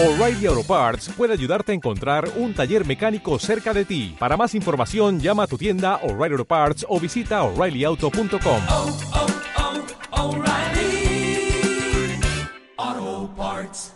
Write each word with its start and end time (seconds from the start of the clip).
O'Reilly 0.00 0.46
Auto 0.46 0.62
Parts 0.62 1.08
puede 1.16 1.32
ayudarte 1.32 1.72
a 1.72 1.74
encontrar 1.74 2.30
un 2.36 2.54
taller 2.54 2.86
mecánico 2.86 3.36
cerca 3.40 3.74
de 3.74 3.84
ti. 3.84 4.14
Para 4.16 4.36
más 4.36 4.54
información, 4.54 5.18
llama 5.18 5.42
a 5.42 5.46
tu 5.48 5.58
tienda 5.58 5.96
O'Reilly 6.04 6.34
Auto 6.34 6.44
Parts 6.44 6.86
o 6.88 7.00
visita 7.00 7.42
oreillyauto.com. 7.42 8.62
oh, 8.68 8.98
oh, 10.12 10.36
O'Reilly 10.36 11.50
Auto 12.76 13.34
Parts. 13.34 13.94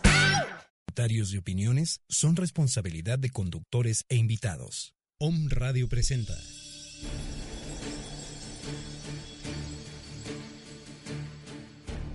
Comentarios 0.87 1.33
y 1.33 1.37
opiniones 1.37 2.01
son 2.09 2.35
responsabilidad 2.35 3.17
de 3.17 3.29
conductores 3.29 4.03
e 4.09 4.17
invitados. 4.17 4.93
Om 5.21 5.47
Radio 5.51 5.87
presenta. 5.87 6.33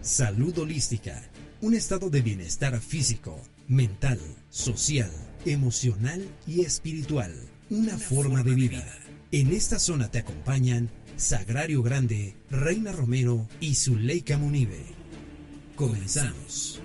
Salud 0.03 0.59
holística. 0.59 1.31
Un 1.61 1.75
estado 1.75 2.09
de 2.09 2.23
bienestar 2.23 2.81
físico, 2.81 3.37
mental, 3.67 4.21
social, 4.49 5.11
emocional 5.45 6.25
y 6.47 6.61
espiritual. 6.61 7.35
Una, 7.69 7.99
forma, 7.99 8.45
de 8.45 8.55
vida. 8.55 8.87
En 9.33 9.53
esta 9.53 9.81
zona 9.81 10.09
te 10.09 10.19
acompañan 10.19 10.89
Sagrario 11.17 11.83
Grande, 11.83 12.37
Reina 12.49 12.93
Romero 12.93 13.49
y 13.61 13.75
Zuleika 13.75 14.39
Munive. 14.39 14.85
Comenzamos. 15.75 16.81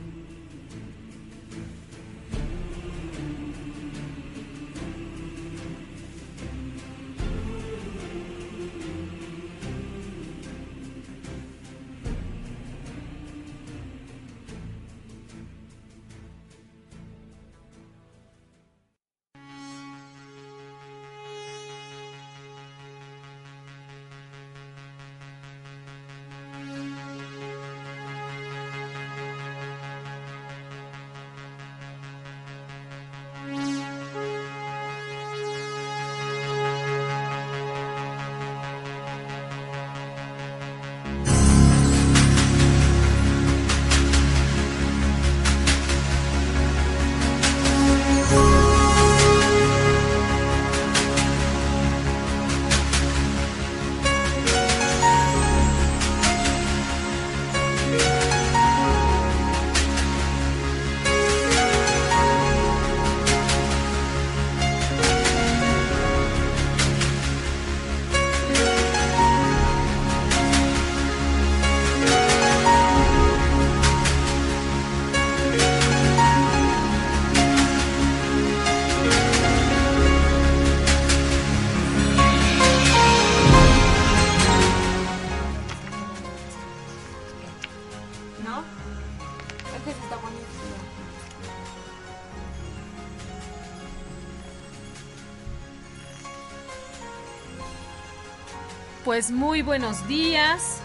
Pues 99.13 99.29
muy 99.29 99.61
buenos 99.61 100.07
días. 100.07 100.79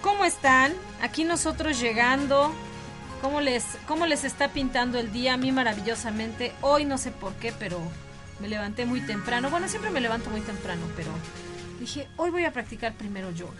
¿Cómo 0.00 0.24
están? 0.24 0.72
Aquí 1.02 1.24
nosotros 1.24 1.80
llegando. 1.80 2.54
¿Cómo 3.20 3.40
les, 3.40 3.64
¿Cómo 3.88 4.06
les 4.06 4.22
está 4.22 4.52
pintando 4.52 4.96
el 4.96 5.10
día? 5.10 5.34
A 5.34 5.36
mí 5.36 5.50
maravillosamente. 5.50 6.52
Hoy 6.60 6.84
no 6.84 6.98
sé 6.98 7.10
por 7.10 7.32
qué, 7.34 7.52
pero 7.58 7.80
me 8.38 8.46
levanté 8.46 8.86
muy 8.86 9.00
temprano. 9.00 9.50
Bueno, 9.50 9.66
siempre 9.66 9.90
me 9.90 10.00
levanto 10.00 10.30
muy 10.30 10.40
temprano, 10.42 10.82
pero 10.94 11.10
dije, 11.80 12.06
hoy 12.16 12.30
voy 12.30 12.44
a 12.44 12.52
practicar 12.52 12.92
primero 12.92 13.32
yoga. 13.32 13.58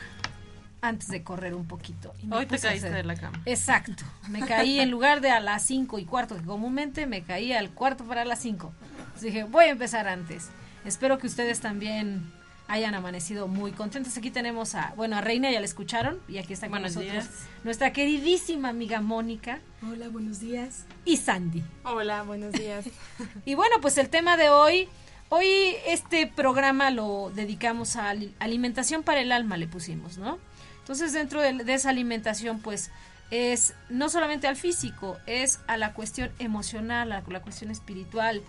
Antes 0.81 1.09
de 1.09 1.25
correr 1.25 1.55
un 1.55 1.67
poquito. 1.67 2.15
Y 2.23 2.33
Hoy 2.33 2.47
te 2.47 2.57
caíste 2.57 2.91
de 2.91 3.03
la 3.03 3.17
cama. 3.17 3.43
Exacto. 3.47 4.05
Me 4.29 4.47
caí 4.47 4.79
en 4.79 4.93
lugar 4.93 5.21
de 5.21 5.33
a 5.33 5.41
las 5.41 5.65
cinco 5.65 5.99
y 5.99 6.05
cuarto, 6.05 6.37
que 6.37 6.45
comúnmente 6.45 7.09
me 7.09 7.25
caí 7.25 7.53
al 7.53 7.71
cuarto 7.71 8.05
para 8.05 8.25
las 8.25 8.39
cinco. 8.39 8.73
Entonces 8.99 9.23
dije, 9.23 9.43
voy 9.43 9.65
a 9.65 9.71
empezar 9.71 10.07
antes. 10.07 10.51
Espero 10.85 11.19
que 11.19 11.27
ustedes 11.27 11.59
también 11.59 12.38
hayan 12.69 12.95
amanecido 12.95 13.49
muy 13.49 13.73
contentos. 13.73 14.17
Aquí 14.17 14.31
tenemos 14.31 14.75
a, 14.75 14.93
bueno, 14.97 15.17
a 15.17 15.21
Reina, 15.21 15.51
ya 15.51 15.59
la 15.59 15.65
escucharon, 15.67 16.21
y 16.29 16.39
aquí 16.39 16.53
está 16.53 16.67
con 16.67 16.73
Buenos 16.81 16.95
nosotros 16.95 17.25
días. 17.25 17.47
nuestra 17.65 17.93
queridísima 17.93 18.69
amiga 18.69 19.01
Mónica 19.01 19.61
Hola, 19.83 20.09
buenos 20.09 20.39
días. 20.41 20.85
y 21.05 21.17
Sandy. 21.17 21.65
Hola, 21.85 22.23
buenos 22.23 22.53
días. 22.53 22.85
Y 23.47 23.55
bueno, 23.55 23.77
pues 23.81 23.97
el 23.99 24.09
tema 24.11 24.37
de 24.37 24.51
hoy, 24.51 24.89
hoy 25.31 25.47
este 25.87 26.27
programa 26.27 26.91
lo 26.91 27.33
dedicamos 27.35 27.97
a 27.97 28.11
ali- 28.11 28.35
alimentación 28.39 29.03
para 29.03 29.21
el 29.21 29.33
alma, 29.33 29.57
le 29.57 29.67
pusimos, 29.67 30.19
¿no? 30.19 30.39
Entonces 30.81 31.13
dentro 31.13 31.41
de, 31.41 31.53
de 31.65 31.75
esa 31.75 31.91
alimentación, 31.91 32.61
pues 32.61 32.91
es 33.31 33.75
no 33.91 34.09
solamente 34.09 34.47
al 34.47 34.57
físico, 34.57 35.19
es 35.27 35.61
a 35.67 35.77
la 35.77 35.93
cuestión 35.93 36.31
emocional, 36.39 37.13
a 37.13 37.23
la 37.27 37.41
cuestión 37.41 37.71
espiritual 37.71 38.43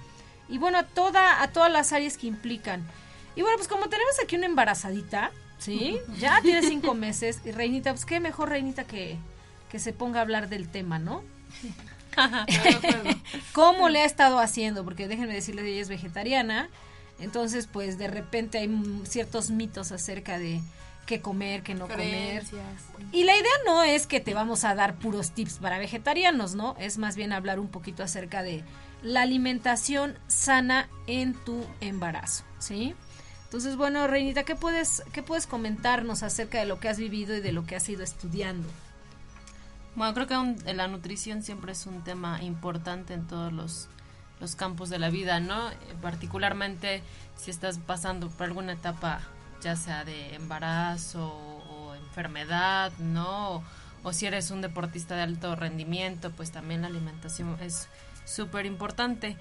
y 0.47 0.57
bueno, 0.57 0.77
a, 0.77 0.83
toda, 0.83 1.41
a 1.41 1.49
todas 1.51 1.71
las 1.71 1.91
áreas 1.93 2.17
que 2.17 2.27
implican. 2.27 2.83
Y 3.35 3.41
bueno, 3.41 3.57
pues 3.57 3.67
como 3.67 3.89
tenemos 3.89 4.15
aquí 4.21 4.35
una 4.35 4.45
embarazadita, 4.45 5.31
¿sí? 5.57 5.97
Ya 6.19 6.41
tiene 6.41 6.61
cinco 6.61 6.93
meses 6.93 7.39
y 7.45 7.51
Reinita, 7.51 7.91
pues 7.91 8.05
qué 8.05 8.19
mejor 8.19 8.49
Reinita 8.49 8.83
que, 8.85 9.17
que 9.69 9.79
se 9.79 9.93
ponga 9.93 10.19
a 10.19 10.21
hablar 10.23 10.49
del 10.49 10.69
tema, 10.69 10.99
¿no? 10.99 11.23
cómo 13.53 13.89
le 13.89 14.01
ha 14.01 14.05
estado 14.05 14.39
haciendo, 14.39 14.83
porque 14.83 15.07
déjenme 15.07 15.33
decirles 15.33 15.65
ella 15.65 15.81
es 15.81 15.89
vegetariana, 15.89 16.69
entonces 17.19 17.67
pues 17.67 17.97
de 17.97 18.07
repente 18.07 18.57
hay 18.57 18.69
ciertos 19.05 19.49
mitos 19.49 19.91
acerca 19.91 20.37
de 20.37 20.61
qué 21.05 21.21
comer, 21.21 21.63
qué 21.63 21.73
no 21.73 21.87
comer. 21.87 22.43
Y 23.11 23.23
la 23.23 23.35
idea 23.35 23.51
no 23.65 23.83
es 23.83 24.05
que 24.05 24.19
te 24.19 24.33
vamos 24.33 24.63
a 24.63 24.75
dar 24.75 24.95
puros 24.95 25.31
tips 25.31 25.55
para 25.55 25.79
vegetarianos, 25.79 26.55
¿no? 26.55 26.75
Es 26.79 26.97
más 26.97 27.15
bien 27.15 27.33
hablar 27.33 27.59
un 27.59 27.67
poquito 27.67 28.03
acerca 28.03 28.43
de 28.43 28.63
la 29.01 29.21
alimentación 29.21 30.17
sana 30.27 30.87
en 31.07 31.33
tu 31.33 31.65
embarazo, 31.81 32.43
¿sí? 32.59 32.95
Entonces, 33.49 33.77
bueno, 33.77 34.05
Reinita, 34.05 34.43
¿qué 34.43 34.55
puedes, 34.55 35.01
¿qué 35.11 35.23
puedes 35.23 35.47
comentarnos 35.47 36.21
acerca 36.21 36.59
de 36.59 36.65
lo 36.65 36.79
que 36.79 36.87
has 36.87 36.99
vivido 36.99 37.35
y 37.35 37.41
de 37.41 37.51
lo 37.51 37.65
que 37.65 37.75
has 37.75 37.89
ido 37.89 38.03
estudiando? 38.03 38.67
Bueno, 39.95 40.13
creo 40.13 40.27
que 40.27 40.37
un- 40.37 40.57
la 40.77 40.87
nutrición 40.87 41.41
siempre 41.41 41.71
es 41.71 41.87
un 41.87 42.03
tema 42.03 42.43
importante 42.43 43.15
en 43.15 43.25
todos 43.27 43.51
los, 43.51 43.87
los 44.39 44.55
campos 44.55 44.89
de 44.89 44.99
la 44.99 45.09
vida, 45.09 45.39
¿no? 45.39 45.69
Eh, 45.71 45.75
Particularmente 46.01 47.01
si 47.37 47.49
estás 47.49 47.79
pasando 47.79 48.29
por 48.29 48.45
alguna 48.47 48.73
etapa, 48.73 49.21
ya 49.63 49.75
sea 49.75 50.03
de 50.05 50.35
embarazo 50.35 51.27
o, 51.27 51.95
enfermedad, 51.95 52.91
¿no? 52.99 53.55
O, 53.55 53.63
o 54.03 54.13
si 54.13 54.27
eres 54.27 54.51
un 54.51 54.61
deportista 54.61 55.15
de 55.15 55.23
alto 55.23 55.55
rendimiento, 55.55 56.31
pues 56.31 56.51
también 56.51 56.81
la 56.81 56.87
alimentación 56.87 57.57
es 57.61 57.87
súper 58.25 58.65
importante. 58.67 59.37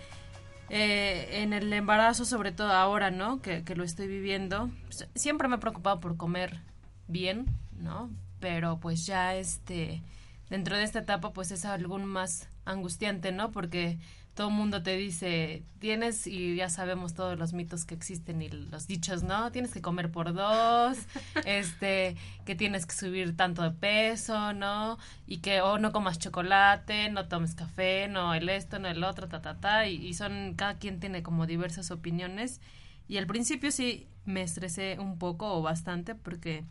Eh, 0.70 1.43
en 1.43 1.53
el 1.53 1.73
embarazo, 1.73 2.25
sobre 2.25 2.53
todo 2.53 2.73
ahora, 2.73 3.11
¿no? 3.11 3.41
Que, 3.41 3.65
que 3.65 3.75
lo 3.75 3.85
estoy 3.85 4.06
viviendo, 4.06 4.70
pues, 4.85 5.09
siempre 5.15 5.49
me 5.49 5.56
he 5.56 5.59
preocupado 5.59 6.00
por 6.00 6.17
comer 6.17 6.61
bien, 7.06 7.47
¿no? 7.79 8.11
Pero 8.41 8.79
pues 8.79 9.06
ya 9.06 9.35
este, 9.35 10.03
dentro 10.50 10.76
de 10.76 10.85
esta 10.85 11.00
etapa, 11.00 11.32
pues 11.32 11.50
es 11.50 11.65
algo 11.65 11.99
más 11.99 12.49
angustiante, 12.65 13.32
¿no? 13.32 13.50
Porque 13.50 13.99
todo 14.38 14.50
el 14.50 14.55
mundo 14.55 14.85
te 14.85 14.96
dice, 14.96 15.64
tienes, 15.81 16.29
y 16.29 16.55
ya 16.55 16.69
sabemos 16.69 17.12
todos 17.12 17.37
los 17.37 17.55
mitos 17.55 17.85
que 17.85 17.96
existen 17.96 18.40
y 18.40 18.49
los 18.49 18.87
dichos, 18.87 19.25
¿no? 19.25 19.50
Tienes 19.50 19.73
que 19.73 19.82
comer 19.82 20.12
por 20.12 20.32
dos, 20.32 20.96
este, 21.44 22.14
que 22.44 22.55
tienes 22.55 22.87
que 22.87 22.94
subir 22.94 23.37
tanto 23.37 23.64
de 23.64 23.73
peso, 23.73 24.52
¿no? 24.52 24.96
Y 25.26 25.38
que, 25.38 25.61
o 25.61 25.81
no 25.81 25.90
comas 25.90 26.20
chocolate, 26.20 27.11
no 27.11 27.26
tomes 27.26 27.56
café, 27.56 28.06
no 28.06 28.32
el 28.32 28.49
esto, 28.49 28.79
no 28.79 28.87
el 28.87 29.02
otro, 29.02 29.26
ta, 29.26 29.43
ta, 29.43 29.58
ta, 29.58 29.88
y, 29.88 30.06
y 30.06 30.14
son, 30.14 30.55
cada 30.55 30.79
quien 30.79 31.00
tiene 31.00 31.25
como 31.25 31.44
diversas 31.44 31.90
opiniones. 31.90 32.61
Y 33.08 33.17
al 33.17 33.26
principio 33.26 33.73
sí 33.73 34.06
me 34.25 34.43
estresé 34.43 35.00
un 35.00 35.19
poco 35.19 35.52
o 35.52 35.62
bastante 35.62 36.14
porque 36.14 36.62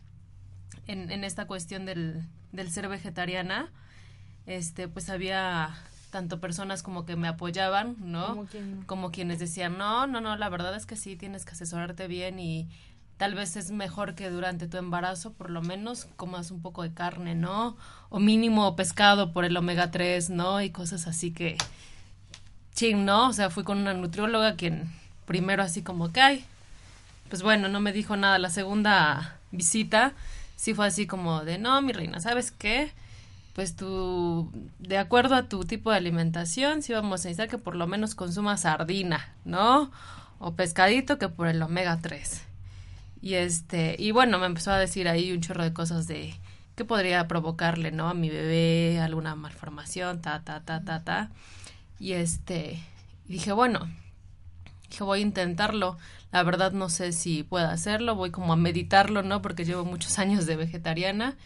en, 0.86 1.10
en 1.10 1.22
esta 1.22 1.46
cuestión 1.46 1.84
del, 1.84 2.22
del 2.50 2.70
ser 2.70 2.88
vegetariana, 2.88 3.70
este, 4.46 4.88
pues 4.88 5.10
había 5.10 5.76
tanto 6.10 6.40
personas 6.40 6.82
como 6.82 7.04
que 7.04 7.16
me 7.16 7.28
apoyaban, 7.28 7.96
¿no? 8.00 8.28
Como 8.28 8.46
quien. 8.46 8.82
Como 8.84 9.10
quienes 9.10 9.38
decían, 9.38 9.78
no, 9.78 10.06
no, 10.06 10.20
no, 10.20 10.36
la 10.36 10.48
verdad 10.48 10.74
es 10.74 10.86
que 10.86 10.96
sí, 10.96 11.16
tienes 11.16 11.44
que 11.44 11.52
asesorarte 11.52 12.06
bien 12.08 12.38
y 12.38 12.68
tal 13.18 13.34
vez 13.34 13.56
es 13.56 13.70
mejor 13.70 14.14
que 14.14 14.30
durante 14.30 14.68
tu 14.68 14.76
embarazo 14.76 15.32
por 15.32 15.50
lo 15.50 15.60
menos 15.60 16.06
comas 16.16 16.50
un 16.50 16.62
poco 16.62 16.82
de 16.82 16.94
carne, 16.94 17.34
¿no? 17.34 17.76
O 18.08 18.20
mínimo 18.20 18.74
pescado 18.76 19.32
por 19.32 19.44
el 19.44 19.56
omega 19.56 19.90
3, 19.90 20.30
¿no? 20.30 20.62
Y 20.62 20.70
cosas 20.70 21.06
así 21.06 21.32
que, 21.32 21.58
ching, 22.74 23.04
¿no? 23.04 23.28
O 23.28 23.32
sea, 23.32 23.50
fui 23.50 23.64
con 23.64 23.78
una 23.78 23.92
nutrióloga 23.92 24.54
quien 24.54 24.88
primero 25.26 25.62
así 25.62 25.82
como 25.82 26.12
que, 26.12 26.20
ay, 26.20 26.44
pues 27.28 27.42
bueno, 27.42 27.68
no 27.68 27.80
me 27.80 27.92
dijo 27.92 28.16
nada. 28.16 28.38
La 28.38 28.50
segunda 28.50 29.38
visita 29.50 30.14
sí 30.56 30.72
fue 30.74 30.86
así 30.86 31.06
como 31.06 31.44
de, 31.44 31.58
no, 31.58 31.82
mi 31.82 31.92
reina, 31.92 32.20
¿sabes 32.20 32.50
qué? 32.50 32.92
Pues 33.58 33.74
tú, 33.74 34.52
de 34.78 34.98
acuerdo 34.98 35.34
a 35.34 35.48
tu 35.48 35.64
tipo 35.64 35.90
de 35.90 35.96
alimentación, 35.96 36.80
sí 36.80 36.92
vamos 36.92 37.24
a 37.24 37.28
necesitar 37.28 37.48
que 37.48 37.58
por 37.58 37.74
lo 37.74 37.88
menos 37.88 38.14
consumas 38.14 38.60
sardina, 38.60 39.34
¿no? 39.44 39.90
O 40.38 40.54
pescadito 40.54 41.18
que 41.18 41.28
por 41.28 41.48
el 41.48 41.60
omega 41.60 41.98
3. 42.00 42.40
Y 43.20 43.34
este, 43.34 43.96
y 43.98 44.12
bueno, 44.12 44.38
me 44.38 44.46
empezó 44.46 44.70
a 44.70 44.78
decir 44.78 45.08
ahí 45.08 45.32
un 45.32 45.40
chorro 45.40 45.64
de 45.64 45.72
cosas 45.72 46.06
de 46.06 46.34
qué 46.76 46.84
podría 46.84 47.26
provocarle, 47.26 47.90
¿no? 47.90 48.08
A 48.08 48.14
mi 48.14 48.30
bebé, 48.30 49.00
alguna 49.00 49.34
malformación, 49.34 50.22
ta, 50.22 50.44
ta, 50.44 50.60
ta, 50.60 50.84
ta, 50.84 51.02
ta. 51.02 51.30
Y 51.98 52.12
este, 52.12 52.80
dije, 53.26 53.50
bueno, 53.50 53.88
dije, 54.88 55.02
voy 55.02 55.18
a 55.18 55.22
intentarlo. 55.22 55.98
La 56.30 56.44
verdad 56.44 56.70
no 56.70 56.88
sé 56.88 57.10
si 57.10 57.42
pueda 57.42 57.72
hacerlo, 57.72 58.14
voy 58.14 58.30
como 58.30 58.52
a 58.52 58.56
meditarlo, 58.56 59.24
¿no? 59.24 59.42
Porque 59.42 59.64
llevo 59.64 59.84
muchos 59.84 60.16
años 60.20 60.46
de 60.46 60.54
vegetariana 60.54 61.36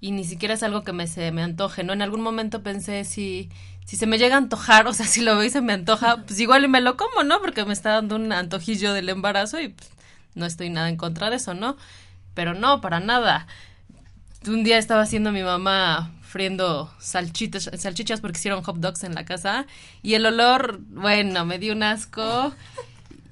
y 0.00 0.12
ni 0.12 0.24
siquiera 0.24 0.54
es 0.54 0.62
algo 0.62 0.84
que 0.84 0.92
me 0.92 1.06
se 1.06 1.32
me 1.32 1.42
antoje, 1.42 1.84
¿no? 1.84 1.92
En 1.92 2.02
algún 2.02 2.20
momento 2.20 2.62
pensé 2.62 3.04
si 3.04 3.50
si 3.86 3.96
se 3.96 4.06
me 4.06 4.18
llega 4.18 4.34
a 4.34 4.38
antojar, 4.38 4.86
o 4.88 4.92
sea, 4.92 5.06
si 5.06 5.22
lo 5.22 5.36
veo 5.36 5.44
y 5.44 5.50
se 5.50 5.62
me 5.62 5.72
antoja, 5.72 6.18
pues 6.26 6.38
igual 6.40 6.64
y 6.64 6.68
me 6.68 6.80
lo 6.80 6.96
como, 6.96 7.22
¿no? 7.24 7.40
Porque 7.40 7.64
me 7.64 7.72
está 7.72 7.90
dando 7.90 8.16
un 8.16 8.32
antojillo 8.32 8.92
del 8.92 9.08
embarazo 9.08 9.60
y 9.60 9.68
pues, 9.68 9.90
no 10.34 10.44
estoy 10.44 10.70
nada 10.70 10.88
en 10.88 10.96
contra 10.96 11.30
de 11.30 11.36
eso, 11.36 11.54
¿no? 11.54 11.76
Pero 12.34 12.52
no, 12.52 12.80
para 12.80 13.00
nada. 13.00 13.46
Un 14.46 14.62
día 14.64 14.78
estaba 14.78 15.02
haciendo 15.02 15.32
mi 15.32 15.42
mamá 15.42 16.12
friendo 16.22 16.92
salchichas, 16.98 17.70
salchichas 17.78 18.20
porque 18.20 18.38
hicieron 18.38 18.62
hot 18.62 18.76
dogs 18.76 19.04
en 19.04 19.14
la 19.14 19.24
casa 19.24 19.66
y 20.02 20.14
el 20.14 20.26
olor, 20.26 20.80
bueno, 20.90 21.46
me 21.46 21.58
dio 21.58 21.72
un 21.72 21.82
asco. 21.82 22.52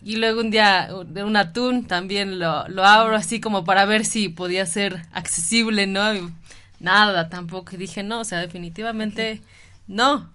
Y 0.05 0.17
luego 0.17 0.43
un 0.43 0.51
día 0.51 0.91
de 1.06 1.25
un 1.25 1.35
atún 1.35 1.87
también 1.87 2.39
lo, 2.39 2.69
lo 2.69 2.85
abro 2.85 3.17
así 3.17 3.41
como 3.41 3.65
para 3.65 3.87
ver 3.87 4.05
si 4.05 4.29
podía 4.29 4.67
ser 4.67 5.06
accesible, 5.12 5.87
¿no? 5.87 6.15
Y 6.15 6.31
nada, 6.79 7.31
tampoco. 7.31 7.77
Dije, 7.77 8.03
no, 8.03 8.21
o 8.21 8.25
sea, 8.25 8.41
definitivamente 8.41 9.41
no, 9.89 10.31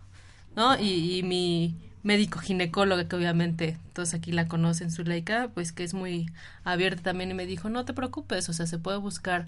¿no? 0.56 0.76
Y, 0.80 1.22
mi 1.24 1.76
médico 2.02 2.40
ginecólogo, 2.40 3.08
que 3.08 3.16
obviamente 3.16 3.78
todos 3.94 4.16
aquí 4.16 4.32
la 4.32 4.48
conocen, 4.48 4.90
Zuleika, 4.90 5.50
pues 5.54 5.72
que 5.72 5.84
es 5.84 5.94
muy 5.94 6.32
abierta 6.64 7.04
también 7.04 7.32
y 7.32 7.34
me 7.36 7.46
dijo, 7.46 7.70
no 7.70 7.86
te 7.86 7.94
preocupes, 7.94 8.50
o 8.50 8.54
sea, 8.54 8.66
se 8.66 8.80
puede 8.80 8.98
buscar 8.98 9.46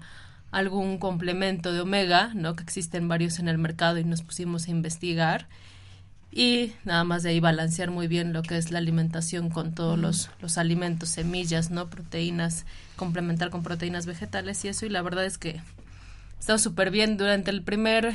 algún 0.52 0.98
complemento 0.98 1.72
de 1.72 1.80
omega, 1.80 2.30
¿no? 2.34 2.54
Que 2.54 2.62
existen 2.62 3.08
varios 3.08 3.40
en 3.40 3.48
el 3.48 3.58
mercado 3.58 3.98
y 3.98 4.04
nos 4.04 4.22
pusimos 4.22 4.68
a 4.68 4.70
investigar 4.70 5.48
y 6.32 6.72
nada 6.84 7.04
más 7.04 7.22
de 7.22 7.30
ahí 7.30 7.40
balancear 7.40 7.90
muy 7.90 8.08
bien 8.08 8.32
lo 8.32 8.42
que 8.42 8.56
es 8.56 8.70
la 8.70 8.78
alimentación 8.78 9.50
con 9.50 9.74
todos 9.74 9.98
los, 9.98 10.30
los 10.40 10.56
alimentos, 10.56 11.10
semillas, 11.10 11.70
¿no? 11.70 11.90
Proteínas, 11.90 12.64
complementar 12.96 13.50
con 13.50 13.62
proteínas 13.62 14.06
vegetales 14.06 14.64
y 14.64 14.68
eso 14.68 14.86
y 14.86 14.88
la 14.88 15.02
verdad 15.02 15.26
es 15.26 15.36
que 15.36 15.50
he 15.50 15.60
estado 16.40 16.58
súper 16.58 16.90
bien 16.90 17.18
durante 17.18 17.50
el 17.50 17.62
primer 17.62 18.14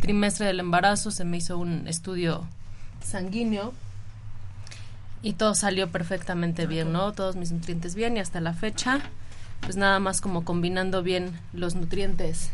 trimestre 0.00 0.46
del 0.46 0.60
embarazo 0.60 1.10
se 1.10 1.24
me 1.24 1.38
hizo 1.38 1.58
un 1.58 1.86
estudio 1.88 2.46
sanguíneo 3.04 3.74
y 5.22 5.34
todo 5.34 5.54
salió 5.54 5.90
perfectamente 5.90 6.66
bien, 6.66 6.92
¿no? 6.92 7.12
Todos 7.12 7.36
mis 7.36 7.52
nutrientes 7.52 7.94
bien 7.94 8.16
y 8.16 8.20
hasta 8.20 8.40
la 8.40 8.54
fecha, 8.54 9.00
pues 9.60 9.76
nada 9.76 9.98
más 9.98 10.20
como 10.20 10.44
combinando 10.44 11.02
bien 11.02 11.38
los 11.52 11.74
nutrientes 11.74 12.50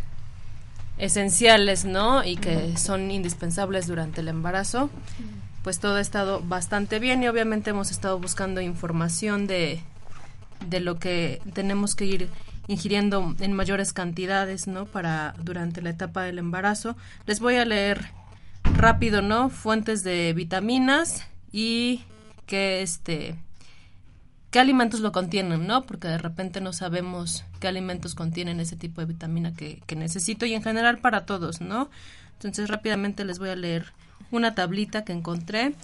esenciales, 0.99 1.85
¿no? 1.85 2.25
Y 2.25 2.37
que 2.37 2.77
son 2.77 3.11
indispensables 3.11 3.87
durante 3.87 4.21
el 4.21 4.29
embarazo, 4.29 4.91
pues 5.63 5.79
todo 5.79 5.97
ha 5.97 6.01
estado 6.01 6.41
bastante 6.41 6.99
bien 6.99 7.23
y 7.23 7.29
obviamente 7.29 7.71
hemos 7.71 7.91
estado 7.91 8.19
buscando 8.19 8.61
información 8.61 9.47
de, 9.47 9.81
de 10.69 10.81
lo 10.81 10.99
que 10.99 11.41
tenemos 11.53 11.95
que 11.95 12.07
ir 12.07 12.29
ingiriendo 12.69 13.35
en 13.41 13.53
mayores 13.53 13.93
cantidades, 13.93 14.67
¿no? 14.67 14.87
Para 14.87 15.35
durante 15.43 15.83
la 15.83 15.91
etapa 15.91 16.23
del 16.23 16.39
embarazo. 16.39 16.97
Les 17.27 17.41
voy 17.41 17.57
a 17.57 17.65
leer 17.65 18.11
rápido, 18.75 19.23
¿no? 19.23 19.51
Fuentes 19.51 20.03
de 20.03 20.33
vitaminas 20.33 21.27
y 21.53 22.03
que 22.47 22.83
este 22.83 23.37
qué 24.51 24.61
alimentos 24.61 25.01
lo 25.01 25.13
contienen, 25.13 25.67
¿no? 25.67 25.83
Porque 25.83 26.09
de 26.09 26.19
repente 26.19 26.61
no 26.61 26.73
sabemos 26.73 27.45
qué 27.61 27.69
alimentos 27.69 28.15
contienen 28.15 28.61
ese 28.61 28.77
tipo 28.77 29.01
de 29.01 29.07
vitamina 29.07 29.53
que, 29.53 29.83
necesito 29.97 30.47
y 30.47 30.55
en 30.55 30.63
general 30.63 30.99
para 30.99 31.27
todos, 31.27 31.61
¿no? 31.61 31.91
Entonces 32.35 32.69
rápidamente 32.69 33.25
les 33.25 33.39
voy 33.39 33.51
a 33.51 33.57
leer 33.57 33.93
una 34.31 34.55
tablita 34.55 35.05
que 35.05 35.13
encontré 35.13 35.75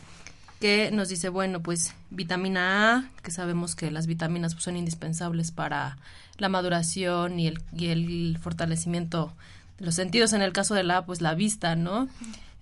que 0.61 0.91
nos 0.93 1.09
dice, 1.09 1.29
bueno, 1.29 1.61
pues 1.61 1.93
vitamina 2.11 2.95
A, 2.95 3.11
que 3.23 3.33
sabemos 3.33 3.75
que 3.75 3.91
las 3.91 4.07
vitaminas 4.07 4.55
pues, 4.55 4.63
son 4.63 4.77
indispensables 4.77 5.51
para 5.51 5.99
la 6.39 6.49
maduración 6.49 7.41
y 7.41 7.49
el, 7.49 7.61
y 7.77 7.87
el 7.89 8.39
fortalecimiento 8.41 9.33
de 9.81 9.87
los 9.87 9.97
sentidos. 9.97 10.33
En 10.35 10.41
el 10.41 10.53
caso 10.53 10.75
de 10.75 10.85
la 10.85 10.99
A, 10.99 11.05
pues 11.05 11.21
la 11.21 11.35
vista, 11.35 11.75
¿no? 11.75 12.09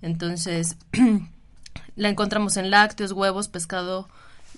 Entonces, 0.00 0.76
la 1.96 2.08
encontramos 2.08 2.56
en 2.56 2.70
lácteos, 2.70 3.12
huevos, 3.12 3.48
pescado 3.48 4.08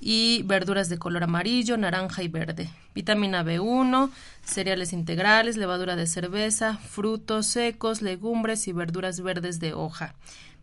y 0.05 0.43
verduras 0.43 0.89
de 0.89 0.99
color 0.99 1.23
amarillo, 1.23 1.77
naranja 1.77 2.25
y 2.25 2.29
verde. 2.29 2.69
Vitamina 2.93 3.45
B1, 3.45 4.11
cereales 4.45 4.93
integrales, 4.93 5.57
levadura 5.57 5.95
de 5.95 6.09
cerveza, 6.09 6.77
frutos 6.77 7.47
secos, 7.47 8.03
legumbres 8.03 8.67
y 8.67 8.73
verduras 8.73 9.21
verdes 9.21 9.61
de 9.61 9.75
hoja. 9.75 10.17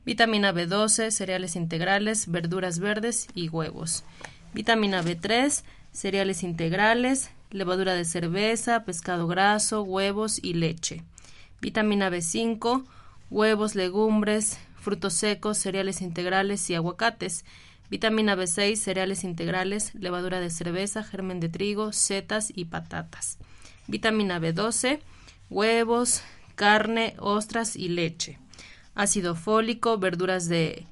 Vitamina 0.05 0.51
B12, 0.51 1.11
cereales 1.11 1.55
integrales, 1.55 2.29
verduras 2.29 2.79
verdes 2.79 3.27
y 3.33 3.47
huevos. 3.47 4.03
Vitamina 4.53 5.01
B3, 5.01 5.63
cereales 5.93 6.43
integrales, 6.43 7.31
levadura 7.49 7.93
de 7.93 8.03
cerveza, 8.03 8.83
pescado 8.83 9.25
graso, 9.27 9.83
huevos 9.83 10.43
y 10.43 10.53
leche. 10.55 11.03
Vitamina 11.61 12.09
B5, 12.09 12.83
huevos, 13.29 13.75
legumbres, 13.75 14.59
frutos 14.75 15.13
secos, 15.13 15.57
cereales 15.57 16.01
integrales 16.01 16.69
y 16.69 16.75
aguacates. 16.75 17.45
Vitamina 17.89 18.35
B6, 18.35 18.75
cereales 18.75 19.23
integrales, 19.23 19.95
levadura 19.95 20.39
de 20.39 20.49
cerveza, 20.49 21.03
germen 21.03 21.39
de 21.39 21.49
trigo, 21.49 21.91
setas 21.91 22.51
y 22.55 22.65
patatas. 22.65 23.39
Vitamina 23.87 24.39
B12, 24.39 24.99
huevos, 25.49 26.21
carne, 26.55 27.15
ostras 27.17 27.75
y 27.75 27.89
leche. 27.89 28.37
Ácido 28.93 29.35
fólico, 29.35 29.97
verduras 29.97 30.47
de, 30.47 30.85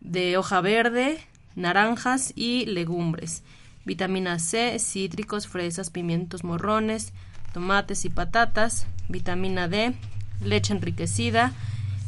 de 0.00 0.36
hoja 0.36 0.60
verde, 0.60 1.18
naranjas 1.56 2.32
y 2.36 2.66
legumbres. 2.66 3.42
Vitamina 3.84 4.38
C, 4.38 4.78
cítricos, 4.78 5.48
fresas, 5.48 5.90
pimientos 5.90 6.44
morrones, 6.44 7.12
tomates 7.52 8.04
y 8.04 8.10
patatas. 8.10 8.86
Vitamina 9.08 9.66
D, 9.66 9.94
leche 10.40 10.72
enriquecida, 10.72 11.52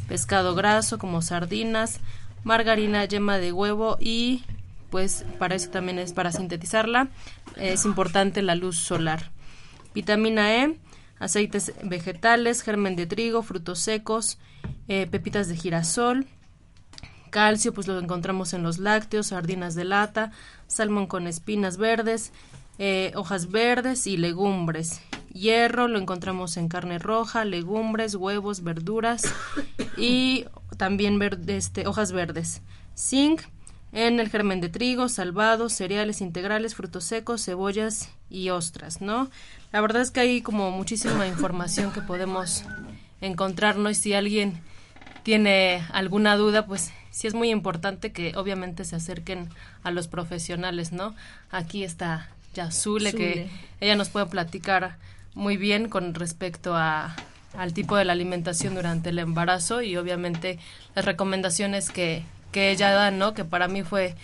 pescado 0.07 0.55
graso 0.55 0.97
como 0.97 1.21
sardinas, 1.21 1.99
margarina, 2.47 3.05
yema 3.05 3.37
de 3.37 3.51
huevo 3.51 3.97
y 3.99 4.43
pues 4.89 5.25
para 5.37 5.55
eso 5.55 5.69
también 5.69 5.99
es 5.99 6.13
para 6.13 6.31
sintetizarla 6.31 7.09
es 7.59 7.85
importante 7.85 8.41
la 8.41 8.55
luz 8.55 8.77
solar. 8.77 9.31
Vitamina 9.93 10.55
E, 10.55 10.79
aceites 11.19 11.73
vegetales, 11.83 12.61
germen 12.61 12.95
de 12.95 13.07
trigo, 13.07 13.41
frutos 13.41 13.79
secos, 13.79 14.37
eh, 14.87 15.07
pepitas 15.07 15.47
de 15.47 15.55
girasol, 15.55 16.27
calcio, 17.29 17.73
pues 17.73 17.87
lo 17.87 17.99
encontramos 17.99 18.53
en 18.53 18.63
los 18.63 18.77
lácteos, 18.77 19.27
sardinas 19.27 19.75
de 19.75 19.85
lata, 19.85 20.31
salmón 20.67 21.07
con 21.07 21.27
espinas 21.27 21.77
verdes, 21.77 22.31
eh, 22.79 23.11
hojas 23.15 23.49
verdes 23.49 24.07
y 24.07 24.17
legumbres. 24.17 25.01
Hierro 25.33 25.87
lo 25.87 25.99
encontramos 25.99 26.57
en 26.57 26.67
carne 26.67 26.99
roja, 26.99 27.45
legumbres, 27.45 28.15
huevos, 28.15 28.63
verduras 28.63 29.23
y 29.97 30.45
también 30.77 31.19
verde, 31.19 31.57
este, 31.57 31.87
hojas 31.87 32.11
verdes. 32.11 32.61
Zinc 32.97 33.41
en 33.91 34.19
el 34.19 34.29
germen 34.29 34.61
de 34.61 34.69
trigo, 34.69 35.09
salvados, 35.09 35.73
cereales 35.73 36.21
integrales, 36.21 36.75
frutos 36.75 37.03
secos, 37.03 37.45
cebollas 37.45 38.09
y 38.29 38.49
ostras, 38.49 39.01
¿no? 39.01 39.29
La 39.71 39.81
verdad 39.81 40.01
es 40.01 40.11
que 40.11 40.19
hay 40.19 40.41
como 40.41 40.71
muchísima 40.71 41.27
información 41.27 41.91
que 41.91 42.01
podemos 42.01 42.63
encontrarnos 43.21 43.91
y 43.91 43.95
si 43.95 44.13
alguien 44.13 44.61
tiene 45.23 45.83
alguna 45.91 46.35
duda, 46.35 46.65
pues 46.65 46.91
sí 47.11 47.27
es 47.27 47.33
muy 47.33 47.49
importante 47.49 48.11
que 48.11 48.33
obviamente 48.35 48.85
se 48.85 48.95
acerquen 48.95 49.49
a 49.83 49.91
los 49.91 50.07
profesionales, 50.07 50.91
¿no? 50.91 51.15
Aquí 51.49 51.83
está 51.83 52.29
ya 52.53 52.71
Zule, 52.71 53.13
que 53.13 53.49
ella 53.81 53.95
nos 53.95 54.09
puede 54.09 54.25
platicar 54.27 54.97
muy 55.37 55.55
bien 55.55 55.87
con 55.87 56.13
respecto 56.15 56.75
a 56.75 57.15
al 57.55 57.73
tipo 57.73 57.95
de 57.95 58.05
la 58.05 58.13
alimentación 58.13 58.75
durante 58.75 59.09
el 59.09 59.19
embarazo 59.19 59.81
y 59.81 59.97
obviamente 59.97 60.59
las 60.95 61.05
recomendaciones 61.05 61.89
que, 61.89 62.23
que 62.51 62.71
ella 62.71 62.91
da, 62.91 63.09
¿no? 63.09 63.33
Que 63.33 63.45
para 63.45 63.67
mí 63.67 63.81
fue, 63.81 64.15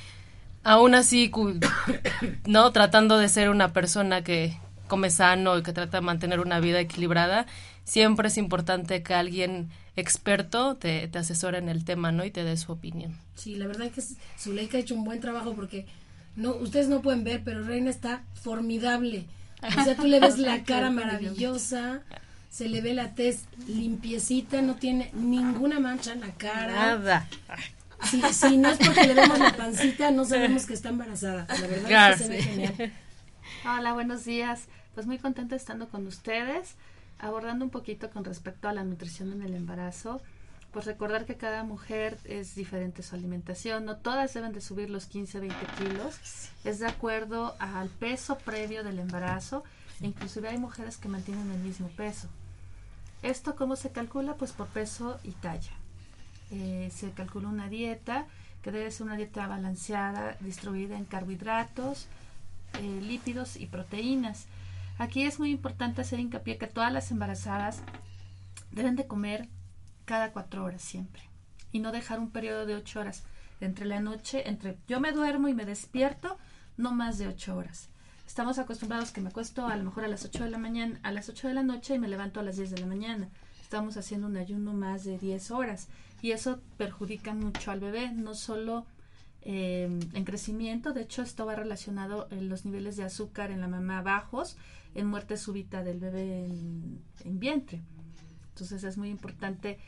aún 0.63 0.93
así, 0.93 1.31
¿no? 2.45 2.71
Tratando 2.71 3.17
de 3.17 3.29
ser 3.29 3.49
una 3.49 3.73
persona 3.73 4.23
que 4.23 4.57
come 4.87 5.09
sano 5.09 5.57
y 5.57 5.63
que 5.63 5.73
trata 5.73 5.97
de 5.97 6.01
mantener 6.01 6.39
una 6.39 6.59
vida 6.59 6.79
equilibrada, 6.79 7.47
siempre 7.83 8.27
es 8.27 8.37
importante 8.37 9.01
que 9.01 9.15
alguien 9.15 9.69
experto 9.95 10.75
te, 10.75 11.07
te 11.07 11.17
asesore 11.17 11.57
en 11.57 11.69
el 11.69 11.85
tema, 11.85 12.11
¿no? 12.11 12.25
Y 12.25 12.31
te 12.31 12.43
dé 12.43 12.55
su 12.57 12.71
opinión. 12.71 13.17
Sí, 13.35 13.55
la 13.55 13.65
verdad 13.65 13.89
que 13.89 14.03
Zuleika 14.37 14.77
ha 14.77 14.81
hecho 14.81 14.93
un 14.93 15.05
buen 15.05 15.19
trabajo 15.19 15.53
porque 15.53 15.87
no, 16.35 16.55
ustedes 16.55 16.87
no 16.87 17.01
pueden 17.01 17.23
ver, 17.23 17.41
pero 17.43 17.63
Reina 17.63 17.89
está 17.89 18.23
formidable. 18.35 19.25
O 19.63 19.83
sea, 19.83 19.95
tú 19.95 20.07
le 20.07 20.19
ves 20.19 20.37
la 20.37 20.63
cara 20.63 20.89
maravillosa, 20.89 22.01
se 22.49 22.67
le 22.69 22.81
ve 22.81 22.93
la 22.93 23.15
tez 23.15 23.45
limpiecita, 23.67 24.61
no 24.61 24.75
tiene 24.75 25.09
ninguna 25.13 25.79
mancha 25.79 26.13
en 26.13 26.21
la 26.21 26.31
cara. 26.31 26.73
Nada. 26.73 27.27
Si, 28.09 28.21
si 28.33 28.57
no 28.57 28.69
es 28.69 28.77
porque 28.77 29.07
le 29.07 29.13
vemos 29.13 29.39
la 29.39 29.55
pancita, 29.55 30.11
no 30.11 30.25
sabemos 30.25 30.65
que 30.65 30.73
está 30.73 30.89
embarazada. 30.89 31.47
La 31.49 31.67
verdad 31.67 31.87
Claro, 31.87 32.15
es 32.15 32.21
que 32.21 32.27
se 32.27 32.33
ve 32.33 32.41
sí. 32.41 32.49
genial. 32.49 32.93
Hola, 33.65 33.93
buenos 33.93 34.25
días. 34.25 34.65
Pues 34.93 35.07
muy 35.07 35.17
contenta 35.17 35.55
estando 35.55 35.87
con 35.87 36.05
ustedes, 36.05 36.75
abordando 37.19 37.63
un 37.65 37.71
poquito 37.71 38.09
con 38.09 38.25
respecto 38.25 38.67
a 38.67 38.73
la 38.73 38.83
nutrición 38.83 39.31
en 39.31 39.41
el 39.41 39.53
embarazo. 39.55 40.21
Pues 40.73 40.87
recordar 40.87 41.25
que 41.25 41.37
cada 41.37 41.63
mujer 41.63 42.17
es 42.23 42.55
diferente 42.55 43.03
su 43.03 43.15
alimentación, 43.15 43.85
no 43.85 43.97
todas 43.97 44.33
deben 44.33 44.53
de 44.53 44.59
subir 44.59 44.89
los 44.89 45.05
15, 45.05 45.39
20 45.39 45.55
kilos, 45.77 46.19
es 46.63 46.79
de 46.79 46.87
acuerdo 46.87 47.55
al 47.59 47.89
peso 47.89 48.39
previo 48.39 48.83
del 48.83 48.97
embarazo, 48.97 49.63
e 50.01 50.07
inclusive 50.07 50.49
hay 50.49 50.57
mujeres 50.57 50.97
que 50.97 51.09
mantienen 51.09 51.51
el 51.51 51.59
mismo 51.59 51.89
peso. 51.89 52.27
¿Esto 53.21 53.55
cómo 53.55 53.75
se 53.75 53.91
calcula? 53.91 54.33
Pues 54.33 54.51
por 54.51 54.65
peso 54.67 55.19
y 55.23 55.31
talla. 55.33 55.71
Eh, 56.49 56.91
se 56.91 57.11
calcula 57.11 57.49
una 57.49 57.69
dieta 57.69 58.25
que 58.63 58.71
debe 58.71 58.89
ser 58.89 59.05
una 59.05 59.15
dieta 59.15 59.45
balanceada, 59.45 60.37
distribuida 60.39 60.97
en 60.97 61.05
carbohidratos, 61.05 62.07
eh, 62.79 62.99
lípidos 63.01 63.57
y 63.57 63.67
proteínas. 63.67 64.47
Aquí 64.97 65.23
es 65.23 65.37
muy 65.37 65.51
importante 65.51 66.01
hacer 66.01 66.19
hincapié 66.19 66.57
que 66.57 66.65
todas 66.65 66.91
las 66.91 67.11
embarazadas 67.11 67.81
deben 68.71 68.95
de 68.95 69.05
comer 69.05 69.47
cada 70.05 70.31
cuatro 70.31 70.63
horas 70.63 70.81
siempre 70.81 71.23
y 71.71 71.79
no 71.79 71.91
dejar 71.91 72.19
un 72.19 72.29
periodo 72.29 72.65
de 72.65 72.75
ocho 72.75 72.99
horas 72.99 73.23
entre 73.59 73.85
la 73.85 73.99
noche, 73.99 74.47
entre 74.47 74.77
yo 74.87 74.99
me 74.99 75.11
duermo 75.11 75.47
y 75.47 75.53
me 75.53 75.65
despierto, 75.65 76.37
no 76.77 76.91
más 76.91 77.17
de 77.17 77.27
ocho 77.27 77.55
horas. 77.55 77.89
Estamos 78.27 78.57
acostumbrados 78.57 79.11
que 79.11 79.21
me 79.21 79.29
acuesto 79.29 79.67
a 79.67 79.75
lo 79.75 79.83
mejor 79.83 80.05
a 80.05 80.07
las 80.07 80.25
8 80.25 80.45
de 80.45 80.49
la 80.49 80.57
mañana, 80.57 80.99
a 81.03 81.11
las 81.11 81.29
8 81.29 81.49
de 81.49 81.53
la 81.53 81.63
noche 81.63 81.95
y 81.95 81.99
me 81.99 82.07
levanto 82.07 82.39
a 82.39 82.43
las 82.43 82.55
10 82.55 82.71
de 82.71 82.79
la 82.79 82.87
mañana. 82.87 83.29
Estamos 83.61 83.97
haciendo 83.97 84.27
un 84.27 84.37
ayuno 84.37 84.73
más 84.73 85.03
de 85.03 85.17
10 85.17 85.51
horas 85.51 85.87
y 86.21 86.31
eso 86.31 86.59
perjudica 86.77 87.33
mucho 87.33 87.71
al 87.71 87.79
bebé, 87.79 88.11
no 88.11 88.33
solo 88.33 88.85
eh, 89.41 89.89
en 90.13 90.23
crecimiento, 90.23 90.93
de 90.93 91.01
hecho 91.01 91.21
esto 91.21 91.45
va 91.45 91.55
relacionado 91.55 92.27
en 92.31 92.49
los 92.49 92.65
niveles 92.65 92.95
de 92.97 93.03
azúcar 93.03 93.51
en 93.51 93.61
la 93.61 93.67
mamá 93.67 94.01
bajos, 94.01 94.57
en 94.95 95.07
muerte 95.07 95.37
súbita 95.37 95.83
del 95.83 95.99
bebé 95.99 96.45
en 96.45 97.39
vientre. 97.39 97.81
Entonces 98.53 98.83
es 98.83 98.97
muy 98.97 99.09
importante 99.09 99.79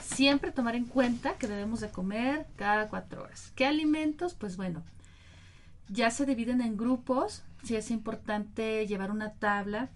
siempre 0.00 0.52
tomar 0.52 0.76
en 0.76 0.86
cuenta 0.86 1.34
que 1.34 1.48
debemos 1.48 1.80
de 1.80 1.90
comer 1.90 2.46
cada 2.56 2.88
cuatro 2.88 3.24
horas. 3.24 3.52
¿Qué 3.56 3.66
alimentos? 3.66 4.34
Pues 4.34 4.56
bueno, 4.56 4.82
ya 5.88 6.10
se 6.10 6.24
dividen 6.24 6.60
en 6.60 6.76
grupos, 6.76 7.42
sí 7.64 7.74
es 7.74 7.90
importante 7.90 8.86
llevar 8.86 9.10
una 9.10 9.32
tabla 9.32 9.90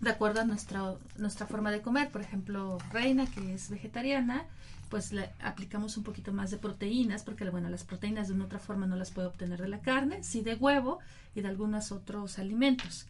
de 0.00 0.10
acuerdo 0.10 0.40
a 0.40 0.44
nuestra, 0.44 0.94
nuestra 1.16 1.46
forma 1.46 1.70
de 1.70 1.82
comer. 1.82 2.10
Por 2.10 2.20
ejemplo, 2.20 2.78
Reina, 2.92 3.26
que 3.26 3.54
es 3.54 3.70
vegetariana, 3.70 4.44
pues 4.90 5.12
le 5.12 5.30
aplicamos 5.40 5.96
un 5.96 6.02
poquito 6.02 6.32
más 6.32 6.50
de 6.50 6.58
proteínas, 6.58 7.22
porque 7.22 7.48
bueno, 7.48 7.68
las 7.68 7.84
proteínas 7.84 8.28
de 8.28 8.34
una 8.34 8.44
otra 8.44 8.58
forma 8.58 8.86
no 8.86 8.96
las 8.96 9.12
puede 9.12 9.28
obtener 9.28 9.60
de 9.60 9.68
la 9.68 9.80
carne, 9.80 10.22
sí 10.22 10.42
de 10.42 10.54
huevo 10.54 10.98
y 11.34 11.40
de 11.42 11.48
algunos 11.48 11.92
otros 11.92 12.38
alimentos. 12.38 13.06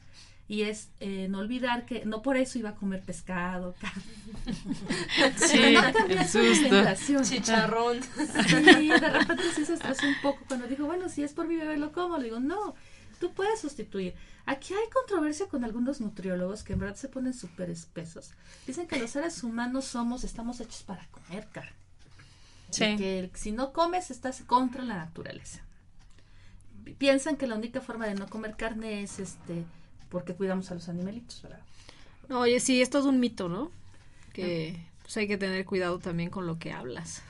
Y 0.49 0.63
es 0.63 0.91
eh, 1.01 1.27
no 1.29 1.39
olvidar 1.41 1.87
que 1.87 2.05
no 2.05 2.23
por 2.23 2.37
eso 2.37 2.59
iba 2.59 2.71
a 2.71 2.75
comer 2.77 3.03
pescado, 3.03 3.75
carne. 3.81 4.03
Sí, 5.37 5.75
no 5.75 5.93
cambiar 5.93 6.29
su 6.29 6.39
alimentación. 6.39 7.25
Chicharrón. 7.25 8.01
Sí, 8.03 8.89
de 8.89 8.99
repente 9.11 9.43
sí 9.55 9.65
se 9.65 9.75
estresó 9.75 10.07
un 10.07 10.15
poco 10.23 10.41
cuando 10.47 10.69
dijo, 10.69 10.87
bueno, 10.87 11.09
si 11.09 11.23
es 11.25 11.33
por 11.33 11.49
mi 11.49 11.57
bebé 11.57 11.77
lo 11.77 11.91
como. 11.93 12.17
Le 12.19 12.25
digo, 12.25 12.39
no, 12.41 12.75
tú 13.19 13.33
puedes 13.35 13.61
sustituir. 13.61 14.15
Aquí 14.45 14.73
hay 14.75 14.89
controversia 14.93 15.47
con 15.49 15.65
algunos 15.65 16.01
nutriólogos 16.01 16.63
que 16.63 16.75
en 16.75 16.79
verdad 16.79 16.95
se 16.95 17.09
ponen 17.09 17.35
súper 17.35 17.69
espesos. 17.71 18.31
Dicen 18.69 18.87
que 18.87 19.01
los 19.01 19.11
seres 19.11 19.43
humanos 19.43 19.85
somos, 19.87 20.23
estamos 20.23 20.61
hechos 20.61 20.85
para 20.85 21.05
comer 21.09 21.49
carne. 21.51 21.73
Y 22.71 22.75
Sí. 22.75 22.97
que 22.97 23.31
si 23.35 23.51
no 23.51 23.73
comes 23.73 24.13
estás 24.13 24.43
contra 24.43 24.85
la 24.85 24.95
naturaleza. 24.97 25.63
Piensan 26.99 27.37
que 27.37 27.49
la 27.49 27.57
única 27.57 27.81
forma 27.81 28.07
de 28.07 28.15
no 28.15 28.29
comer 28.29 28.55
carne 28.57 29.03
es 29.03 29.19
este 29.19 29.65
porque 30.09 30.35
cuidamos 30.35 30.71
a 30.71 30.75
los 30.75 30.89
animalitos, 30.89 31.43
¿verdad? 31.43 31.61
No, 32.29 32.41
oye, 32.41 32.61
sí, 32.61 32.83
esto 32.83 32.99
es 32.99 33.05
un 33.05 33.21
mito, 33.21 33.49
¿no? 33.49 33.71
Que 34.33 34.85
pues, 35.03 35.17
hay 35.17 35.29
que 35.29 35.39
tener 35.39 35.65
cuidado 35.65 35.99
también 35.99 36.31
con 36.31 36.47
lo 36.47 36.59
que 36.59 36.73
hablas. 36.73 37.23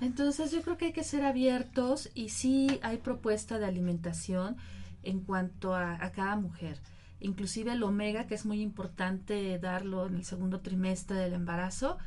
Entonces 0.00 0.50
yo 0.50 0.62
creo 0.62 0.76
que 0.76 0.86
hay 0.86 0.92
que 0.92 1.04
ser 1.04 1.24
abiertos 1.24 2.10
y 2.14 2.30
sí 2.30 2.80
hay 2.82 2.98
propuesta 2.98 3.58
de 3.58 3.66
alimentación 3.66 4.56
en 5.02 5.20
cuanto 5.20 5.74
a, 5.74 6.02
a 6.02 6.12
cada 6.12 6.36
mujer. 6.36 6.78
Inclusive 7.20 7.72
el 7.72 7.82
omega, 7.82 8.26
que 8.26 8.34
es 8.34 8.46
muy 8.46 8.62
importante 8.62 9.58
darlo 9.58 10.06
en 10.06 10.16
el 10.16 10.24
segundo 10.24 10.60
trimestre 10.60 11.16
del 11.16 11.34
embarazo. 11.34 11.98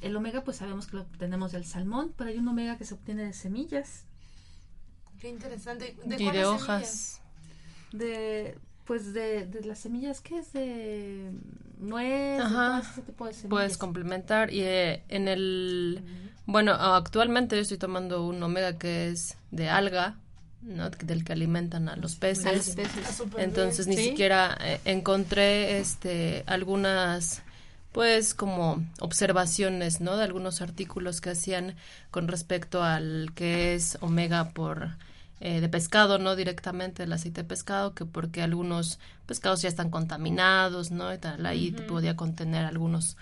El 0.00 0.16
omega 0.16 0.44
pues 0.44 0.56
sabemos 0.56 0.86
que 0.86 0.96
lo 0.96 1.02
obtenemos 1.02 1.52
del 1.52 1.64
salmón, 1.64 2.12
pero 2.16 2.30
hay 2.30 2.38
un 2.38 2.48
omega 2.48 2.78
que 2.78 2.84
se 2.84 2.94
obtiene 2.94 3.24
de 3.24 3.34
semillas, 3.34 4.06
Qué 5.22 5.28
interesante. 5.28 5.96
Y 6.04 6.08
de 6.08 6.16
cuáles 6.16 6.46
hojas. 6.46 7.20
de 7.92 8.58
pues 8.84 9.12
de, 9.14 9.46
de 9.46 9.64
las 9.64 9.78
semillas, 9.80 10.20
¿qué 10.20 10.38
es? 10.38 10.52
De 10.52 11.30
nuez, 11.78 12.40
Ajá. 12.40 12.82
ese 12.92 13.02
tipo 13.02 13.26
de 13.26 13.32
semillas. 13.32 13.50
Puedes 13.50 13.78
complementar 13.78 14.52
y 14.52 14.62
eh, 14.62 15.02
en 15.08 15.28
el 15.28 16.02
bueno 16.46 16.72
actualmente 16.72 17.56
yo 17.56 17.62
estoy 17.62 17.78
tomando 17.78 18.26
un 18.26 18.42
omega 18.42 18.76
que 18.78 19.08
es 19.08 19.36
de 19.52 19.68
alga 19.68 20.16
¿no? 20.62 20.90
del 20.90 21.24
que 21.24 21.32
alimentan 21.32 21.88
a 21.88 21.96
los 21.96 22.16
peces 22.16 22.76
súper 23.16 23.40
entonces 23.40 23.86
bien. 23.86 23.98
ni 23.98 24.04
Sí. 24.04 24.10
siquiera 24.10 24.56
eh, 24.60 24.80
encontré 24.84 25.78
este 25.78 26.42
algunas 26.46 27.42
pues 27.92 28.34
como 28.34 28.84
observaciones 29.00 30.00
no 30.00 30.16
de 30.16 30.24
algunos 30.24 30.60
artículos 30.62 31.20
que 31.20 31.30
hacían 31.30 31.76
con 32.10 32.26
respecto 32.28 32.82
al 32.82 33.30
que 33.34 33.74
es 33.74 33.98
omega 34.00 34.50
por 34.50 34.90
eh, 35.44 35.60
de 35.60 35.68
pescado, 35.68 36.18
no 36.18 36.36
directamente 36.36 37.02
el 37.02 37.12
aceite 37.12 37.42
de 37.42 37.48
pescado, 37.48 37.94
que 37.94 38.04
porque 38.04 38.42
algunos 38.42 39.00
pescados 39.26 39.60
ya 39.60 39.68
están 39.68 39.90
contaminados, 39.90 40.92
¿no? 40.92 41.12
Y 41.12 41.18
tal, 41.18 41.44
ahí 41.46 41.72
podía 41.72 42.14
contener 42.14 42.64
algunos 42.64 43.16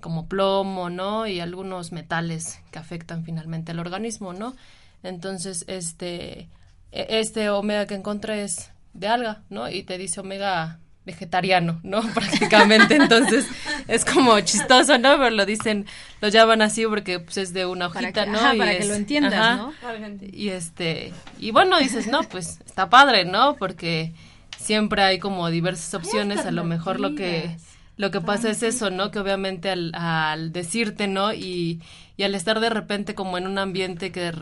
como 0.00 0.28
plomo, 0.28 0.88
¿no? 0.88 1.26
Y 1.26 1.40
algunos 1.40 1.90
metales 1.90 2.60
que 2.70 2.78
afectan 2.78 3.24
finalmente 3.24 3.72
al 3.72 3.80
organismo, 3.80 4.32
¿no? 4.32 4.54
Entonces, 5.02 5.64
este, 5.66 6.48
e- 6.92 7.18
este 7.18 7.50
omega 7.50 7.86
que 7.88 7.96
encontré 7.96 8.44
es 8.44 8.70
de 8.92 9.08
alga, 9.08 9.42
¿no? 9.50 9.68
Y 9.68 9.82
te 9.82 9.98
dice 9.98 10.20
omega 10.20 10.78
vegetariano, 11.04 11.80
¿no? 11.82 12.02
Prácticamente, 12.14 12.94
entonces 12.94 13.46
es 13.88 14.04
como 14.04 14.38
chistoso, 14.40 14.96
¿no? 14.98 15.16
Pero 15.18 15.30
lo 15.30 15.44
dicen, 15.44 15.86
lo 16.20 16.28
llaman 16.28 16.62
así 16.62 16.84
porque 16.86 17.20
pues 17.20 17.36
es 17.38 17.52
de 17.52 17.66
una 17.66 17.90
Para 17.92 18.08
hojita, 18.08 18.24
que, 18.24 18.30
¿no? 18.30 18.38
ajá, 18.38 18.54
Y 18.54 18.58
para 18.58 18.76
que 18.78 18.84
lo 18.84 18.94
entiendas, 18.94 19.40
ajá. 19.40 19.56
¿no? 19.56 19.74
Y 20.20 20.48
este, 20.50 21.12
y 21.38 21.50
bueno, 21.50 21.78
dices, 21.78 22.06
no, 22.06 22.22
pues 22.28 22.60
está 22.66 22.88
padre, 22.90 23.24
¿no? 23.24 23.56
Porque 23.56 24.14
siempre 24.56 25.02
hay 25.02 25.18
como 25.18 25.50
diversas 25.50 25.92
opciones, 25.94 26.46
a 26.46 26.50
lo 26.50 26.64
mejor 26.64 27.00
lo 27.00 27.14
que 27.14 27.58
lo 27.96 28.10
que 28.10 28.20
pasa 28.20 28.50
es 28.50 28.62
eso, 28.62 28.90
¿no? 28.90 29.10
Que 29.10 29.20
obviamente 29.20 29.70
al, 29.70 29.92
al 29.94 30.52
decirte, 30.52 31.06
¿no? 31.06 31.32
Y, 31.32 31.80
y 32.16 32.24
al 32.24 32.34
estar 32.34 32.58
de 32.60 32.70
repente 32.70 33.14
como 33.14 33.38
en 33.38 33.46
un 33.46 33.58
ambiente 33.58 34.10
que, 34.10 34.32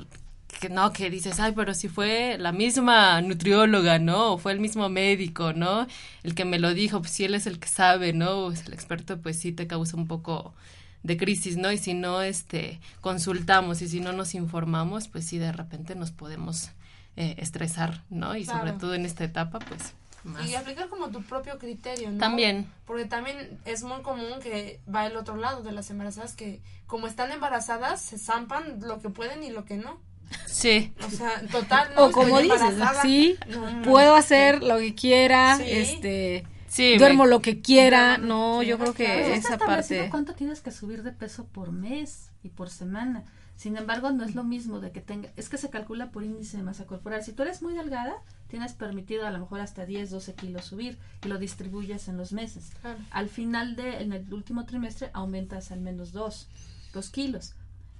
que 0.60 0.68
no, 0.70 0.92
que 0.92 1.10
dices, 1.10 1.40
ay, 1.40 1.52
pero 1.54 1.74
si 1.74 1.88
fue 1.88 2.36
la 2.38 2.52
misma 2.52 3.20
nutrióloga, 3.20 3.98
¿no? 3.98 4.32
O 4.34 4.38
fue 4.38 4.52
el 4.52 4.60
mismo 4.60 4.88
médico, 4.88 5.52
¿no? 5.52 5.86
El 6.22 6.34
que 6.34 6.44
me 6.44 6.58
lo 6.58 6.72
dijo, 6.74 7.00
pues 7.00 7.12
si 7.12 7.24
él 7.24 7.34
es 7.34 7.46
el 7.46 7.58
que 7.58 7.68
sabe, 7.68 8.12
¿no? 8.12 8.50
Es 8.52 8.66
el 8.66 8.72
experto, 8.72 9.20
pues 9.20 9.38
sí 9.38 9.52
te 9.52 9.66
causa 9.66 9.96
un 9.96 10.06
poco 10.06 10.54
de 11.02 11.16
crisis, 11.16 11.56
¿no? 11.56 11.72
Y 11.72 11.78
si 11.78 11.94
no, 11.94 12.22
este, 12.22 12.80
consultamos 13.00 13.82
y 13.82 13.88
si 13.88 14.00
no 14.00 14.12
nos 14.12 14.34
informamos, 14.34 15.08
pues 15.08 15.26
sí, 15.26 15.38
de 15.38 15.52
repente 15.52 15.94
nos 15.94 16.10
podemos 16.10 16.70
eh, 17.16 17.34
estresar, 17.38 18.02
¿no? 18.10 18.36
Y 18.36 18.44
sobre 18.44 18.72
todo 18.72 18.94
en 18.94 19.04
esta 19.04 19.24
etapa, 19.24 19.58
pues 19.58 19.94
más. 20.24 20.48
Y 20.48 20.54
aplicar 20.54 20.88
como 20.88 21.08
tu 21.08 21.22
propio 21.22 21.58
criterio, 21.58 22.10
¿no? 22.10 22.18
También. 22.18 22.66
Porque 22.86 23.04
también 23.04 23.58
es 23.64 23.82
muy 23.82 24.02
común 24.02 24.40
que 24.42 24.80
va 24.92 25.06
el 25.06 25.16
otro 25.16 25.36
lado 25.36 25.62
de 25.62 25.72
las 25.72 25.90
embarazadas 25.90 26.34
que 26.34 26.60
como 26.86 27.06
están 27.06 27.32
embarazadas 27.32 28.00
se 28.00 28.18
zampan 28.18 28.80
lo 28.80 29.00
que 29.00 29.08
pueden 29.08 29.42
y 29.42 29.50
lo 29.50 29.64
que 29.64 29.76
no. 29.76 29.98
Sí. 30.46 30.92
O 31.06 31.10
sea, 31.10 31.42
total, 31.50 31.90
no 31.94 32.06
O 32.06 32.12
como 32.12 32.38
dices, 32.40 32.60
sí, 33.02 33.36
No, 33.48 33.82
puedo 33.82 34.14
hacer 34.14 34.62
lo 34.62 34.78
que 34.78 34.94
quiera, 34.94 35.56
Sí. 35.58 35.64
este, 35.66 36.44
Sí, 36.72 36.96
duermo 36.96 37.24
me- 37.24 37.30
lo 37.30 37.42
que 37.42 37.60
quiera, 37.60 38.16
no, 38.16 38.60
sí, 38.62 38.66
yo 38.68 38.78
creo 38.78 38.94
que 38.94 39.04
Pues 39.04 39.44
esa 39.44 39.58
parte... 39.58 40.08
cuánto 40.10 40.34
tienes 40.34 40.62
que 40.62 40.70
subir 40.70 41.02
de 41.02 41.12
peso 41.12 41.44
por 41.46 41.70
mes 41.70 42.30
y 42.42 42.48
por 42.48 42.70
semana. 42.70 43.24
Sin 43.56 43.76
embargo, 43.76 44.10
no 44.10 44.24
es 44.24 44.34
lo 44.34 44.42
mismo 44.42 44.80
de 44.80 44.90
que 44.90 45.02
tenga, 45.02 45.28
es 45.36 45.50
que 45.50 45.58
se 45.58 45.68
calcula 45.68 46.10
por 46.10 46.24
índice 46.24 46.56
de 46.56 46.62
masa 46.62 46.86
corporal. 46.86 47.22
Si 47.22 47.32
tú 47.32 47.42
eres 47.42 47.60
muy 47.60 47.74
delgada, 47.74 48.14
tienes 48.48 48.72
permitido 48.72 49.26
a 49.26 49.30
lo 49.30 49.38
mejor 49.38 49.60
hasta 49.60 49.84
10, 49.84 50.10
12 50.10 50.34
kilos 50.34 50.64
subir 50.64 50.98
y 51.22 51.28
lo 51.28 51.36
distribuyes 51.38 52.08
en 52.08 52.16
los 52.16 52.32
meses. 52.32 52.70
Claro. 52.80 52.98
Al 53.10 53.28
final 53.28 53.76
de, 53.76 54.00
en 54.00 54.14
el 54.14 54.32
último 54.32 54.64
trimestre, 54.64 55.10
aumentas 55.12 55.70
al 55.72 55.80
menos 55.80 56.12
2, 56.12 56.48
2 56.94 57.10
kilos. 57.10 57.54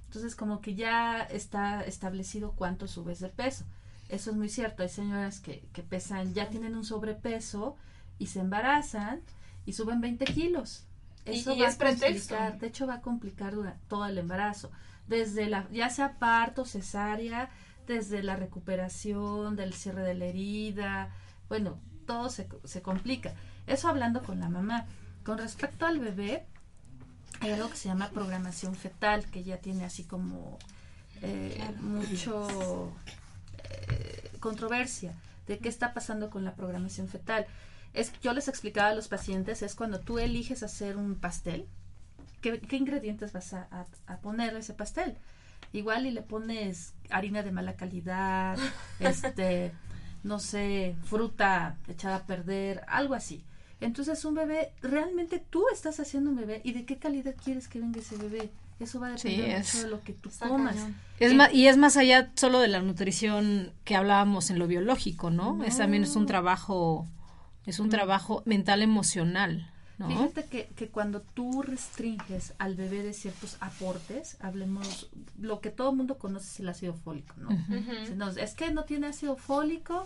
Entonces, 0.07 0.35
como 0.35 0.61
que 0.61 0.73
ya 0.73 1.21
está 1.21 1.81
establecido 1.81 2.53
cuánto 2.55 2.87
subes 2.87 3.19
de 3.19 3.29
peso. 3.29 3.65
Eso 4.09 4.31
es 4.31 4.35
muy 4.35 4.49
cierto. 4.49 4.81
Hay 4.81 4.89
señoras 4.89 5.39
que, 5.39 5.63
que 5.73 5.83
pesan, 5.83 6.33
ya 6.33 6.49
tienen 6.49 6.75
un 6.75 6.83
sobrepeso 6.85 7.77
y 8.19 8.27
se 8.27 8.39
embarazan 8.39 9.21
y 9.65 9.73
suben 9.73 10.01
20 10.01 10.25
kilos. 10.25 10.85
Eso 11.25 11.53
y 11.53 11.61
va 11.61 11.67
es 11.67 11.75
a 11.75 11.77
pretexto. 11.77 12.35
complicar, 12.35 12.59
de 12.59 12.67
hecho 12.67 12.87
va 12.87 12.95
a 12.95 13.01
complicar 13.01 13.53
dura- 13.55 13.77
todo 13.87 14.05
el 14.05 14.17
embarazo. 14.17 14.71
Desde 15.07 15.47
la, 15.47 15.67
ya 15.71 15.89
sea 15.89 16.17
parto, 16.19 16.65
cesárea, 16.65 17.49
desde 17.87 18.23
la 18.23 18.35
recuperación, 18.35 19.55
del 19.55 19.73
cierre 19.73 20.01
de 20.03 20.13
la 20.15 20.25
herida, 20.25 21.09
bueno, 21.49 21.77
todo 22.05 22.29
se, 22.29 22.47
se 22.63 22.81
complica. 22.81 23.33
Eso 23.67 23.87
hablando 23.87 24.21
con 24.23 24.39
la 24.39 24.49
mamá. 24.49 24.85
Con 25.23 25.37
respecto 25.37 25.85
al 25.85 25.99
bebé, 25.99 26.45
hay 27.39 27.51
algo 27.51 27.69
que 27.69 27.77
se 27.77 27.87
llama 27.87 28.09
programación 28.09 28.75
fetal, 28.75 29.25
que 29.25 29.43
ya 29.43 29.57
tiene 29.57 29.85
así 29.85 30.03
como 30.03 30.57
eh, 31.21 31.63
mucho 31.79 32.91
eh, 33.89 34.29
controversia 34.39 35.13
de 35.47 35.59
qué 35.59 35.69
está 35.69 35.93
pasando 35.93 36.29
con 36.29 36.43
la 36.43 36.55
programación 36.55 37.07
fetal. 37.07 37.45
Es, 37.93 38.11
yo 38.21 38.33
les 38.33 38.47
explicaba 38.47 38.89
a 38.89 38.95
los 38.95 39.07
pacientes, 39.07 39.61
es 39.61 39.75
cuando 39.75 39.99
tú 39.99 40.17
eliges 40.19 40.63
hacer 40.63 40.97
un 40.97 41.15
pastel, 41.15 41.67
¿qué, 42.41 42.59
qué 42.59 42.77
ingredientes 42.77 43.33
vas 43.33 43.53
a, 43.53 43.67
a, 43.71 43.85
a 44.13 44.17
ponerle 44.17 44.57
a 44.57 44.61
ese 44.61 44.73
pastel? 44.73 45.15
Igual 45.73 46.05
y 46.05 46.11
le 46.11 46.21
pones 46.21 46.93
harina 47.09 47.43
de 47.43 47.51
mala 47.51 47.75
calidad, 47.75 48.57
este, 48.99 49.71
no 50.23 50.39
sé, 50.39 50.95
fruta 51.03 51.77
echada 51.87 52.17
a 52.17 52.25
perder, 52.25 52.81
algo 52.87 53.13
así. 53.13 53.43
Entonces 53.81 54.23
un 54.25 54.33
bebé, 54.35 54.71
realmente 54.81 55.39
tú 55.49 55.65
estás 55.73 55.99
haciendo 55.99 56.29
un 56.29 56.37
bebé 56.37 56.61
y 56.63 56.71
de 56.73 56.85
qué 56.85 56.97
calidad 56.97 57.35
quieres 57.43 57.67
que 57.67 57.79
venga 57.79 57.99
ese 57.99 58.17
bebé. 58.17 58.49
Eso 58.79 58.99
va 58.99 59.07
a 59.13 59.17
Sí, 59.17 59.29
depender 59.35 59.59
es- 59.59 59.73
mucho 59.75 59.85
de 59.85 59.91
lo 59.91 60.01
que 60.01 60.13
tú 60.13 60.29
comas. 60.39 60.77
Es 61.19 61.31
Eh, 61.31 61.35
ma- 61.35 61.51
y 61.51 61.67
es 61.67 61.77
más 61.77 61.95
allá 61.97 62.31
solo 62.35 62.59
de 62.59 62.67
la 62.69 62.81
nutrición 62.81 63.71
que 63.83 63.95
hablábamos 63.95 64.49
en 64.49 64.57
lo 64.59 64.67
biológico, 64.67 65.29
¿no? 65.29 65.63
Es 65.63 65.77
también 65.77 66.03
es 66.03 66.15
un 66.15 66.25
trabajo, 66.25 67.07
es 67.65 67.79
un 67.79 67.89
trabajo 67.89 68.41
mental 68.45 68.81
emocional, 68.81 69.69
¿no? 69.97 70.07
Fíjate 70.09 70.45
que, 70.45 70.67
que 70.75 70.89
cuando 70.89 71.21
tú 71.21 71.61
restringes 71.61 72.53
al 72.57 72.75
bebé 72.75 73.03
de 73.03 73.13
ciertos 73.13 73.57
aportes, 73.59 74.37
hablemos 74.41 75.09
lo 75.39 75.59
que 75.61 75.69
todo 75.69 75.91
el 75.91 75.97
mundo 75.97 76.17
conoce 76.17 76.47
es 76.47 76.59
el 76.59 76.69
ácido 76.69 76.93
fólico, 76.93 77.33
¿no? 77.37 77.49
Si 78.07 78.13
no, 78.15 78.29
es 78.29 78.53
que 78.55 78.71
no 78.71 78.83
tiene 78.85 79.07
ácido 79.07 79.35
fólico 79.35 80.05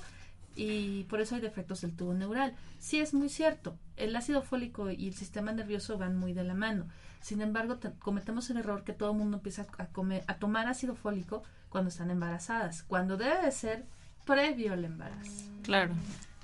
y 0.55 1.03
por 1.05 1.21
eso 1.21 1.35
hay 1.35 1.41
defectos 1.41 1.81
del 1.81 1.95
tubo 1.95 2.13
neural. 2.13 2.53
Sí 2.79 2.99
es 2.99 3.13
muy 3.13 3.29
cierto, 3.29 3.77
el 3.95 4.15
ácido 4.15 4.41
fólico 4.41 4.89
y 4.91 5.07
el 5.07 5.13
sistema 5.13 5.51
nervioso 5.51 5.97
van 5.97 6.17
muy 6.17 6.33
de 6.33 6.43
la 6.43 6.53
mano. 6.53 6.85
Sin 7.21 7.41
embargo, 7.41 7.77
te- 7.77 7.91
cometemos 7.93 8.49
el 8.49 8.57
error 8.57 8.83
que 8.83 8.93
todo 8.93 9.11
el 9.11 9.17
mundo 9.17 9.37
empieza 9.37 9.65
a, 9.77 9.85
comer, 9.87 10.23
a 10.27 10.35
tomar 10.35 10.67
ácido 10.67 10.95
fólico 10.95 11.43
cuando 11.69 11.89
están 11.89 12.11
embarazadas, 12.11 12.83
cuando 12.83 13.17
debe 13.17 13.41
de 13.43 13.51
ser 13.51 13.85
previo 14.25 14.73
al 14.73 14.85
embarazo. 14.85 15.31
Claro. 15.63 15.93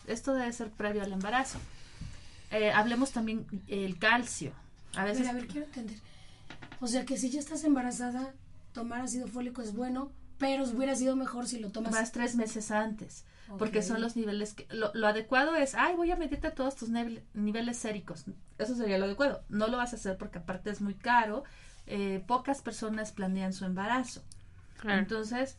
Esto 0.08 0.34
debe 0.34 0.52
ser 0.54 0.70
previo 0.72 1.02
al 1.04 1.12
embarazo. 1.14 1.60
Eh, 2.52 2.72
hablemos 2.72 3.12
también 3.12 3.46
el 3.68 3.98
calcio. 3.98 4.52
A 4.96 5.02
A 5.02 5.06
veces 5.06 5.22
ver, 5.22 5.30
a 5.30 5.34
ver, 5.34 5.48
quiero 5.48 5.66
entender. 5.68 5.98
O 6.82 6.88
sea 6.88 7.06
que 7.06 7.18
si 7.18 7.30
ya 7.30 7.40
estás 7.40 7.64
embarazada, 7.64 8.34
tomar 8.74 9.02
ácido 9.02 9.28
fólico 9.28 9.62
es 9.62 9.74
bueno, 9.74 10.12
pero 10.38 10.64
hubiera 10.66 10.96
sido 10.96 11.16
mejor 11.16 11.48
si 11.48 11.60
lo 11.60 11.70
tomas 11.72 11.92
más 11.94 12.12
tres 12.12 12.36
meses 12.36 12.70
antes, 12.72 13.24
porque 13.58 13.82
son 13.82 14.02
los 14.02 14.16
niveles 14.16 14.54
que 14.54 14.68
lo, 14.70 14.92
lo 14.94 15.08
adecuado 15.08 15.56
es, 15.56 15.74
ay, 15.76 15.96
voy 15.96 16.12
a 16.12 16.16
medirte 16.16 16.52
todos 16.52 16.76
tus 16.76 16.90
nivel- 16.90 17.24
niveles 17.34 17.78
séricos. 17.78 18.26
Eso 18.58 18.76
sería 18.76 18.98
lo 18.98 19.06
adecuado. 19.06 19.44
No 19.50 19.68
lo 19.68 19.78
vas 19.78 19.94
a 19.94 19.96
hacer 19.96 20.18
porque 20.18 20.40
aparte 20.40 20.70
es 20.70 20.82
muy 20.82 20.96
caro. 20.96 21.44
eh, 21.86 22.24
pocas 22.28 22.62
personas 22.62 23.12
planean 23.12 23.52
su 23.54 23.66
embarazo. 23.66 24.22
Claro. 24.80 25.00
Entonces, 25.00 25.58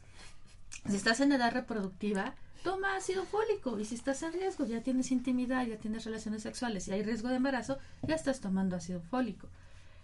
si 0.88 0.96
estás 0.96 1.20
en 1.20 1.32
edad 1.32 1.52
reproductiva, 1.52 2.34
toma 2.64 2.96
ácido 2.96 3.24
fólico. 3.24 3.78
Y 3.78 3.84
si 3.84 3.94
estás 3.94 4.24
en 4.24 4.32
riesgo, 4.32 4.64
ya 4.64 4.80
tienes 4.80 5.12
intimidad, 5.12 5.64
ya 5.66 5.76
tienes 5.76 6.04
relaciones 6.04 6.42
sexuales 6.42 6.88
y 6.88 6.92
hay 6.92 7.02
riesgo 7.04 7.28
de 7.28 7.36
embarazo, 7.36 7.78
ya 8.02 8.16
estás 8.16 8.40
tomando 8.40 8.74
ácido 8.74 9.00
fólico. 9.02 9.46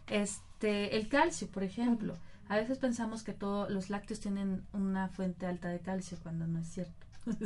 Este, 0.07 0.97
el 0.97 1.09
calcio, 1.09 1.49
por 1.49 1.65
ejemplo. 1.65 2.17
A 2.49 2.57
veces 2.57 2.79
pensamos 2.79 3.23
que 3.23 3.33
todos 3.33 3.71
los 3.71 3.91
lácteos 3.91 4.21
tienen 4.21 4.63
una 4.73 5.09
fuente 5.09 5.47
alta 5.47 5.69
de 5.69 5.81
calcio 5.81 6.19
cuando 6.23 6.47
no 6.47 6.61
es 6.61 6.69
cierto. 6.69 7.07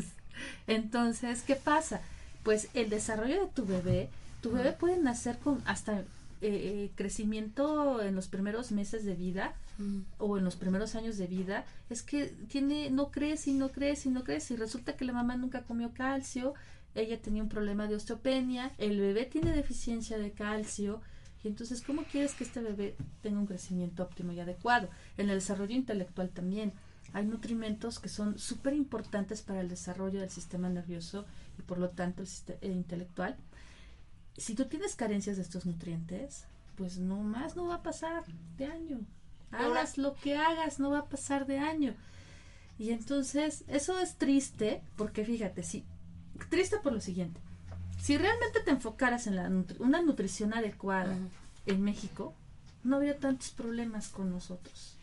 Entonces, 0.66 1.42
¿qué 1.42 1.57
pasa? 1.57 2.00
Pues 2.42 2.68
el 2.74 2.90
desarrollo 2.90 3.42
de 3.42 3.53
tu 3.53 3.64
bebé, 3.64 4.09
tu 4.42 4.50
bebé 4.50 4.72
puede 4.72 4.98
nacer 4.98 5.38
con 5.38 5.62
hasta 5.66 6.03
eh, 6.46 6.85
eh, 6.85 6.92
crecimiento 6.94 8.02
en 8.02 8.14
los 8.14 8.28
primeros 8.28 8.70
meses 8.70 9.07
de 9.07 9.14
vida 9.14 9.54
o 10.18 10.37
en 10.37 10.44
los 10.44 10.57
primeros 10.57 10.94
años 10.94 11.16
de 11.16 11.26
vida, 11.26 11.64
es 11.88 12.02
que 12.02 12.26
tiene, 12.48 12.90
no 12.90 13.11
crece 13.11 13.50
y 13.50 13.54
no 13.54 13.72
crece 13.72 14.11
y 14.11 14.12
no 14.12 14.24
crece 14.24 14.52
y 14.52 14.57
resulta 14.59 14.94
que 14.94 15.07
la 15.07 15.14
mamá 15.14 15.37
nunca 15.37 15.62
comió 15.62 15.94
calcio, 15.94 16.52
ella 16.94 17.18
tenía 17.18 17.42
un 17.42 17.48
problema 17.48 17.87
de 17.87 17.94
osteopenia, 17.94 18.72
el 18.76 19.00
bebé 19.00 19.24
tiene 19.24 19.52
deficiencia 19.52 20.18
de 20.18 20.33
calcio 20.33 21.00
y 21.42 21.48
entonces 21.48 21.80
¿cómo 21.80 22.04
quieres 22.04 22.35
que 22.35 22.44
este 22.44 22.61
bebé 22.61 22.94
tenga 23.22 23.40
un 23.40 23.46
crecimiento 23.46 24.02
óptimo 24.02 24.33
y 24.33 24.40
adecuado? 24.40 24.90
En 25.16 25.30
el 25.30 25.37
desarrollo 25.37 25.74
intelectual 25.74 26.28
también 26.28 26.74
hay 27.14 27.24
nutrimentos 27.24 28.00
que 28.00 28.11
son 28.11 28.38
súper 28.38 28.74
importantes 28.74 29.40
para 29.40 29.62
el 29.62 29.70
desarrollo 29.70 30.20
del 30.20 30.30
sistema 30.30 30.68
nervioso 30.68 31.24
y 31.59 31.62
por 31.62 31.78
lo 31.78 31.88
tanto 31.88 32.20
el 32.20 32.28
sistema 32.28 32.59
intelectual. 32.62 33.35
Si 34.37 34.55
tú 34.55 34.64
tienes 34.66 34.97
carencias 34.97 35.37
de 35.37 35.42
estos 35.42 35.64
nutrientes, 35.66 36.44
pues 36.77 36.99
no 36.99 37.23
más 37.23 37.55
no 37.57 37.66
va 37.66 37.77
a 37.77 37.83
pasar 37.83 38.25
de 38.59 38.66
año. 38.66 39.01
Hagas 39.53 39.99
lo 39.99 40.14
que 40.16 40.37
hagas, 40.37 40.81
no 40.81 40.90
va 40.90 41.01
a 41.01 41.05
pasar 41.09 41.47
de 41.47 41.59
año. 41.59 41.94
Y 42.79 42.90
entonces, 42.90 43.62
eso 43.68 43.99
es 44.01 44.16
triste, 44.16 44.83
porque 44.97 45.25
fíjate, 45.25 45.62
sí, 45.62 45.85
triste 46.51 46.79
por 46.79 46.92
lo 46.92 47.01
siguiente. 47.01 47.40
Si 48.01 48.18
realmente 48.18 48.61
te 48.61 48.73
enfocaras 48.73 49.29
en 49.29 49.37
la 49.37 49.49
nutri- 49.49 49.79
una 49.79 50.03
nutrición 50.03 50.53
adecuada 50.53 51.16
en 51.66 51.83
México, 51.83 52.35
no 52.83 52.97
habría 52.97 53.18
tantos 53.18 53.51
problemas 53.51 54.09
con 54.09 54.31
nosotros 54.31 54.97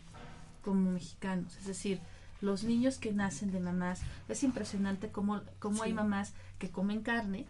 como 0.63 0.91
mexicanos. 0.91 1.56
Es 1.58 1.65
decir, 1.65 2.00
los 2.41 2.63
niños 2.65 2.98
que 2.98 3.13
nacen 3.13 3.52
de 3.52 3.62
mamás, 3.62 4.02
es 4.28 4.44
impresionante 4.44 5.10
cómo, 5.10 5.41
cómo 5.60 5.82
hay 5.84 5.94
mamás 5.94 6.34
que 6.60 6.70
comen 6.70 7.02
carne, 7.02 7.46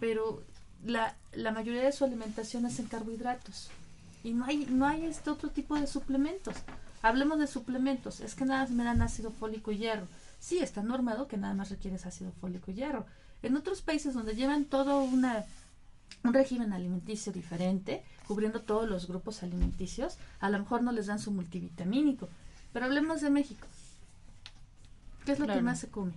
pero 0.00 0.42
la, 0.84 1.14
la 1.32 1.52
mayoría 1.52 1.82
de 1.82 1.92
su 1.92 2.04
alimentación 2.04 2.66
es 2.66 2.78
en 2.78 2.86
carbohidratos. 2.86 3.70
Y 4.24 4.32
no 4.32 4.44
hay, 4.44 4.66
no 4.66 4.86
hay 4.86 5.04
este 5.04 5.30
otro 5.30 5.50
tipo 5.50 5.74
de 5.74 5.86
suplementos. 5.86 6.54
Hablemos 7.02 7.38
de 7.38 7.46
suplementos. 7.46 8.20
Es 8.20 8.34
que 8.34 8.44
nada 8.44 8.60
más 8.62 8.70
me 8.70 8.84
dan 8.84 9.02
ácido 9.02 9.30
fólico 9.32 9.72
y 9.72 9.78
hierro. 9.78 10.06
Sí, 10.38 10.58
está 10.58 10.82
normado 10.82 11.26
que 11.28 11.36
nada 11.36 11.54
más 11.54 11.70
requieres 11.70 12.06
ácido 12.06 12.32
fólico 12.40 12.70
y 12.70 12.74
hierro. 12.74 13.06
En 13.42 13.56
otros 13.56 13.82
países 13.82 14.14
donde 14.14 14.36
llevan 14.36 14.64
todo 14.64 15.02
una, 15.02 15.44
un 16.22 16.32
régimen 16.32 16.72
alimenticio 16.72 17.32
diferente, 17.32 18.04
cubriendo 18.28 18.60
todos 18.60 18.88
los 18.88 19.08
grupos 19.08 19.42
alimenticios, 19.42 20.16
a 20.38 20.50
lo 20.50 20.58
mejor 20.60 20.82
no 20.82 20.92
les 20.92 21.06
dan 21.06 21.18
su 21.18 21.32
multivitamínico. 21.32 22.28
Pero 22.72 22.86
hablemos 22.86 23.20
de 23.20 23.30
México. 23.30 23.66
¿Qué 25.24 25.32
es 25.32 25.38
lo 25.38 25.46
que 25.46 25.62
más 25.62 25.80
se 25.80 25.88
come? 25.90 26.12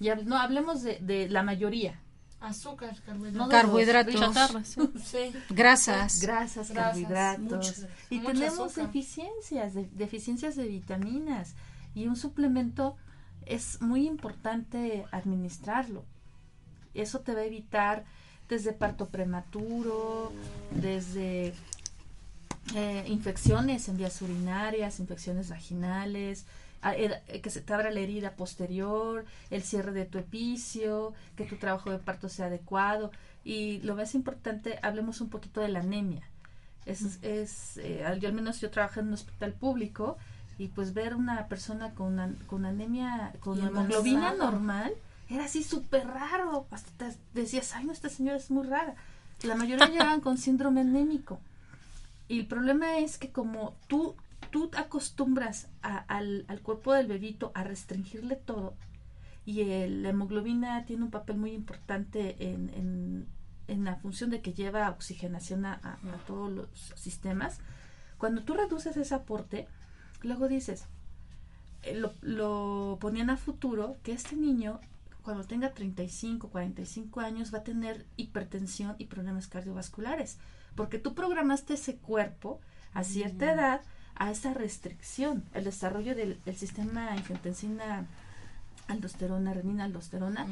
Y 0.00 0.06
hab- 0.06 0.24
no 0.24 0.36
hablemos 0.38 0.82
de, 0.82 0.98
de 1.00 1.28
la 1.28 1.42
mayoría. 1.42 1.98
Azúcar, 2.40 2.96
carbohidratos. 3.04 3.48
Carbohidratos. 3.50 4.14
Chatarra, 4.14 4.64
sí. 4.64 4.80
Sí. 5.04 5.32
Grasas. 5.50 6.20
grasas, 6.20 6.70
carbohidratos. 6.70 7.42
muchas. 7.42 7.86
Y 8.10 8.18
Mucho 8.20 8.32
tenemos 8.32 8.60
azúcar. 8.72 8.86
deficiencias, 8.86 9.74
de- 9.74 9.88
deficiencias 9.92 10.54
de 10.56 10.68
vitaminas. 10.68 11.54
Y 11.94 12.06
un 12.06 12.14
suplemento 12.16 12.96
es 13.44 13.80
muy 13.82 14.06
importante 14.06 15.04
administrarlo. 15.10 16.04
Eso 16.94 17.20
te 17.20 17.34
va 17.34 17.40
a 17.40 17.44
evitar 17.44 18.04
desde 18.48 18.72
parto 18.72 19.08
prematuro, 19.08 20.32
desde 20.70 21.54
eh, 22.74 23.04
infecciones 23.08 23.88
en 23.88 23.96
vías 23.96 24.20
urinarias, 24.22 25.00
infecciones 25.00 25.48
vaginales, 25.50 26.42
eh, 26.42 26.44
que 26.80 27.50
se 27.50 27.60
te 27.60 27.72
abra 27.74 27.90
la 27.90 28.00
herida 28.00 28.32
posterior, 28.36 29.24
el 29.50 29.62
cierre 29.62 29.92
de 29.92 30.04
tu 30.06 30.18
epicio, 30.18 31.12
que 31.36 31.44
tu 31.44 31.56
trabajo 31.56 31.90
de 31.90 31.98
parto 31.98 32.28
sea 32.28 32.46
adecuado. 32.46 33.10
Y 33.44 33.78
lo 33.82 33.94
más 33.96 34.14
importante, 34.14 34.78
hablemos 34.82 35.20
un 35.20 35.28
poquito 35.30 35.60
de 35.60 35.68
la 35.68 35.80
anemia. 35.80 36.22
Es, 36.86 37.18
es 37.22 37.76
eh, 37.78 38.04
yo 38.20 38.28
al 38.28 38.34
menos 38.34 38.60
yo 38.60 38.70
trabajé 38.70 39.00
en 39.00 39.08
un 39.08 39.14
hospital 39.14 39.52
público 39.52 40.16
y 40.58 40.68
pues 40.68 40.94
ver 40.94 41.14
una 41.14 41.46
persona 41.48 41.90
con, 41.94 42.18
an- 42.18 42.38
con 42.46 42.64
anemia, 42.64 43.32
con 43.40 43.58
hemoglobina 43.68 44.30
normal, 44.38 44.92
era 45.28 45.44
así 45.44 45.62
súper 45.62 46.06
raro. 46.06 46.66
Hasta 46.70 46.90
te 47.10 47.40
decías, 47.40 47.74
ay, 47.74 47.84
no, 47.84 47.92
esta 47.92 48.08
señora 48.08 48.36
es 48.38 48.50
muy 48.50 48.66
rara. 48.66 48.94
La 49.42 49.54
mayoría 49.54 49.86
llegaban 49.90 50.20
con 50.20 50.38
síndrome 50.38 50.80
anémico. 50.80 51.38
Y 52.28 52.40
el 52.40 52.46
problema 52.46 52.98
es 52.98 53.18
que 53.18 53.30
como 53.30 53.74
tú 53.86 54.14
tú 54.50 54.70
acostumbras 54.76 55.68
a- 55.82 55.98
al, 55.98 56.44
al 56.48 56.60
cuerpo 56.62 56.92
del 56.94 57.06
bebito 57.06 57.52
a 57.54 57.64
restringirle 57.64 58.36
todo, 58.36 58.74
y 59.44 59.60
el- 59.62 60.02
la 60.02 60.10
hemoglobina 60.10 60.84
tiene 60.84 61.04
un 61.04 61.10
papel 61.10 61.36
muy 61.38 61.52
importante 61.52 62.36
en, 62.52 62.68
en- 62.70 63.26
en 63.68 63.84
la 63.84 63.96
función 63.96 64.30
de 64.30 64.40
que 64.40 64.54
lleva 64.54 64.88
oxigenación 64.90 65.66
a, 65.66 65.74
a- 65.74 65.98
a 66.14 66.18
todos 66.26 66.50
los 66.50 66.68
sistemas, 66.96 67.58
cuando 68.16 68.42
tú 68.42 68.54
reduces 68.54 68.96
ese 68.96 69.14
aporte, 69.14 69.68
luego 70.22 70.48
dices, 70.48 70.86
eh, 71.82 71.94
lo, 71.94 72.12
lo 72.22 72.96
ponían 73.00 73.30
a 73.30 73.36
futuro 73.36 73.96
que 74.02 74.12
este 74.12 74.34
niño 74.36 74.80
cuando 75.22 75.44
tenga 75.44 75.74
35, 75.74 76.48
45 76.48 77.20
años 77.20 77.52
va 77.52 77.58
a 77.58 77.62
tener 77.62 78.06
hipertensión 78.16 78.94
y 78.98 79.04
problemas 79.06 79.46
cardiovasculares, 79.46 80.38
porque 80.74 80.98
tú 80.98 81.14
programaste 81.14 81.74
ese 81.74 81.96
cuerpo 81.96 82.60
a 82.94 83.04
cierta 83.04 83.52
edad 83.52 83.80
a 84.18 84.30
esa 84.30 84.52
restricción, 84.54 85.44
el 85.54 85.64
desarrollo 85.64 86.14
del, 86.14 86.38
del 86.44 86.56
sistema 86.56 87.12
angiotensina, 87.12 88.06
aldosterona, 88.88 89.52
renina, 89.54 89.84
aldosterona, 89.84 90.46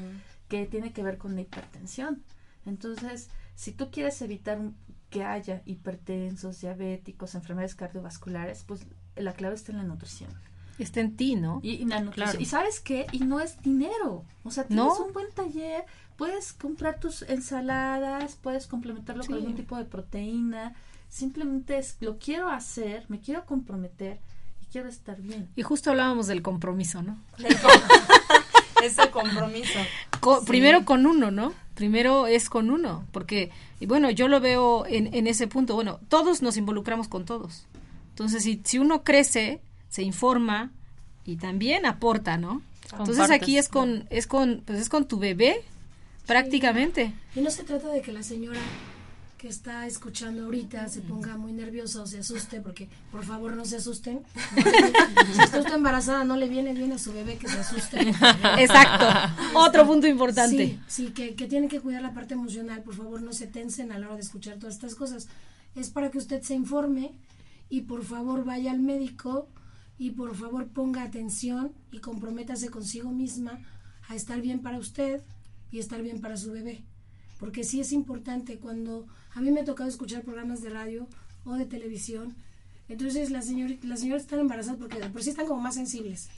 que 0.48 0.66
tiene 0.66 0.92
que 0.92 1.02
ver 1.02 1.18
con 1.18 1.34
la 1.34 1.40
hipertensión. 1.42 2.22
Entonces, 2.64 3.28
si 3.54 3.72
tú 3.72 3.90
quieres 3.90 4.20
evitar 4.22 4.58
un- 4.58 4.76
que 5.10 5.24
haya 5.24 5.62
hipertensos, 5.66 6.60
diabéticos, 6.60 7.34
enfermedades 7.34 7.74
cardiovasculares, 7.74 8.64
pues 8.66 8.86
la 9.16 9.32
clave 9.32 9.54
está 9.54 9.72
en 9.72 9.78
la 9.78 9.84
nutrición. 9.84 10.30
Está 10.78 11.00
en 11.00 11.16
ti, 11.16 11.36
¿no? 11.36 11.60
Y, 11.62 11.70
y 11.70 11.84
la 11.86 12.00
nutrición. 12.00 12.12
Claro. 12.32 12.40
¿Y 12.40 12.44
sabes 12.44 12.80
qué? 12.80 13.06
Y 13.12 13.20
no 13.20 13.40
es 13.40 13.62
dinero. 13.62 14.24
O 14.44 14.50
sea, 14.50 14.64
tienes 14.64 14.84
¿No? 14.84 15.06
un 15.06 15.12
buen 15.14 15.30
taller, 15.32 15.84
puedes 16.16 16.52
comprar 16.52 17.00
tus 17.00 17.22
ensaladas, 17.22 18.36
puedes 18.36 18.66
complementarlo 18.66 19.24
con 19.24 19.36
algún 19.36 19.54
tipo 19.54 19.76
de 19.76 19.84
proteína. 19.86 20.74
Simplemente 21.08 21.78
es, 21.78 21.96
lo 22.00 22.18
quiero 22.18 22.48
hacer, 22.50 23.04
me 23.08 23.20
quiero 23.20 23.44
comprometer 23.46 24.18
y 24.62 24.66
quiero 24.72 24.88
estar 24.88 25.20
bien. 25.20 25.48
Y 25.56 25.62
justo 25.62 25.90
hablábamos 25.90 26.26
del 26.26 26.42
compromiso, 26.42 27.02
¿no? 27.02 27.16
Ese 28.82 29.10
compromiso. 29.10 29.78
Co- 30.20 30.40
Sí. 30.40 30.46
Primero 30.46 30.84
con 30.84 31.06
uno, 31.06 31.30
¿no? 31.30 31.52
Primero 31.74 32.26
es 32.26 32.48
con 32.50 32.70
uno, 32.70 33.04
porque, 33.12 33.50
y 33.80 33.86
bueno, 33.86 34.10
yo 34.10 34.28
lo 34.28 34.40
veo 34.40 34.86
en, 34.86 35.12
en 35.14 35.26
ese 35.26 35.46
punto, 35.46 35.74
bueno, 35.74 36.00
todos 36.08 36.42
nos 36.42 36.56
involucramos 36.56 37.08
con 37.08 37.24
todos. 37.24 37.66
Entonces, 38.10 38.42
si, 38.42 38.60
si 38.64 38.78
uno 38.78 39.02
crece, 39.02 39.60
se 39.88 40.02
informa 40.02 40.70
y 41.24 41.36
también 41.36 41.84
aporta, 41.86 42.38
¿no? 42.38 42.62
Entonces 42.84 43.16
Compartes, 43.16 43.30
aquí 43.42 43.58
es 43.58 43.68
con, 43.68 44.06
es 44.10 44.26
con, 44.26 44.62
pues 44.64 44.78
es 44.80 44.88
con 44.88 45.06
tu 45.08 45.18
bebé, 45.18 45.62
prácticamente. 46.26 47.12
Y 47.34 47.40
no 47.40 47.50
se 47.50 47.64
trata 47.64 47.88
de 47.88 48.00
que 48.00 48.12
la 48.12 48.22
señora 48.22 48.60
que 49.36 49.48
está 49.48 49.86
escuchando 49.86 50.44
ahorita 50.44 50.88
se 50.88 51.02
ponga 51.02 51.36
muy 51.36 51.52
nerviosa 51.52 52.02
o 52.02 52.06
se 52.06 52.18
asuste, 52.18 52.60
porque 52.60 52.88
por 53.12 53.24
favor 53.24 53.54
no 53.54 53.64
se 53.64 53.76
asusten. 53.76 54.22
si 55.34 55.42
está 55.42 55.58
usted 55.58 55.74
embarazada, 55.74 56.24
no 56.24 56.36
le 56.36 56.48
viene 56.48 56.72
bien 56.72 56.92
a 56.92 56.98
su 56.98 57.12
bebé 57.12 57.36
que 57.36 57.48
se 57.48 57.58
asuste. 57.58 58.00
Exacto. 58.58 59.06
Otro 59.54 59.86
punto 59.86 60.06
importante. 60.06 60.66
Sí, 60.66 60.80
sí, 60.86 61.06
que, 61.12 61.34
que 61.34 61.46
tienen 61.46 61.68
que 61.68 61.80
cuidar 61.80 62.02
la 62.02 62.14
parte 62.14 62.34
emocional. 62.34 62.82
Por 62.82 62.94
favor, 62.94 63.22
no 63.22 63.32
se 63.32 63.46
tensen 63.46 63.92
a 63.92 63.98
la 63.98 64.06
hora 64.06 64.16
de 64.16 64.22
escuchar 64.22 64.58
todas 64.58 64.74
estas 64.74 64.94
cosas. 64.94 65.28
Es 65.74 65.90
para 65.90 66.10
que 66.10 66.18
usted 66.18 66.40
se 66.42 66.54
informe 66.54 67.12
y 67.68 67.82
por 67.82 68.04
favor 68.04 68.44
vaya 68.44 68.70
al 68.70 68.80
médico 68.80 69.48
y 69.98 70.12
por 70.12 70.34
favor 70.34 70.68
ponga 70.68 71.02
atención 71.02 71.72
y 71.90 71.98
comprométase 71.98 72.70
consigo 72.70 73.10
misma 73.10 73.60
a 74.08 74.14
estar 74.14 74.40
bien 74.40 74.60
para 74.60 74.78
usted 74.78 75.22
y 75.70 75.78
estar 75.78 76.02
bien 76.02 76.20
para 76.20 76.36
su 76.36 76.52
bebé. 76.52 76.84
Porque 77.38 77.64
sí 77.64 77.80
es 77.80 77.92
importante 77.92 78.58
cuando 78.58 79.06
a 79.34 79.40
mí 79.40 79.50
me 79.50 79.60
ha 79.60 79.64
tocado 79.64 79.88
escuchar 79.88 80.22
programas 80.22 80.62
de 80.62 80.70
radio 80.70 81.06
o 81.44 81.54
de 81.54 81.66
televisión. 81.66 82.34
Entonces 82.88 83.30
las 83.30 83.46
señor, 83.46 83.72
las 83.82 84.00
señoras 84.00 84.22
están 84.22 84.40
embarazadas 84.40 84.78
porque 84.78 84.98
por 84.98 85.22
sí 85.22 85.30
están 85.30 85.46
como 85.46 85.60
más 85.60 85.74
sensibles. 85.74 86.28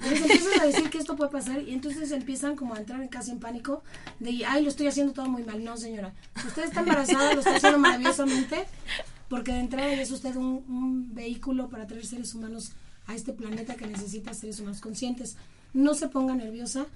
Entonces 0.00 0.22
empiezan 0.22 0.60
a 0.60 0.64
decir 0.64 0.90
que 0.90 0.98
esto 0.98 1.16
puede 1.16 1.30
pasar 1.30 1.60
y 1.62 1.72
entonces 1.72 2.12
empiezan 2.12 2.54
como 2.54 2.74
a 2.74 2.78
entrar 2.78 3.02
en 3.02 3.08
casi 3.08 3.32
en 3.32 3.40
pánico 3.40 3.82
de, 4.20 4.44
ay, 4.46 4.62
lo 4.62 4.68
estoy 4.68 4.86
haciendo 4.86 5.12
todo 5.12 5.28
muy 5.28 5.42
mal. 5.42 5.62
No, 5.64 5.76
señora. 5.76 6.14
Usted 6.46 6.64
está 6.64 6.80
embarazada, 6.80 7.34
lo 7.34 7.40
está 7.40 7.56
haciendo 7.56 7.78
maravillosamente 7.78 8.64
porque 9.28 9.52
de 9.52 9.60
entrada 9.60 9.92
es 9.92 10.10
usted 10.10 10.36
un, 10.36 10.64
un 10.68 11.14
vehículo 11.14 11.68
para 11.68 11.86
traer 11.86 12.06
seres 12.06 12.34
humanos 12.34 12.72
a 13.06 13.14
este 13.14 13.32
planeta 13.32 13.74
que 13.74 13.86
necesita 13.86 14.32
seres 14.34 14.60
humanos 14.60 14.80
conscientes. 14.80 15.36
No 15.74 15.94
se 15.94 16.08
ponga 16.08 16.34
nerviosa, 16.34 16.86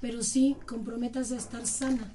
pero 0.00 0.22
sí 0.22 0.56
comprométase 0.66 1.34
a 1.34 1.38
estar 1.38 1.66
sana, 1.66 2.10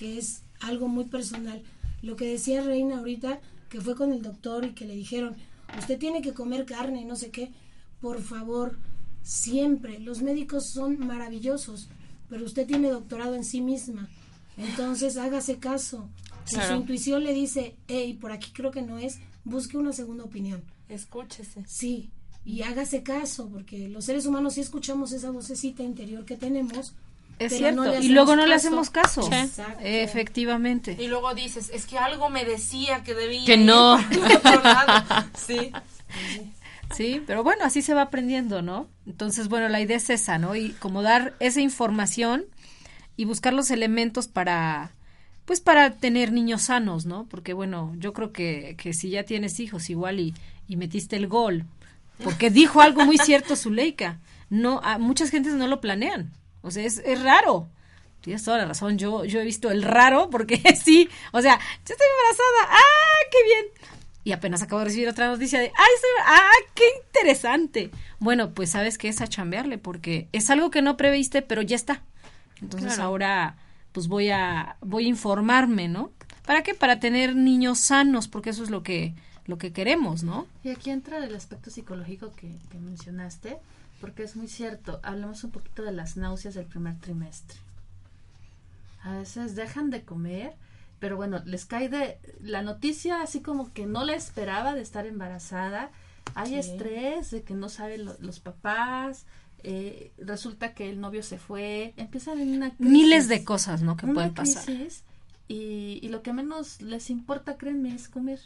que 0.00 0.16
es 0.16 0.44
algo 0.60 0.88
muy 0.88 1.04
personal. 1.04 1.62
Lo 2.00 2.16
que 2.16 2.24
decía 2.24 2.62
Reina 2.62 3.00
ahorita, 3.00 3.38
que 3.68 3.82
fue 3.82 3.94
con 3.94 4.14
el 4.14 4.22
doctor 4.22 4.64
y 4.64 4.72
que 4.72 4.86
le 4.86 4.96
dijeron, 4.96 5.36
usted 5.78 5.98
tiene 5.98 6.22
que 6.22 6.32
comer 6.32 6.64
carne 6.64 7.02
y 7.02 7.04
no 7.04 7.16
sé 7.16 7.30
qué, 7.30 7.52
por 8.00 8.22
favor, 8.22 8.78
siempre, 9.22 10.00
los 10.00 10.22
médicos 10.22 10.70
son 10.70 11.06
maravillosos, 11.06 11.90
pero 12.30 12.46
usted 12.46 12.66
tiene 12.66 12.88
doctorado 12.88 13.34
en 13.34 13.44
sí 13.44 13.60
misma, 13.60 14.08
entonces 14.56 15.18
hágase 15.18 15.58
caso. 15.58 16.08
Si 16.46 16.56
su 16.62 16.72
intuición 16.72 17.22
le 17.22 17.34
dice, 17.34 17.76
hey, 17.86 18.16
por 18.18 18.32
aquí 18.32 18.52
creo 18.54 18.70
que 18.70 18.80
no 18.80 18.98
es, 18.98 19.18
busque 19.44 19.76
una 19.76 19.92
segunda 19.92 20.24
opinión. 20.24 20.62
Escúchese. 20.88 21.62
Sí, 21.66 22.10
y 22.42 22.62
hágase 22.62 23.02
caso, 23.02 23.50
porque 23.50 23.86
los 23.90 24.06
seres 24.06 24.24
humanos 24.24 24.54
sí 24.54 24.62
escuchamos 24.62 25.12
esa 25.12 25.30
vocecita 25.30 25.82
interior 25.82 26.24
que 26.24 26.38
tenemos. 26.38 26.94
Es 27.40 27.56
cierto. 27.56 27.84
no 27.84 27.98
y 27.98 28.10
luego 28.10 28.36
no 28.36 28.46
le 28.46 28.54
hacemos 28.54 28.90
caso. 28.90 29.22
Exacto. 29.32 29.80
Efectivamente. 29.82 30.96
Y 31.00 31.08
luego 31.08 31.34
dices, 31.34 31.70
es 31.72 31.86
que 31.86 31.98
algo 31.98 32.28
me 32.30 32.44
decía 32.44 33.02
que 33.02 33.14
debía 33.14 33.44
Que 33.44 33.56
no. 33.56 33.98
para 34.20 34.36
otro 34.36 34.62
lado. 34.62 35.04
Sí. 35.36 35.72
Sí, 36.94 37.22
pero 37.26 37.42
bueno, 37.42 37.64
así 37.64 37.82
se 37.82 37.94
va 37.94 38.02
aprendiendo, 38.02 38.62
¿no? 38.62 38.88
Entonces, 39.06 39.48
bueno, 39.48 39.68
la 39.68 39.80
idea 39.80 39.96
es 39.96 40.10
esa, 40.10 40.38
¿no? 40.38 40.56
Y 40.56 40.70
como 40.72 41.02
dar 41.02 41.34
esa 41.40 41.60
información 41.60 42.44
y 43.16 43.24
buscar 43.24 43.52
los 43.52 43.70
elementos 43.70 44.26
para, 44.28 44.90
pues 45.44 45.60
para 45.60 45.92
tener 45.92 46.32
niños 46.32 46.62
sanos, 46.62 47.06
¿no? 47.06 47.26
Porque 47.26 47.52
bueno, 47.52 47.94
yo 47.98 48.12
creo 48.12 48.32
que, 48.32 48.74
que 48.76 48.92
si 48.92 49.10
ya 49.10 49.22
tienes 49.22 49.60
hijos 49.60 49.88
igual 49.88 50.18
y, 50.20 50.34
y 50.66 50.76
metiste 50.76 51.16
el 51.16 51.28
gol, 51.28 51.64
porque 52.24 52.50
dijo 52.50 52.80
algo 52.80 53.04
muy 53.06 53.18
cierto 53.18 53.56
Zuleika, 53.56 54.18
no, 54.50 54.80
a 54.82 54.98
muchas 54.98 55.30
gentes 55.30 55.54
no 55.54 55.68
lo 55.68 55.80
planean, 55.80 56.32
o 56.62 56.70
sea, 56.70 56.84
es, 56.84 56.98
es 56.98 57.22
raro. 57.22 57.68
Tienes 58.20 58.44
toda 58.44 58.58
la 58.58 58.66
razón, 58.66 58.98
yo, 58.98 59.24
yo 59.24 59.40
he 59.40 59.44
visto 59.44 59.70
el 59.70 59.82
raro 59.82 60.28
porque 60.28 60.56
sí, 60.84 61.08
o 61.32 61.40
sea, 61.40 61.58
yo 61.58 61.94
estoy 61.94 62.06
embarazada, 62.18 62.76
¡ah, 62.78 63.20
qué 63.30 63.38
bien! 63.44 63.64
Y 64.24 64.32
apenas 64.32 64.60
acabo 64.60 64.80
de 64.80 64.84
recibir 64.86 65.08
otra 65.08 65.28
noticia 65.28 65.58
de, 65.58 65.66
¡ay, 65.74 65.88
estoy, 65.94 66.10
ah, 66.26 66.50
qué 66.74 66.84
interesante! 67.06 67.90
Bueno, 68.18 68.52
pues 68.52 68.70
sabes 68.70 68.98
que 68.98 69.08
es 69.08 69.22
a 69.22 69.26
chambearle 69.26 69.78
porque 69.78 70.28
es 70.32 70.50
algo 70.50 70.70
que 70.70 70.82
no 70.82 70.98
previste, 70.98 71.40
pero 71.40 71.62
ya 71.62 71.76
está. 71.76 72.02
Entonces 72.60 72.94
Claro. 72.94 73.04
ahora, 73.08 73.56
pues 73.92 74.08
voy 74.08 74.28
a, 74.28 74.76
voy 74.82 75.06
a 75.06 75.08
informarme, 75.08 75.88
¿no? 75.88 76.12
¿Para 76.44 76.62
qué? 76.62 76.74
Para 76.74 77.00
tener 77.00 77.34
niños 77.34 77.78
sanos, 77.78 78.28
porque 78.28 78.50
eso 78.50 78.62
es 78.62 78.68
lo 78.68 78.82
que, 78.82 79.14
lo 79.46 79.56
que 79.56 79.72
queremos, 79.72 80.22
¿no? 80.24 80.46
Y 80.62 80.68
aquí 80.68 80.90
entra 80.90 81.24
el 81.24 81.34
aspecto 81.34 81.70
psicológico 81.70 82.32
que, 82.36 82.52
que 82.70 82.78
mencionaste, 82.78 83.56
porque 84.00 84.22
es 84.22 84.36
muy 84.36 84.48
cierto. 84.48 85.00
Hablamos 85.02 85.44
un 85.44 85.50
poquito 85.50 85.82
de 85.82 85.92
las 85.92 86.16
náuseas 86.16 86.54
del 86.54 86.66
primer 86.66 86.98
trimestre. 86.98 87.58
A 89.02 89.12
veces 89.18 89.54
dejan 89.54 89.90
de 89.90 90.04
comer, 90.04 90.54
pero 90.98 91.16
bueno, 91.16 91.40
les 91.46 91.64
cae 91.64 91.88
de 91.88 92.18
la 92.40 92.62
noticia 92.62 93.22
así 93.22 93.40
como 93.40 93.72
que 93.72 93.86
no 93.86 94.04
la 94.04 94.14
esperaba 94.14 94.74
de 94.74 94.82
estar 94.82 95.06
embarazada. 95.06 95.90
Hay 96.34 96.54
estrés 96.54 97.30
de 97.30 97.42
que 97.42 97.54
no 97.54 97.68
saben 97.68 98.04
lo- 98.04 98.16
los 98.20 98.40
papás. 98.40 99.26
eh, 99.62 100.10
resulta 100.16 100.72
que 100.72 100.88
el 100.88 101.00
novio 101.02 101.22
se 101.22 101.38
fue. 101.38 101.92
Empiezan 101.98 102.40
en 102.40 102.54
una 102.56 102.70
crisis. 102.74 102.90
Miles 102.90 103.28
de 103.28 103.44
cosas, 103.44 103.82
¿no? 103.82 103.94
Que 103.94 104.06
una 104.06 104.14
pueden 104.14 104.32
pasar. 104.32 104.64
crisis, 104.64 105.02
y, 105.48 105.98
y 106.02 106.08
lo 106.08 106.22
que 106.22 106.32
menos 106.32 106.80
les 106.80 107.10
importa, 107.10 107.58
créanme, 107.58 107.94
es 107.94 108.08
comer. 108.08 108.40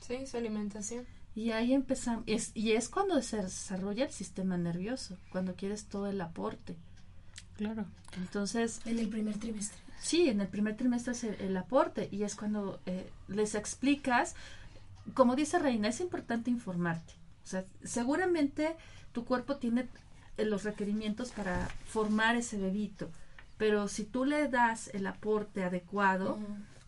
Sí, 0.00 0.26
su 0.26 0.38
alimentación. 0.38 1.04
Y 1.34 1.50
ahí 1.50 1.72
empezamos, 1.74 2.24
es, 2.26 2.52
y 2.54 2.72
es 2.72 2.88
cuando 2.88 3.20
se 3.22 3.38
desarrolla 3.42 4.04
el 4.04 4.12
sistema 4.12 4.56
nervioso, 4.56 5.18
cuando 5.30 5.54
quieres 5.54 5.86
todo 5.86 6.06
el 6.06 6.20
aporte. 6.20 6.76
Claro. 7.56 7.86
Entonces, 8.16 8.80
En 8.84 8.98
el 8.98 9.08
primer 9.08 9.38
trimestre. 9.38 9.78
sí, 10.00 10.28
en 10.28 10.40
el 10.40 10.48
primer 10.48 10.76
trimestre 10.76 11.12
es 11.12 11.24
el, 11.24 11.34
el 11.40 11.56
aporte 11.56 12.08
y 12.10 12.22
es 12.22 12.34
cuando 12.36 12.80
eh, 12.86 13.08
les 13.28 13.54
explicas, 13.54 14.34
como 15.14 15.34
dice 15.36 15.58
Reina, 15.58 15.88
es 15.88 16.00
importante 16.00 16.50
informarte. 16.50 17.14
O 17.44 17.46
sea, 17.46 17.64
seguramente 17.82 18.76
tu 19.12 19.24
cuerpo 19.24 19.56
tiene 19.56 19.88
eh, 20.36 20.44
los 20.44 20.62
requerimientos 20.64 21.30
para 21.30 21.68
formar 21.86 22.36
ese 22.36 22.58
bebito, 22.58 23.10
pero 23.58 23.86
si 23.88 24.04
tú 24.04 24.24
le 24.24 24.48
das 24.48 24.88
el 24.94 25.06
aporte 25.06 25.62
adecuado, 25.64 26.38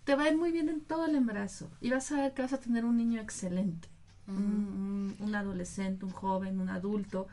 te 0.04 0.14
va 0.14 0.24
a 0.24 0.28
ir 0.30 0.36
muy 0.36 0.50
bien 0.52 0.68
en 0.68 0.80
todo 0.80 1.06
el 1.06 1.14
embarazo 1.16 1.68
y 1.80 1.90
vas 1.90 2.10
a 2.12 2.16
ver 2.22 2.32
que 2.34 2.42
vas 2.42 2.52
a 2.52 2.60
tener 2.60 2.84
un 2.84 2.96
niño 2.96 3.20
excelente, 3.20 3.88
un, 4.28 4.36
un- 4.36 5.16
un 5.20 5.34
adolescente, 5.34 6.04
un 6.04 6.10
joven, 6.12 6.60
un 6.60 6.68
adulto, 6.70 7.26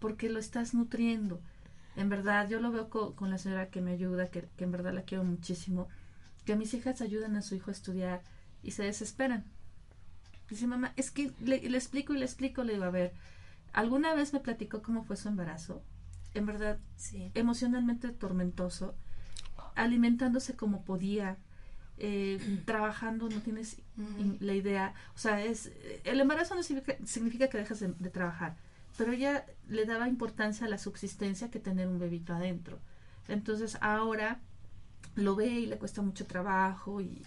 porque 0.00 0.28
lo 0.30 0.38
estás 0.38 0.74
nutriendo. 0.74 1.40
En 1.96 2.08
verdad, 2.08 2.48
yo 2.48 2.60
lo 2.60 2.72
veo 2.72 2.88
co- 2.90 3.14
con, 3.14 3.30
la 3.30 3.38
señora 3.38 3.70
que 3.70 3.80
me 3.82 3.92
ayuda, 3.92 4.28
que, 4.28 4.48
que 4.56 4.64
en 4.64 4.72
verdad 4.72 4.92
la 4.94 5.02
quiero 5.02 5.24
muchísimo, 5.24 5.88
que 6.44 6.56
mis 6.56 6.74
hijas 6.74 7.00
ayudan 7.02 7.36
a 7.36 7.42
su 7.42 7.54
hijo 7.54 7.70
a 7.70 7.74
estudiar 7.74 8.22
y 8.62 8.72
se 8.72 8.84
desesperan. 8.84 9.44
Dice, 10.48 10.66
mamá, 10.66 10.92
es 10.96 11.10
que 11.10 11.32
le, 11.40 11.60
le 11.68 11.78
explico 11.78 12.12
y 12.12 12.18
le 12.18 12.24
explico, 12.26 12.62
le 12.64 12.74
digo, 12.74 12.84
a 12.84 12.90
ver, 12.90 13.12
¿alguna 13.72 14.14
vez 14.14 14.32
me 14.32 14.40
platicó 14.40 14.82
cómo 14.82 15.04
fue 15.04 15.16
su 15.16 15.28
embarazo? 15.28 15.82
En 16.34 16.46
verdad, 16.46 16.78
Sí. 16.96 17.30
emocionalmente 17.34 18.10
tormentoso, 18.10 18.94
alimentándose 19.74 20.56
como 20.56 20.84
podía, 20.84 21.38
eh, 22.02 22.38
trabajando, 22.66 23.28
no 23.30 23.40
tienes 23.40 23.78
la 24.40 24.54
idea, 24.54 24.94
o 25.14 25.18
sea, 25.18 25.42
es 25.42 25.72
el 26.04 26.20
embarazo 26.20 26.54
no 26.54 26.62
significa, 26.62 26.96
significa 27.06 27.48
que 27.48 27.58
dejas 27.58 27.80
de, 27.80 27.94
de 27.98 28.10
trabajar, 28.10 28.56
pero 28.98 29.12
ella 29.12 29.46
le 29.68 29.86
daba 29.86 30.08
importancia 30.08 30.66
a 30.66 30.68
la 30.68 30.78
subsistencia 30.78 31.50
que 31.50 31.60
tener 31.60 31.88
un 31.88 31.98
bebito 31.98 32.34
adentro. 32.34 32.78
Entonces 33.28 33.78
ahora 33.80 34.40
lo 35.14 35.36
ve 35.36 35.46
y 35.46 35.66
le 35.66 35.78
cuesta 35.78 36.02
mucho 36.02 36.26
trabajo 36.26 37.00
y, 37.00 37.22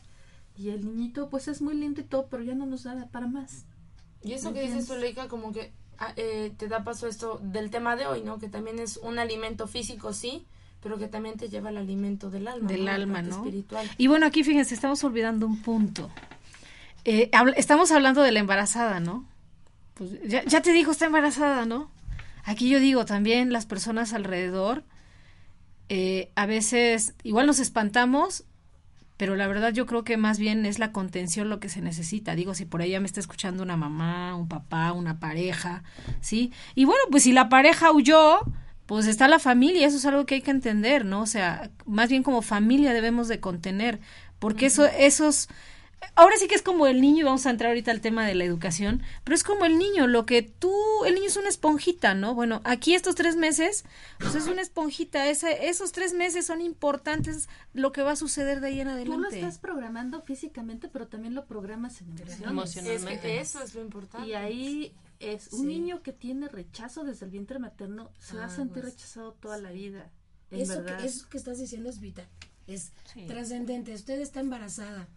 y 0.57 0.69
el 0.69 0.85
niñito 0.85 1.29
pues 1.29 1.47
es 1.47 1.61
muy 1.61 1.75
lindo 1.75 2.01
y 2.01 2.03
todo, 2.03 2.27
pero 2.27 2.43
ya 2.43 2.55
no 2.55 2.65
nos 2.65 2.83
da 2.83 3.07
para 3.11 3.27
más. 3.27 3.65
Y 4.21 4.33
eso 4.33 4.51
¿Me 4.51 4.59
que 4.59 4.67
dices? 4.67 4.88
Zuleika, 4.88 5.27
como 5.27 5.51
que 5.51 5.71
ah, 5.99 6.13
eh, 6.15 6.53
te 6.57 6.67
da 6.67 6.83
paso 6.83 7.07
esto 7.07 7.39
del 7.41 7.69
tema 7.69 7.95
de 7.95 8.07
hoy, 8.07 8.23
¿no? 8.23 8.39
Que 8.39 8.49
también 8.49 8.79
es 8.79 8.97
un 8.97 9.19
alimento 9.19 9.67
físico, 9.67 10.13
sí, 10.13 10.45
pero 10.85 10.99
que 10.99 11.07
también 11.07 11.35
te 11.35 11.49
lleva 11.49 11.69
al 11.69 11.77
alimento 11.77 12.29
del 12.29 12.47
alma. 12.47 12.67
Del 12.69 12.87
alma, 12.87 13.23
¿no? 13.23 13.37
Espiritual. 13.37 13.89
Y 13.97 14.05
bueno, 14.05 14.27
aquí 14.27 14.43
fíjense, 14.43 14.75
estamos 14.75 15.03
olvidando 15.03 15.47
un 15.47 15.59
punto. 15.59 16.11
Eh, 17.05 17.31
habl- 17.31 17.55
estamos 17.57 17.91
hablando 17.91 18.21
de 18.21 18.31
la 18.31 18.39
embarazada, 18.39 18.99
¿no? 18.99 19.25
Pues 19.95 20.11
ya, 20.27 20.43
ya 20.45 20.61
te 20.61 20.73
dijo, 20.73 20.91
está 20.91 21.07
embarazada, 21.07 21.65
¿no? 21.65 21.89
Aquí 22.43 22.69
yo 22.69 22.79
digo 22.79 23.03
también 23.03 23.51
las 23.51 23.65
personas 23.65 24.13
alrededor, 24.13 24.83
eh, 25.89 26.29
a 26.35 26.45
veces 26.45 27.15
igual 27.23 27.47
nos 27.47 27.57
espantamos, 27.57 28.43
pero 29.17 29.35
la 29.35 29.47
verdad 29.47 29.73
yo 29.73 29.87
creo 29.87 30.03
que 30.03 30.17
más 30.17 30.37
bien 30.37 30.67
es 30.67 30.77
la 30.77 30.91
contención 30.91 31.49
lo 31.49 31.59
que 31.59 31.69
se 31.69 31.81
necesita. 31.81 32.35
Digo, 32.35 32.53
si 32.53 32.65
por 32.65 32.83
ahí 32.83 32.91
ya 32.91 32.99
me 32.99 33.07
está 33.07 33.21
escuchando 33.21 33.63
una 33.63 33.75
mamá, 33.75 34.35
un 34.35 34.47
papá, 34.47 34.91
una 34.91 35.19
pareja, 35.19 35.81
¿sí? 36.21 36.51
Y 36.75 36.85
bueno, 36.85 37.01
pues 37.09 37.23
si 37.23 37.31
la 37.31 37.49
pareja 37.49 37.91
huyó, 37.91 38.41
pues 38.85 39.07
está 39.07 39.27
la 39.27 39.39
familia, 39.39 39.87
eso 39.87 39.97
es 39.97 40.05
algo 40.05 40.25
que 40.25 40.35
hay 40.35 40.41
que 40.41 40.51
entender, 40.51 41.05
¿no? 41.05 41.21
O 41.21 41.27
sea, 41.27 41.71
más 41.85 42.09
bien 42.09 42.23
como 42.23 42.41
familia 42.41 42.93
debemos 42.93 43.27
de 43.27 43.39
contener, 43.39 43.99
porque 44.37 44.67
eso, 44.67 44.85
esos, 44.85 45.49
ahora 46.15 46.35
sí 46.37 46.47
que 46.47 46.53
es 46.53 46.61
como 46.61 46.85
el 46.85 47.01
niño, 47.01 47.21
y 47.21 47.23
vamos 47.23 47.47
a 47.47 47.49
entrar 47.49 47.69
ahorita 47.69 47.89
al 47.89 48.01
tema 48.01 48.27
de 48.27 48.35
la 48.35 48.43
educación, 48.43 49.01
pero 49.23 49.33
es 49.33 49.43
como 49.43 49.65
el 49.65 49.79
niño, 49.79 50.05
lo 50.05 50.27
que 50.27 50.43
tú, 50.43 50.71
el 51.05 51.15
niño 51.15 51.25
es 51.27 51.37
una 51.37 51.49
esponjita, 51.49 52.13
¿no? 52.13 52.35
Bueno, 52.35 52.61
aquí 52.63 52.93
estos 52.93 53.15
tres 53.15 53.35
meses, 53.35 53.85
pues 54.19 54.35
es 54.35 54.45
una 54.45 54.61
esponjita, 54.61 55.27
ese, 55.29 55.67
esos 55.67 55.91
tres 55.91 56.13
meses 56.13 56.45
son 56.45 56.61
importantes 56.61 57.49
lo 57.73 57.91
que 57.91 58.03
va 58.03 58.11
a 58.11 58.15
suceder 58.15 58.59
de 58.61 58.67
ahí 58.67 58.81
en 58.81 58.87
Tú 58.87 58.93
lo 58.93 58.97
adelante. 58.97 59.39
estás 59.39 59.57
programando 59.57 60.21
físicamente, 60.21 60.89
pero 60.89 61.07
también 61.07 61.33
lo 61.33 61.45
programas 61.45 62.01
en 62.01 62.09
emociones. 62.09 62.35
Es 62.35 62.41
Emocionalmente. 62.47 63.21
que 63.21 63.39
eso 63.39 63.63
es 63.63 63.73
lo 63.73 63.81
importante. 63.81 64.27
Y 64.27 64.33
ahí 64.35 64.93
es 65.19 65.51
un 65.54 65.62
Sí. 65.62 65.65
niño 65.67 66.01
que 66.04 66.13
tiene 66.13 66.47
rechazo 66.47 67.04
desde 67.04 67.25
el 67.25 67.32
vientre 67.32 67.60
materno, 67.60 68.12
se 68.19 68.36
va 68.38 68.45
a 68.45 68.49
sentir 68.49 68.80
Aguas. 68.80 68.93
rechazado 68.95 69.34
toda 69.34 69.58
la 69.58 69.71
vida. 69.71 70.12
Eso 70.51 70.84
que, 70.86 71.06
eso 71.06 71.28
que 71.30 71.38
estás 71.38 71.60
diciendo 71.60 71.89
es 71.89 71.99
vital, 71.99 72.28
es 72.67 72.91
Sí. 73.13 73.25
trascendente. 73.28 73.93
Usted 73.93 74.19
está 74.21 74.39
embarazada 74.39 75.08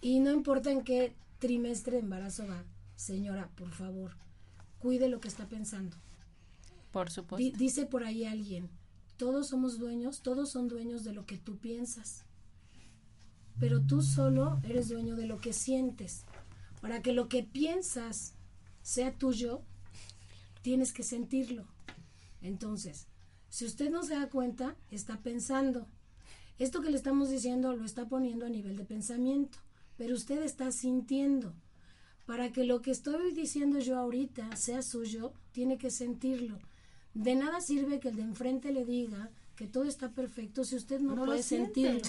y 0.00 0.20
no 0.20 0.30
importa 0.32 0.70
en 0.70 0.82
qué 0.82 1.14
trimestre 1.38 1.92
de 1.96 2.02
embarazo 2.02 2.46
va, 2.46 2.64
señora, 2.96 3.48
por 3.56 3.70
favor, 3.72 4.16
cuide 4.78 5.08
lo 5.08 5.20
que 5.20 5.28
está 5.28 5.46
pensando. 5.48 5.96
Por 6.92 7.10
supuesto. 7.10 7.56
dice 7.58 7.86
por 7.86 8.02
ahí 8.04 8.24
alguien, 8.24 8.70
todos 9.16 9.48
somos 9.48 9.78
dueños, 9.78 10.22
todos 10.22 10.50
son 10.50 10.68
dueños 10.68 11.04
de 11.04 11.12
lo 11.12 11.26
que 11.26 11.36
tú 11.38 11.58
piensas, 11.58 12.24
pero 13.58 13.80
tú 13.82 14.02
solo 14.02 14.60
eres 14.62 14.88
dueño 14.88 15.16
de 15.16 15.26
lo 15.26 15.38
que 15.38 15.52
sientes. 15.52 16.24
Para 16.80 17.02
que 17.02 17.12
lo 17.12 17.28
que 17.28 17.42
piensas 17.42 18.34
sea 18.88 19.12
tuyo, 19.12 19.60
tienes 20.62 20.94
que 20.94 21.02
sentirlo. 21.02 21.66
Entonces, 22.40 23.06
si 23.50 23.66
usted 23.66 23.90
no 23.90 24.02
se 24.02 24.14
da 24.14 24.30
cuenta, 24.30 24.76
está 24.90 25.18
pensando. 25.18 25.86
Esto 26.58 26.80
que 26.80 26.88
le 26.88 26.96
estamos 26.96 27.28
diciendo 27.28 27.76
lo 27.76 27.84
está 27.84 28.08
poniendo 28.08 28.46
a 28.46 28.48
nivel 28.48 28.78
de 28.78 28.86
pensamiento, 28.86 29.58
pero 29.98 30.14
usted 30.14 30.42
está 30.42 30.72
sintiendo. 30.72 31.52
Para 32.24 32.50
que 32.50 32.64
lo 32.64 32.80
que 32.80 32.90
estoy 32.90 33.34
diciendo 33.34 33.78
yo 33.78 33.98
ahorita 33.98 34.56
sea 34.56 34.80
suyo, 34.80 35.34
tiene 35.52 35.76
que 35.76 35.90
sentirlo. 35.90 36.58
De 37.12 37.34
nada 37.34 37.60
sirve 37.60 38.00
que 38.00 38.08
el 38.08 38.16
de 38.16 38.22
enfrente 38.22 38.72
le 38.72 38.86
diga 38.86 39.30
que 39.54 39.66
todo 39.66 39.84
está 39.84 40.12
perfecto 40.12 40.64
si 40.64 40.76
usted 40.76 41.00
no, 41.00 41.14
no 41.14 41.26
puede 41.26 41.42
sentirlo. 41.42 42.00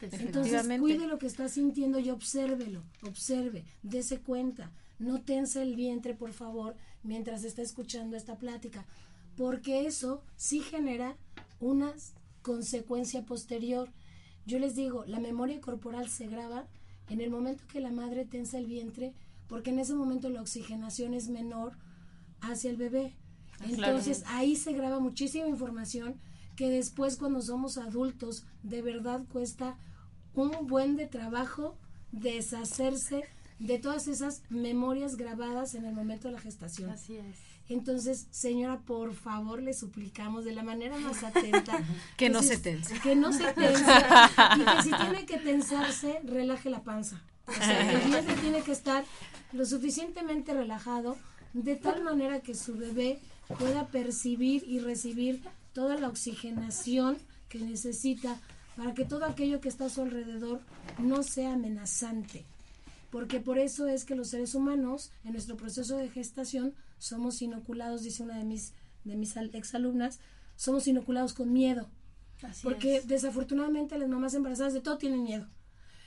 Entonces, 0.00 0.80
cuide 0.80 1.06
lo 1.06 1.18
que 1.18 1.28
está 1.28 1.48
sintiendo 1.48 2.00
y 2.00 2.10
obsérvelo, 2.10 2.82
observe, 3.02 3.64
dése 3.84 4.18
cuenta. 4.18 4.72
No 4.98 5.20
tense 5.20 5.62
el 5.62 5.76
vientre, 5.76 6.14
por 6.14 6.32
favor, 6.32 6.76
mientras 7.02 7.44
está 7.44 7.62
escuchando 7.62 8.16
esta 8.16 8.36
plática, 8.36 8.86
porque 9.36 9.86
eso 9.86 10.22
sí 10.36 10.60
genera 10.60 11.16
una 11.60 11.92
consecuencia 12.42 13.24
posterior. 13.24 13.92
Yo 14.46 14.58
les 14.58 14.74
digo, 14.74 15.04
la 15.06 15.20
memoria 15.20 15.60
corporal 15.60 16.08
se 16.08 16.26
graba 16.26 16.66
en 17.08 17.20
el 17.20 17.30
momento 17.30 17.64
que 17.68 17.80
la 17.80 17.92
madre 17.92 18.24
tensa 18.24 18.58
el 18.58 18.66
vientre, 18.66 19.14
porque 19.46 19.70
en 19.70 19.78
ese 19.78 19.94
momento 19.94 20.28
la 20.30 20.40
oxigenación 20.40 21.14
es 21.14 21.28
menor 21.28 21.78
hacia 22.40 22.70
el 22.70 22.76
bebé. 22.76 23.14
Entonces 23.68 24.24
ahí 24.26 24.56
se 24.56 24.72
graba 24.72 25.00
muchísima 25.00 25.48
información 25.48 26.20
que 26.56 26.70
después 26.70 27.16
cuando 27.16 27.40
somos 27.40 27.78
adultos 27.78 28.44
de 28.62 28.82
verdad 28.82 29.24
cuesta 29.32 29.76
un 30.34 30.66
buen 30.66 30.96
de 30.96 31.06
trabajo 31.06 31.76
deshacerse 32.12 33.24
de 33.58 33.78
todas 33.78 34.08
esas 34.08 34.42
memorias 34.50 35.16
grabadas 35.16 35.74
en 35.74 35.84
el 35.84 35.94
momento 35.94 36.28
de 36.28 36.34
la 36.34 36.40
gestación. 36.40 36.90
Así 36.90 37.16
es. 37.16 37.36
Entonces, 37.68 38.26
señora, 38.30 38.78
por 38.78 39.14
favor, 39.14 39.62
le 39.62 39.74
suplicamos 39.74 40.44
de 40.44 40.52
la 40.52 40.62
manera 40.62 40.96
más 40.98 41.22
atenta 41.22 41.78
Que 42.16 42.30
no 42.30 42.40
si 42.40 42.48
se 42.48 42.58
tense. 42.58 42.98
Que 43.00 43.14
no 43.14 43.32
se 43.32 43.52
tense 43.52 43.84
y 44.56 44.64
que 44.64 44.82
si 44.82 44.90
tiene 44.90 45.26
que 45.26 45.36
tensarse, 45.38 46.20
relaje 46.24 46.70
la 46.70 46.82
panza. 46.82 47.22
O 47.46 47.52
sea, 47.52 47.92
el 47.92 48.10
vientre 48.10 48.34
tiene 48.36 48.62
que 48.62 48.72
estar 48.72 49.04
lo 49.52 49.66
suficientemente 49.66 50.54
relajado 50.54 51.16
de 51.52 51.76
tal 51.76 52.02
manera 52.02 52.40
que 52.40 52.54
su 52.54 52.74
bebé 52.74 53.18
pueda 53.58 53.86
percibir 53.88 54.64
y 54.66 54.80
recibir 54.80 55.42
toda 55.72 55.96
la 55.96 56.08
oxigenación 56.08 57.18
que 57.48 57.58
necesita 57.58 58.38
para 58.76 58.94
que 58.94 59.04
todo 59.04 59.24
aquello 59.24 59.60
que 59.60 59.68
está 59.68 59.86
a 59.86 59.90
su 59.90 60.02
alrededor 60.02 60.60
no 60.98 61.22
sea 61.22 61.54
amenazante 61.54 62.44
porque 63.10 63.40
por 63.40 63.58
eso 63.58 63.86
es 63.88 64.04
que 64.04 64.14
los 64.14 64.28
seres 64.28 64.54
humanos 64.54 65.10
en 65.24 65.32
nuestro 65.32 65.56
proceso 65.56 65.96
de 65.96 66.08
gestación 66.10 66.74
somos 66.98 67.40
inoculados, 67.42 68.02
dice 68.02 68.22
una 68.22 68.36
de 68.38 68.44
mis 68.44 68.72
de 69.04 69.16
mis 69.16 69.36
al- 69.36 69.54
exalumnas, 69.54 70.18
somos 70.56 70.86
inoculados 70.88 71.32
con 71.32 71.52
miedo, 71.52 71.88
Así 72.42 72.62
porque 72.62 72.96
es. 72.96 73.08
desafortunadamente 73.08 73.96
las 73.98 74.08
mamás 74.08 74.34
embarazadas 74.34 74.74
de 74.74 74.80
todo 74.80 74.98
tienen 74.98 75.22
miedo. 75.22 75.46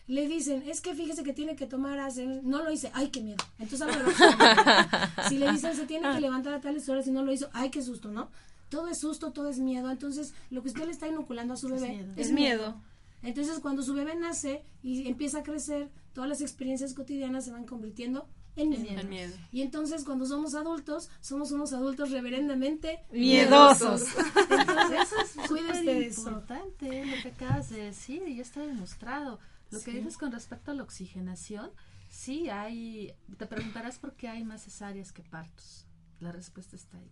Le 0.07 0.27
dicen, 0.27 0.61
es 0.67 0.81
que 0.81 0.93
fíjese 0.93 1.23
que 1.23 1.31
tiene 1.33 1.55
que 1.55 1.65
tomar, 1.65 1.99
hace- 1.99 2.25
no 2.43 2.63
lo 2.63 2.69
hice, 2.71 2.91
ay, 2.93 3.09
qué 3.09 3.21
miedo. 3.21 3.43
Entonces, 3.59 3.87
si 5.29 5.37
le 5.37 5.51
dicen, 5.51 5.75
se 5.75 5.85
tiene 5.85 6.11
que 6.13 6.19
levantar 6.21 6.53
a 6.53 6.61
tales 6.61 6.87
horas 6.89 7.07
y 7.07 7.11
no 7.11 7.23
lo 7.23 7.31
hizo, 7.31 7.49
ay, 7.53 7.69
qué 7.69 7.81
susto, 7.81 8.11
¿no? 8.11 8.29
Todo 8.69 8.87
es 8.87 8.97
susto, 8.99 9.31
todo 9.31 9.49
es 9.49 9.59
miedo. 9.59 9.89
Entonces, 9.89 10.33
lo 10.49 10.61
que 10.61 10.69
usted 10.69 10.85
le 10.85 10.91
está 10.91 11.07
inoculando 11.07 11.53
a 11.53 11.57
su 11.57 11.69
bebé 11.69 11.89
miedo. 11.89 12.13
Es 12.17 12.31
miedo. 12.31 12.75
entonces, 13.23 13.59
cuando 13.59 13.83
su 13.83 13.93
bebé 13.93 14.15
nace 14.15 14.63
y 14.83 15.07
empieza 15.07 15.39
a 15.39 15.43
crecer, 15.43 15.89
todas 16.13 16.30
las 16.30 16.41
experiencias 16.41 16.93
cotidianas 16.93 17.45
se 17.45 17.52
van 17.52 17.65
convirtiendo 17.65 18.28
en 18.56 18.69
miedo. 19.10 19.34
Y 19.52 19.62
entonces, 19.62 20.04
cuando 20.04 20.26
somos 20.26 20.56
adultos, 20.56 21.10
somos 21.21 21.52
unos 21.52 21.74
adultos 21.74 22.12
reverendamente 22.12 23.00
Miedosos. 23.12 24.04
Entonces, 24.50 25.02
Eso 25.02 25.21
es 25.21 25.32
súper 25.47 26.04
importante 26.04 27.06
lo 27.06 27.21
que 27.21 27.30
acabas 27.30 27.69
de 27.69 27.84
decir 27.86 28.24
y 28.28 28.36
ya 28.36 28.41
está 28.41 28.62
demostrado. 28.62 29.39
Lo 29.69 29.80
que 29.80 29.91
dices 29.91 30.17
con 30.17 30.34
respecto 30.34 30.71
a 30.71 30.74
la 30.74 30.84
oxigenación, 30.84 31.71
sí 32.10 32.50
hay, 32.50 33.13
te 33.38 33.45
preguntarás 33.45 34.00
por 34.00 34.13
qué 34.15 34.28
hay 34.28 34.43
más 34.43 34.63
cesáreas 34.63 35.13
que 35.13 35.24
partos. 35.24 35.86
La 36.19 36.34
respuesta 36.34 36.76
está 36.76 36.97
ahí. 36.97 37.12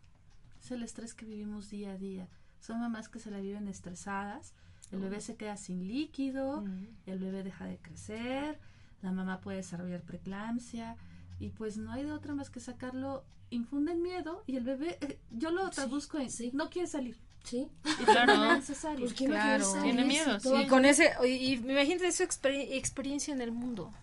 Es 0.61 0.71
el 0.71 0.83
estrés 0.83 1.13
que 1.13 1.25
vivimos 1.25 1.69
día 1.69 1.93
a 1.93 1.97
día. 1.97 2.27
Son 2.59 2.81
mamás 2.81 3.07
que 3.07 3.19
se 3.19 3.31
la 3.31 3.39
viven 3.39 3.69
estresadas, 3.69 4.53
el 4.91 4.99
bebé 4.99 5.21
se 5.21 5.37
queda 5.37 5.55
sin 5.55 5.87
líquido, 5.87 6.65
el 7.05 7.19
bebé 7.19 7.43
deja 7.43 7.65
de 7.65 7.77
crecer, 7.77 8.59
la 9.01 9.11
mamá 9.11 9.39
puede 9.39 9.57
desarrollar 9.57 10.01
preeclampsia 10.01 10.95
y 11.39 11.49
pues 11.49 11.77
no 11.77 11.91
hay 11.91 12.03
de 12.03 12.11
otra 12.11 12.33
más 12.33 12.49
que 12.49 12.59
sacarlo, 12.59 13.23
infunden 13.49 14.01
miedo 14.01 14.43
y 14.47 14.57
el 14.57 14.63
bebé, 14.63 14.97
eh, 15.01 15.17
yo 15.31 15.51
lo 15.51 15.69
traduzco 15.69 16.17
en, 16.19 16.29
sí. 16.31 16.51
no 16.53 16.69
quiere 16.69 16.87
salir. 16.87 17.17
Sí. 17.43 17.67
Y 18.01 18.03
Claro. 18.03 18.61
cesárea. 18.61 18.99
Pues, 18.99 19.13
¿quién 19.13 19.31
no 19.31 19.37
Claro. 19.37 19.73
Tiene 19.81 20.03
miedo, 20.03 20.37
Y 20.61 20.67
con 20.67 20.83
ese, 20.85 21.13
y, 21.23 21.27
y 21.27 21.53
imagínate 21.53 22.11
su 22.11 22.23
exper- 22.23 22.67
experiencia 22.73 23.33
en 23.33 23.41
el 23.41 23.51
mundo. 23.53 23.93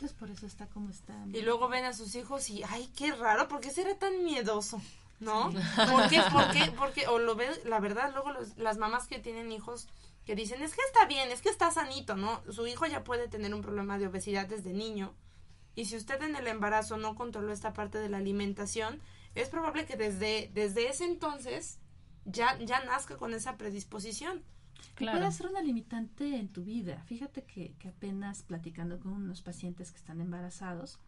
Pues 0.00 0.12
por 0.12 0.28
eso 0.30 0.44
está 0.46 0.66
como 0.66 0.90
está. 0.90 1.14
Y 1.32 1.42
luego 1.42 1.68
ven 1.68 1.84
a 1.84 1.92
sus 1.92 2.14
hijos 2.16 2.50
y, 2.50 2.62
ay, 2.68 2.88
qué 2.96 3.12
raro, 3.12 3.46
¿por 3.48 3.60
qué 3.60 3.70
será 3.70 3.94
tan 3.96 4.24
miedoso? 4.24 4.82
¿No? 5.20 5.50
¿Por 5.52 6.08
qué? 6.08 6.20
¿Por 6.32 6.50
qué? 6.52 6.72
Porque, 6.76 7.06
o 7.06 7.18
lo 7.20 7.36
ven, 7.36 7.50
la 7.64 7.78
verdad, 7.80 8.10
luego 8.12 8.32
los- 8.32 8.56
las 8.58 8.76
mamás 8.78 9.06
que 9.06 9.18
tienen 9.20 9.50
hijos 9.52 9.86
que 10.28 10.36
dicen, 10.36 10.60
es 10.60 10.74
que 10.74 10.82
está 10.86 11.06
bien, 11.06 11.30
es 11.30 11.40
que 11.40 11.48
está 11.48 11.70
sanito, 11.70 12.14
¿no? 12.14 12.42
Su 12.52 12.66
hijo 12.66 12.84
ya 12.84 13.02
puede 13.02 13.28
tener 13.28 13.54
un 13.54 13.62
problema 13.62 13.98
de 13.98 14.08
obesidad 14.08 14.46
desde 14.46 14.74
niño 14.74 15.14
Y 15.74 15.86
si 15.86 15.96
usted 15.96 16.20
en 16.22 16.36
el 16.36 16.46
embarazo 16.46 16.98
no 16.98 17.14
controló 17.14 17.50
esta 17.50 17.72
parte 17.72 17.96
de 17.96 18.10
la 18.10 18.18
alimentación, 18.18 19.00
es 19.34 19.48
probable 19.48 19.86
que 19.86 19.96
desde, 19.96 20.50
desde 20.52 20.90
ese 20.90 21.06
entonces 21.06 21.78
ya, 22.26 22.58
ya 22.58 22.84
nazca 22.84 23.16
con 23.16 23.32
esa 23.32 23.56
predisposición. 23.56 24.44
Y 25.00 25.06
puede 25.06 25.32
ser 25.32 25.46
una 25.46 25.62
limitante 25.62 26.36
en 26.36 26.48
tu 26.52 26.62
vida. 26.62 27.02
Fíjate 27.06 27.44
que, 27.44 27.74
que 27.78 27.88
apenas 27.88 28.42
platicando 28.42 29.00
con 29.00 29.12
unos 29.12 29.40
pacientes 29.40 29.92
que 29.92 29.96
están 29.96 30.20
embarazados, 30.20 30.98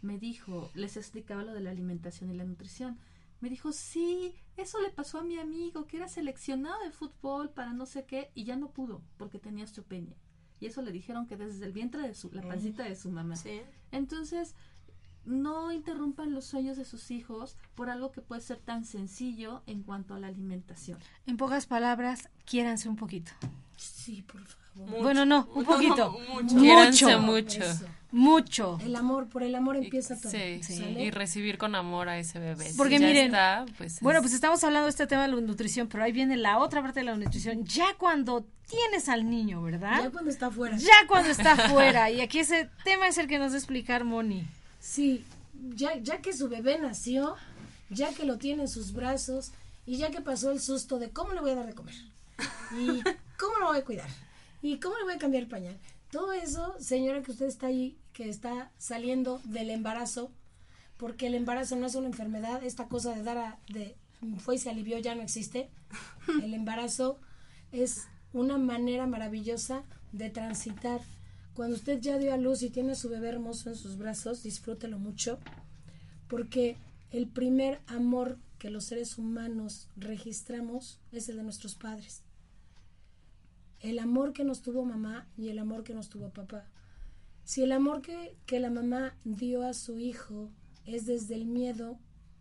me 0.00 0.16
dijo, 0.16 0.70
les 0.74 0.96
explicaba 0.96 1.42
lo 1.42 1.54
de 1.54 1.60
la 1.60 1.70
alimentación 1.70 2.30
y 2.30 2.34
la 2.34 2.44
nutrición. 2.44 3.00
Me 3.44 3.50
dijo, 3.50 3.72
sí, 3.72 4.34
eso 4.56 4.80
le 4.80 4.88
pasó 4.88 5.18
a 5.18 5.22
mi 5.22 5.38
amigo, 5.38 5.86
que 5.86 5.98
era 5.98 6.08
seleccionado 6.08 6.82
de 6.82 6.90
fútbol 6.90 7.50
para 7.50 7.74
no 7.74 7.84
sé 7.84 8.06
qué, 8.06 8.30
y 8.34 8.44
ya 8.44 8.56
no 8.56 8.70
pudo, 8.70 9.02
porque 9.18 9.38
tenía 9.38 9.64
osteopenia. 9.64 10.16
Y 10.60 10.64
eso 10.64 10.80
le 10.80 10.92
dijeron 10.92 11.26
que 11.26 11.36
desde 11.36 11.66
el 11.66 11.72
vientre 11.72 12.00
de 12.00 12.14
su, 12.14 12.30
la 12.32 12.40
pancita 12.40 12.84
de 12.84 12.96
su 12.96 13.10
mamá. 13.10 13.36
Sí. 13.36 13.60
Entonces, 13.92 14.54
no 15.26 15.72
interrumpan 15.72 16.32
los 16.32 16.46
sueños 16.46 16.78
de 16.78 16.86
sus 16.86 17.10
hijos 17.10 17.58
por 17.74 17.90
algo 17.90 18.12
que 18.12 18.22
puede 18.22 18.40
ser 18.40 18.60
tan 18.60 18.86
sencillo 18.86 19.62
en 19.66 19.82
cuanto 19.82 20.14
a 20.14 20.18
la 20.18 20.28
alimentación. 20.28 20.98
En 21.26 21.36
pocas 21.36 21.66
palabras, 21.66 22.30
quiéranse 22.46 22.88
un 22.88 22.96
poquito. 22.96 23.32
Sí, 23.76 24.22
por 24.22 24.40
favor. 24.46 25.02
Bueno, 25.02 25.26
no, 25.26 25.46
un 25.54 25.66
poquito. 25.66 26.18
Mucho. 26.32 26.56
Quiéranse 26.56 27.16
mucho. 27.18 27.62
Eso. 27.62 27.84
Mucho. 28.14 28.78
El 28.80 28.94
amor, 28.94 29.28
por 29.28 29.42
el 29.42 29.56
amor 29.56 29.74
empieza 29.76 30.14
todo. 30.16 30.30
Sí, 30.30 30.62
¿sale? 30.62 31.02
y 31.02 31.10
recibir 31.10 31.58
con 31.58 31.74
amor 31.74 32.08
a 32.08 32.16
ese 32.16 32.38
bebé. 32.38 32.70
Si 32.70 32.76
Porque 32.76 33.00
ya 33.00 33.06
miren, 33.08 33.26
está, 33.26 33.66
pues 33.76 33.98
Bueno, 34.00 34.20
es- 34.20 34.22
pues 34.22 34.34
estamos 34.34 34.62
hablando 34.62 34.84
de 34.84 34.90
este 34.90 35.08
tema 35.08 35.22
de 35.22 35.34
la 35.34 35.40
nutrición, 35.40 35.88
pero 35.88 36.04
ahí 36.04 36.12
viene 36.12 36.36
la 36.36 36.58
otra 36.58 36.80
parte 36.80 37.00
de 37.00 37.06
la 37.06 37.16
nutrición. 37.16 37.64
Ya 37.64 37.86
cuando 37.98 38.46
tienes 38.68 39.08
al 39.08 39.28
niño, 39.28 39.62
¿verdad? 39.62 40.04
Ya 40.04 40.10
cuando 40.10 40.30
está 40.30 40.46
afuera. 40.46 40.76
Ya 40.76 40.94
cuando 41.08 41.30
está 41.30 41.56
fuera. 41.68 42.08
Y 42.12 42.20
aquí 42.20 42.38
ese 42.38 42.70
tema 42.84 43.08
es 43.08 43.18
el 43.18 43.26
que 43.26 43.38
nos 43.38 43.50
va 43.50 43.56
a 43.56 43.58
explicar 43.58 44.04
Moni. 44.04 44.46
Sí, 44.78 45.24
ya, 45.74 45.96
ya 45.98 46.18
que 46.18 46.32
su 46.32 46.48
bebé 46.48 46.78
nació, 46.78 47.34
ya 47.90 48.14
que 48.14 48.24
lo 48.24 48.38
tiene 48.38 48.62
en 48.62 48.68
sus 48.68 48.92
brazos 48.92 49.50
y 49.86 49.96
ya 49.96 50.12
que 50.12 50.20
pasó 50.20 50.52
el 50.52 50.60
susto 50.60 51.00
de 51.00 51.10
cómo 51.10 51.32
le 51.32 51.40
voy 51.40 51.50
a 51.50 51.56
dar 51.56 51.66
de 51.66 51.74
comer 51.74 51.96
y 52.78 53.02
cómo 53.38 53.58
lo 53.58 53.66
voy 53.66 53.78
a 53.78 53.84
cuidar 53.84 54.08
y 54.62 54.78
cómo 54.78 54.96
le 54.98 55.02
voy 55.04 55.14
a 55.14 55.18
cambiar 55.18 55.42
el 55.42 55.48
pañal. 55.48 55.76
Todo 56.14 56.32
eso, 56.32 56.76
señora, 56.78 57.24
que 57.24 57.32
usted 57.32 57.46
está 57.46 57.66
ahí, 57.66 57.98
que 58.12 58.28
está 58.28 58.70
saliendo 58.78 59.40
del 59.42 59.68
embarazo, 59.68 60.30
porque 60.96 61.26
el 61.26 61.34
embarazo 61.34 61.74
no 61.74 61.86
es 61.86 61.96
una 61.96 62.06
enfermedad, 62.06 62.62
esta 62.62 62.86
cosa 62.86 63.16
de 63.16 63.24
dar 63.24 63.36
a, 63.36 63.58
de 63.66 63.96
fue 64.38 64.54
y 64.54 64.58
se 64.58 64.70
alivió 64.70 64.96
ya 65.00 65.16
no 65.16 65.22
existe. 65.22 65.70
El 66.40 66.54
embarazo 66.54 67.18
es 67.72 68.04
una 68.32 68.58
manera 68.58 69.08
maravillosa 69.08 69.82
de 70.12 70.30
transitar. 70.30 71.00
Cuando 71.52 71.74
usted 71.74 72.00
ya 72.00 72.16
dio 72.16 72.32
a 72.32 72.36
luz 72.36 72.62
y 72.62 72.70
tiene 72.70 72.92
a 72.92 72.94
su 72.94 73.08
bebé 73.08 73.30
hermoso 73.30 73.70
en 73.70 73.74
sus 73.74 73.98
brazos, 73.98 74.44
disfrútelo 74.44 75.00
mucho, 75.00 75.40
porque 76.28 76.76
el 77.10 77.26
primer 77.26 77.80
amor 77.88 78.38
que 78.60 78.70
los 78.70 78.84
seres 78.84 79.18
humanos 79.18 79.88
registramos 79.96 81.00
es 81.10 81.28
el 81.28 81.38
de 81.38 81.42
nuestros 81.42 81.74
padres. 81.74 82.23
El 83.84 83.98
amor 83.98 84.32
que 84.32 84.44
nos 84.44 84.62
tuvo 84.62 84.86
mamá 84.86 85.28
y 85.36 85.50
el 85.50 85.58
amor 85.58 85.84
que 85.84 85.92
nos 85.92 86.08
tuvo 86.08 86.30
papá. 86.30 86.64
Si 87.44 87.62
el 87.62 87.70
amor 87.70 88.00
que, 88.00 88.34
que 88.46 88.58
la 88.58 88.70
mamá 88.70 89.14
dio 89.24 89.62
a 89.62 89.74
su 89.74 89.98
hijo 89.98 90.48
es 90.86 91.04
desde 91.04 91.34
el 91.34 91.44
miedo, 91.44 91.98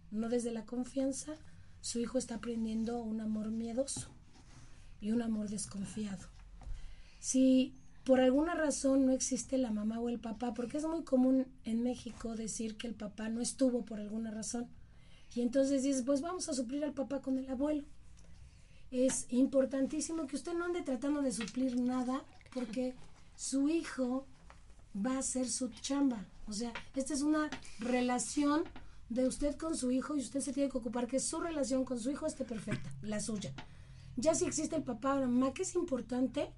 no 0.10 0.30
desde 0.30 0.52
la 0.52 0.66
confianza, 0.66 1.34
su 1.82 2.00
hijo 2.00 2.18
está 2.18 2.36
aprendiendo 2.36 3.04
un 3.04 3.20
amor 3.20 3.52
miedoso 3.52 4.08
y 5.02 5.12
un 5.12 5.22
amor 5.22 5.50
desconfiado. 5.50 6.30
Si 7.20 7.76
por 8.06 8.22
alguna 8.22 8.56
razón 8.56 9.06
no 9.06 9.12
existe 9.12 9.58
la 9.58 9.70
mamá 9.70 10.00
o 10.00 10.08
el 10.08 10.22
papá, 10.22 10.54
porque 10.54 10.78
es 10.78 10.86
muy 10.86 11.04
común 11.04 11.46
en 11.66 11.84
México 11.84 12.38
decir 12.38 12.78
que 12.78 12.88
el 12.88 12.96
papá 12.96 13.28
no 13.28 13.42
estuvo 13.42 13.84
por 13.84 14.00
alguna 14.00 14.32
razón, 14.32 14.70
y 15.36 15.42
entonces 15.42 15.84
dices, 15.84 16.04
pues 16.04 16.22
vamos 16.22 16.48
a 16.48 16.54
suplir 16.54 16.86
al 16.86 16.94
papá 16.94 17.20
con 17.20 17.38
el 17.38 17.50
abuelo. 17.50 17.84
Es 18.94 19.26
importantísimo 19.30 20.28
que 20.28 20.36
usted 20.36 20.54
no 20.54 20.66
ande 20.66 20.84
tratando 20.84 21.24
de 21.24 21.32
suplir 21.32 21.82
nada, 21.82 22.24
porque 22.54 22.94
su 23.36 23.68
hijo 23.68 24.28
va 24.96 25.16
a 25.16 25.18
hacer 25.18 25.50
su 25.50 25.70
chamba. 25.70 26.28
O 26.48 26.54
sea, 26.54 26.72
esta 26.96 27.16
es 27.16 27.24
una 27.24 27.50
relación 27.80 28.66
de 29.10 29.28
usted 29.28 29.56
con 29.56 29.76
su 29.76 29.90
hijo 29.90 30.16
y 30.16 30.20
usted 30.20 30.42
se 30.42 30.54
tiene 30.54 30.70
que 30.70 30.78
ocupar 30.78 31.08
que 31.08 31.20
su 31.20 31.40
relación 31.40 31.86
con 31.86 32.00
su 32.00 32.12
hijo 32.12 32.28
esté 32.28 32.46
perfecta, 32.46 32.94
la 33.02 33.20
suya. 33.20 33.52
Ya 34.16 34.36
si 34.36 34.46
existe 34.46 34.76
el 34.76 34.84
papá 34.84 35.16
o 35.16 35.22
la 35.22 35.28
mamá, 35.28 35.56
que 35.56 35.64
es 35.64 35.74
importante, 35.74 36.54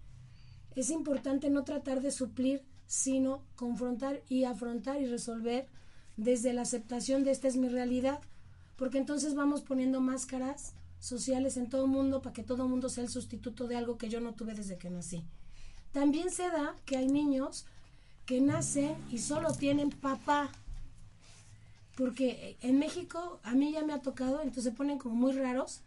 es 0.76 0.90
importante 0.90 1.50
no 1.50 1.64
tratar 1.64 2.02
de 2.02 2.12
suplir, 2.12 2.66
sino 2.86 3.46
confrontar 3.56 4.24
y 4.28 4.44
afrontar 4.44 5.02
y 5.02 5.06
resolver 5.06 5.70
desde 6.18 6.52
la 6.52 6.64
aceptación 6.64 7.24
de 7.24 7.32
esta 7.32 7.48
es 7.48 7.56
mi 7.56 7.70
realidad, 7.70 8.20
porque 8.76 8.98
entonces 8.98 9.36
vamos 9.36 9.62
poniendo 9.62 10.02
máscaras 10.02 10.74
sociales 11.06 11.58
en 11.58 11.70
todo 11.70 11.88
mundo 11.88 12.22
para 12.22 12.34
que 12.34 12.44
todo 12.44 12.68
mundo 12.68 12.90
sea 12.90 13.04
el 13.04 13.10
sustituto 13.10 13.68
de 13.68 13.76
algo 13.76 13.98
que 13.98 14.10
yo 14.10 14.20
no 14.20 14.34
tuve 14.34 14.54
desde 14.54 14.78
que 14.78 14.90
nací. 14.90 15.24
También 15.92 16.32
se 16.32 16.50
da 16.50 16.76
que 16.86 16.98
hay 16.98 17.08
niños 17.08 17.66
que 18.26 18.42
nacen 18.42 18.96
y 19.12 19.20
solo 19.20 19.54
tienen 19.54 19.90
papá. 19.90 20.52
Porque 21.96 22.58
en 22.62 22.80
México 22.80 23.40
a 23.44 23.54
mí 23.54 23.72
ya 23.72 23.86
me 23.86 23.94
ha 23.94 24.02
tocado, 24.02 24.42
entonces 24.42 24.66
se 24.66 24.72
ponen 24.72 24.98
como 24.98 25.16
muy 25.16 25.32
raros 25.32 25.82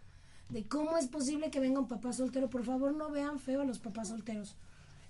de 0.48 0.66
cómo 0.66 0.96
es 0.96 1.08
posible 1.08 1.50
que 1.50 1.60
venga 1.60 1.80
un 1.80 1.88
papá 1.88 2.12
soltero. 2.12 2.48
Por 2.48 2.64
favor, 2.64 2.94
no 2.94 3.10
vean 3.10 3.38
feo 3.38 3.60
a 3.60 3.64
los 3.64 3.78
papás 3.78 4.08
solteros. 4.08 4.54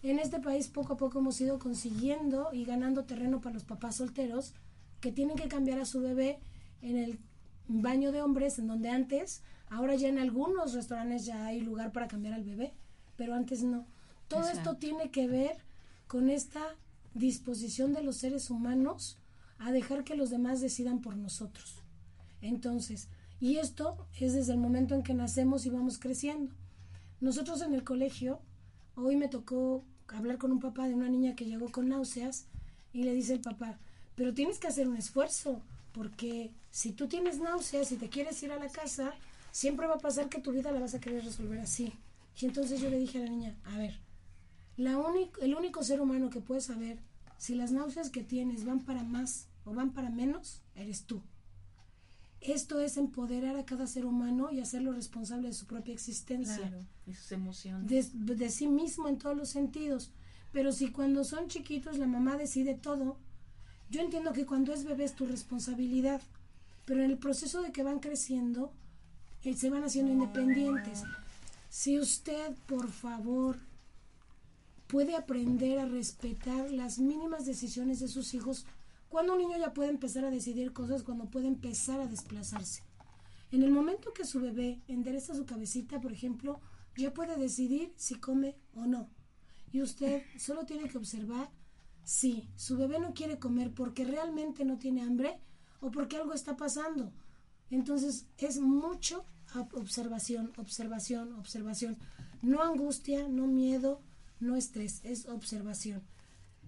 En 0.03 0.18
este 0.18 0.40
país 0.40 0.68
poco 0.68 0.94
a 0.94 0.97
poco 0.97 1.18
hemos 1.18 1.40
ido 1.40 1.59
consiguiendo 1.59 2.49
y 2.53 2.64
ganando 2.64 3.05
terreno 3.05 3.40
para 3.40 3.55
los 3.55 3.64
papás 3.64 3.97
solteros 3.97 4.53
que 5.01 5.12
tienen 5.12 5.37
que 5.37 5.49
cambiar 5.49 5.79
a 5.79 5.85
su 5.85 6.01
bebé 6.01 6.38
en 6.83 6.97
el 6.97 7.18
baño 7.68 8.11
de 8.11 8.23
hombres, 8.23 8.59
en 8.59 8.66
donde 8.66 8.90
antes, 8.90 9.42
ahora 9.70 9.94
ya 9.94 10.09
en 10.09 10.18
algunos 10.18 10.74
restaurantes 10.74 11.26
ya 11.26 11.46
hay 11.46 11.61
lugar 11.61 11.92
para 11.92 12.09
cambiar 12.09 12.35
al 12.35 12.44
bebé, 12.44 12.74
pero 13.16 13.35
antes 13.35 13.62
no. 13.62 13.87
Todo 14.28 14.48
esto 14.48 14.76
tiene 14.76 15.11
que 15.11 15.26
ver 15.26 15.57
con 16.07 16.31
esta 16.31 16.76
disposición 17.14 17.92
de 17.92 18.02
los 18.02 18.16
seres 18.16 18.50
humanos 18.50 19.18
a 19.59 19.72
dejar 19.72 20.04
que 20.04 20.16
los 20.16 20.31
demás 20.31 20.61
decidan 20.61 21.00
por 21.00 21.16
nosotros. 21.16 21.83
Entonces, 22.40 23.09
y 23.40 23.57
esto 23.57 24.07
es 24.18 24.35
desde 24.35 24.52
el 24.52 24.59
momento 24.59 24.94
en 24.94 25.02
que 25.02 25.14
nacemos 25.14 25.66
y 25.66 25.70
vamos 25.70 25.98
creciendo. 25.98 26.52
Nosotros 27.20 27.62
en 27.62 27.74
el 27.74 27.85
colegio, 27.85 28.40
hoy 28.94 29.16
me 29.16 29.28
tocó 29.28 29.85
hablar 30.09 30.38
con 30.38 30.52
un 30.52 30.61
papá 30.61 30.87
de 30.88 30.94
una 30.94 31.09
niña 31.09 31.35
que 31.35 31.44
llegó 31.44 31.70
con 31.70 31.88
náuseas 31.88 32.46
y 32.92 33.02
le 33.02 33.12
dice 33.14 33.35
el 33.35 33.40
papá, 33.40 33.78
pero 34.14 34.35
tienes 34.35 34.59
que 34.59 34.68
hacer 34.68 34.88
un 34.88 34.96
esfuerzo, 34.96 35.62
porque 35.92 36.52
si 36.70 36.92
tú 36.92 37.09
tienes 37.09 37.38
náuseas 37.40 37.92
y 37.92 37.96
te 37.96 38.09
quieres 38.09 38.42
ir 38.42 38.52
a 38.52 38.59
la 38.59 38.68
casa, 38.68 39.12
siempre 39.59 39.88
va 39.88 39.94
a 39.94 39.99
pasar 39.99 40.29
que 40.29 40.40
tu 40.40 40.53
vida 40.53 40.71
la 40.71 40.79
vas 40.79 40.94
a 40.94 41.01
querer 41.01 41.25
resolver 41.25 41.59
así. 41.59 41.92
Y 42.40 42.47
entonces 42.47 42.81
yo 42.81 42.90
le 42.90 42.99
dije 43.01 43.18
a 43.18 43.25
la 43.25 43.29
niña, 43.29 43.57
a 43.64 43.77
ver, 43.77 43.99
la 44.77 44.97
único, 44.99 45.40
el 45.40 45.57
único 45.57 45.83
ser 45.83 46.01
humano 46.01 46.31
que 46.31 46.40
puede 46.40 46.61
saber 46.61 47.01
si 47.38 47.57
las 47.57 47.73
náuseas 47.73 48.11
que 48.11 48.23
tienes 48.23 48.64
van 48.64 48.85
para 48.85 49.03
más 49.03 49.49
o 49.64 49.75
van 49.75 49.90
para 49.90 50.11
menos, 50.11 50.62
eres 50.77 51.03
tú. 51.07 51.23
Esto 52.40 52.79
es 52.79 52.97
empoderar 52.99 53.57
a 53.57 53.64
cada 53.64 53.88
ser 53.88 54.07
humano 54.07 54.53
y 54.53 54.61
hacerlo 54.61 54.92
responsable 54.92 55.49
de 55.49 55.55
su 55.55 55.66
propia 55.66 55.92
existencia 55.92 56.71
y 57.05 57.14
sus 57.14 57.33
emociones. 57.33 58.14
de, 58.14 58.37
de 58.37 58.51
sí 58.51 58.68
mismo 58.68 59.09
en 59.09 59.18
todos 59.18 59.37
los 59.37 59.49
sentidos. 59.49 60.12
Pero 60.53 60.71
si 60.71 60.92
cuando 60.92 61.25
son 61.25 61.49
chiquitos 61.49 61.99
la 61.99 62.07
mamá 62.07 62.37
decide 62.37 62.75
todo, 62.75 63.18
yo 63.90 64.03
entiendo 64.03 64.33
que 64.33 64.47
cuando 64.47 64.73
es 64.73 64.85
bebé 64.85 65.03
es 65.03 65.16
tu 65.16 65.27
responsabilidad, 65.27 66.23
pero 66.85 67.03
en 67.03 67.11
el 67.11 67.18
proceso 67.18 67.61
de 67.61 67.73
que 67.73 67.83
van 67.83 67.99
creciendo, 67.99 68.73
eh, 69.44 69.55
se 69.55 69.70
van 69.70 69.85
haciendo 69.85 70.12
independientes. 70.12 71.05
Si 71.68 71.98
usted, 71.98 72.55
por 72.66 72.90
favor, 72.90 73.59
puede 74.87 75.14
aprender 75.14 75.79
a 75.79 75.87
respetar 75.87 76.70
las 76.70 76.98
mínimas 76.98 77.46
decisiones 77.46 78.01
de 78.01 78.09
sus 78.09 78.35
hijos, 78.35 78.67
cuando 79.08 79.35
un 79.35 79.38
niño 79.38 79.58
ya 79.58 79.73
puede 79.73 79.90
empezar 79.90 80.25
a 80.25 80.31
decidir 80.31 80.73
cosas, 80.73 81.02
cuando 81.02 81.27
puede 81.27 81.46
empezar 81.46 82.00
a 82.00 82.06
desplazarse. 82.06 82.83
En 83.50 83.63
el 83.63 83.71
momento 83.71 84.13
que 84.13 84.25
su 84.25 84.40
bebé 84.40 84.83
endereza 84.88 85.35
su 85.35 85.46
cabecita, 85.46 86.00
por 86.00 86.13
ejemplo, 86.13 86.60
ya 86.96 87.15
puede 87.15 87.37
decidir 87.37 87.92
si 87.96 88.17
come 88.17 88.56
o 88.75 88.87
no. 88.87 89.08
Y 89.73 89.83
usted 89.83 90.23
solo 90.38 90.65
tiene 90.65 90.88
que 90.88 90.98
observar 90.98 91.50
si 92.04 92.48
su 92.56 92.77
bebé 92.77 92.98
no 93.00 93.13
quiere 93.15 93.38
comer 93.38 93.73
porque 93.73 94.04
realmente 94.04 94.65
no 94.65 94.79
tiene 94.79 95.02
hambre 95.02 95.38
o 95.81 95.90
porque 95.90 96.17
algo 96.17 96.33
está 96.33 96.56
pasando. 96.56 97.13
Entonces 97.71 98.27
es 98.38 98.58
mucho 98.60 99.25
ob- 99.54 99.75
observación, 99.75 100.52
observación, 100.56 101.33
observación. 101.35 101.96
No 102.42 102.62
angustia, 102.62 103.29
no 103.29 103.46
miedo, 103.46 104.00
no 104.40 104.56
estrés, 104.56 105.00
es 105.04 105.27
observación. 105.27 106.02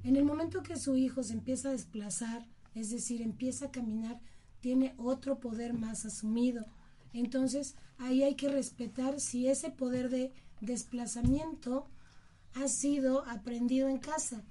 En 0.03 0.17
el 0.17 0.25
momento 0.25 0.63
que 0.63 0.77
su 0.77 0.97
hijo 0.97 1.23
se 1.23 1.35
empieza 1.35 1.69
a 1.69 1.73
desplazar, 1.73 2.47
es 2.75 2.91
decir, 2.91 3.23
empieza 3.23 3.67
a 3.67 3.71
caminar, 3.71 4.21
tiene 4.61 4.95
otro 4.99 5.39
poder 5.41 5.75
más 5.75 6.05
asumido. 6.05 6.67
Entonces, 7.13 7.75
ahí 7.99 8.23
hay 8.23 8.35
que 8.35 8.49
respetar 8.49 9.21
si 9.21 9.49
ese 9.49 9.71
poder 9.71 10.11
de 10.11 10.33
desplazamiento 10.61 11.87
ha 12.55 12.69
sido 12.69 13.25
aprendido 13.27 13.89
en 13.89 13.99
casa. 13.99 14.43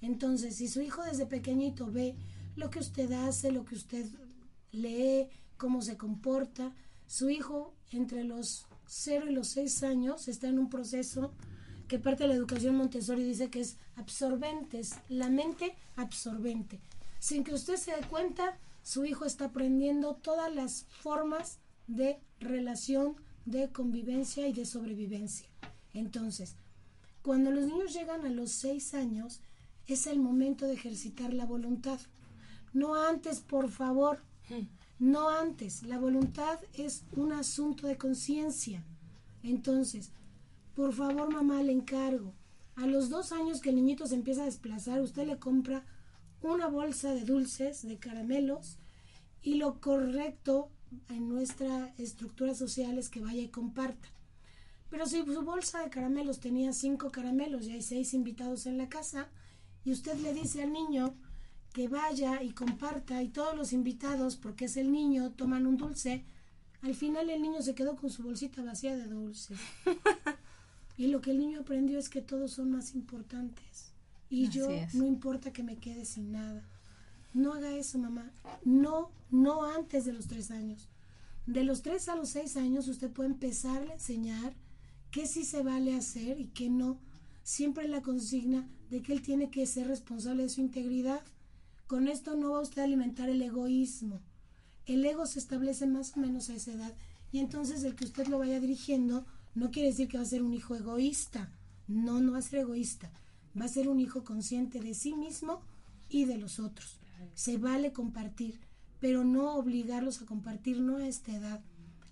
Entonces, 0.00 0.56
si 0.56 0.68
su 0.68 0.80
hijo 0.80 1.02
desde 1.02 1.26
pequeñito 1.26 1.90
ve 1.90 2.14
lo 2.56 2.70
que 2.70 2.78
usted 2.78 3.10
hace, 3.12 3.52
lo 3.52 3.64
que 3.64 3.74
usted 3.74 4.06
lee, 4.72 5.28
cómo 5.56 5.82
se 5.82 5.96
comporta. 5.96 6.72
Su 7.06 7.30
hijo 7.30 7.74
entre 7.90 8.24
los 8.24 8.66
0 8.86 9.26
y 9.28 9.34
los 9.34 9.48
6 9.48 9.82
años 9.82 10.28
está 10.28 10.48
en 10.48 10.58
un 10.58 10.70
proceso 10.70 11.32
que 11.88 11.98
parte 11.98 12.24
de 12.24 12.28
la 12.28 12.34
educación 12.34 12.76
Montessori 12.76 13.24
dice 13.24 13.50
que 13.50 13.60
es 13.60 13.76
absorbente, 13.96 14.80
es 14.80 14.94
la 15.08 15.28
mente 15.28 15.76
absorbente. 15.96 16.80
Sin 17.18 17.44
que 17.44 17.54
usted 17.54 17.76
se 17.76 17.94
dé 17.94 18.02
cuenta, 18.08 18.58
su 18.82 19.04
hijo 19.04 19.24
está 19.24 19.46
aprendiendo 19.46 20.14
todas 20.16 20.54
las 20.54 20.84
formas 21.00 21.58
de 21.86 22.18
relación, 22.40 23.16
de 23.44 23.70
convivencia 23.70 24.46
y 24.48 24.52
de 24.52 24.64
sobrevivencia. 24.64 25.48
Entonces, 25.92 26.56
cuando 27.22 27.50
los 27.50 27.66
niños 27.66 27.92
llegan 27.94 28.26
a 28.26 28.30
los 28.30 28.50
6 28.52 28.94
años, 28.94 29.40
es 29.86 30.06
el 30.06 30.18
momento 30.18 30.66
de 30.66 30.74
ejercitar 30.74 31.32
la 31.32 31.46
voluntad. 31.46 31.98
No 32.72 32.94
antes, 32.94 33.40
por 33.40 33.70
favor. 33.70 34.22
No 35.04 35.28
antes. 35.28 35.82
La 35.82 35.98
voluntad 35.98 36.60
es 36.72 37.04
un 37.14 37.34
asunto 37.34 37.86
de 37.86 37.98
conciencia. 37.98 38.82
Entonces, 39.42 40.12
por 40.74 40.94
favor, 40.94 41.30
mamá, 41.30 41.62
le 41.62 41.72
encargo. 41.72 42.32
A 42.74 42.86
los 42.86 43.10
dos 43.10 43.30
años 43.30 43.60
que 43.60 43.68
el 43.68 43.76
niñito 43.76 44.06
se 44.06 44.14
empieza 44.14 44.40
a 44.40 44.46
desplazar, 44.46 45.02
usted 45.02 45.26
le 45.26 45.38
compra 45.38 45.84
una 46.40 46.68
bolsa 46.68 47.12
de 47.12 47.26
dulces, 47.26 47.86
de 47.86 47.98
caramelos, 47.98 48.78
y 49.42 49.56
lo 49.56 49.78
correcto 49.78 50.70
en 51.10 51.28
nuestra 51.28 51.92
estructura 51.98 52.54
social 52.54 52.96
es 52.96 53.10
que 53.10 53.20
vaya 53.20 53.42
y 53.42 53.48
comparta. 53.48 54.08
Pero 54.88 55.04
si 55.04 55.22
su 55.22 55.42
bolsa 55.42 55.82
de 55.82 55.90
caramelos 55.90 56.40
tenía 56.40 56.72
cinco 56.72 57.12
caramelos 57.12 57.66
y 57.66 57.72
hay 57.72 57.82
seis 57.82 58.14
invitados 58.14 58.64
en 58.64 58.78
la 58.78 58.88
casa, 58.88 59.28
y 59.84 59.92
usted 59.92 60.18
le 60.20 60.32
dice 60.32 60.62
al 60.62 60.72
niño 60.72 61.14
que 61.74 61.88
vaya 61.88 62.40
y 62.40 62.52
comparta 62.52 63.20
y 63.20 63.28
todos 63.28 63.56
los 63.56 63.72
invitados, 63.72 64.36
porque 64.36 64.66
es 64.66 64.76
el 64.76 64.92
niño, 64.92 65.32
toman 65.32 65.66
un 65.66 65.76
dulce, 65.76 66.24
al 66.82 66.94
final 66.94 67.28
el 67.30 67.42
niño 67.42 67.60
se 67.62 67.74
quedó 67.74 67.96
con 67.96 68.10
su 68.10 68.22
bolsita 68.22 68.62
vacía 68.62 68.96
de 68.96 69.08
dulces. 69.08 69.58
y 70.96 71.08
lo 71.08 71.20
que 71.20 71.32
el 71.32 71.38
niño 71.38 71.60
aprendió 71.60 71.98
es 71.98 72.08
que 72.08 72.22
todos 72.22 72.52
son 72.52 72.70
más 72.70 72.94
importantes. 72.94 73.92
Y 74.30 74.46
Así 74.46 74.58
yo 74.58 74.70
es. 74.70 74.94
no 74.94 75.04
importa 75.04 75.52
que 75.52 75.64
me 75.64 75.76
quede 75.76 76.04
sin 76.04 76.30
nada. 76.30 76.62
No 77.32 77.54
haga 77.54 77.74
eso, 77.74 77.98
mamá. 77.98 78.30
No, 78.64 79.10
no 79.32 79.64
antes 79.64 80.04
de 80.04 80.12
los 80.12 80.28
tres 80.28 80.52
años. 80.52 80.88
De 81.46 81.64
los 81.64 81.82
tres 81.82 82.08
a 82.08 82.14
los 82.14 82.28
seis 82.28 82.56
años 82.56 82.86
usted 82.86 83.10
puede 83.10 83.30
empezar 83.30 83.82
a 83.82 83.94
enseñar 83.94 84.54
qué 85.10 85.26
sí 85.26 85.44
se 85.44 85.64
vale 85.64 85.96
hacer 85.96 86.38
y 86.38 86.46
qué 86.46 86.70
no. 86.70 87.00
Siempre 87.42 87.88
la 87.88 88.00
consigna 88.00 88.68
de 88.90 89.02
que 89.02 89.12
él 89.12 89.22
tiene 89.22 89.50
que 89.50 89.66
ser 89.66 89.88
responsable 89.88 90.44
de 90.44 90.48
su 90.50 90.60
integridad. 90.60 91.20
Con 91.86 92.08
esto 92.08 92.34
no 92.34 92.52
va 92.52 92.60
usted 92.60 92.82
a 92.82 92.84
alimentar 92.84 93.28
el 93.28 93.42
egoísmo. 93.42 94.20
El 94.86 95.04
ego 95.04 95.26
se 95.26 95.38
establece 95.38 95.86
más 95.86 96.16
o 96.16 96.20
menos 96.20 96.48
a 96.48 96.54
esa 96.54 96.72
edad 96.72 96.94
y 97.30 97.40
entonces 97.40 97.84
el 97.84 97.94
que 97.94 98.04
usted 98.04 98.26
lo 98.28 98.38
vaya 98.38 98.60
dirigiendo 98.60 99.26
no 99.54 99.70
quiere 99.70 99.90
decir 99.90 100.08
que 100.08 100.16
va 100.16 100.22
a 100.22 100.26
ser 100.26 100.42
un 100.42 100.54
hijo 100.54 100.74
egoísta. 100.74 101.52
No, 101.86 102.20
no 102.20 102.32
va 102.32 102.38
a 102.38 102.42
ser 102.42 102.60
egoísta. 102.60 103.10
Va 103.58 103.66
a 103.66 103.68
ser 103.68 103.88
un 103.88 104.00
hijo 104.00 104.24
consciente 104.24 104.80
de 104.80 104.94
sí 104.94 105.14
mismo 105.14 105.60
y 106.08 106.24
de 106.24 106.38
los 106.38 106.58
otros. 106.58 106.98
Se 107.34 107.58
vale 107.58 107.92
compartir, 107.92 108.60
pero 108.98 109.24
no 109.24 109.54
obligarlos 109.54 110.22
a 110.22 110.26
compartir, 110.26 110.80
no 110.80 110.96
a 110.96 111.06
esta 111.06 111.32
edad. 111.32 111.60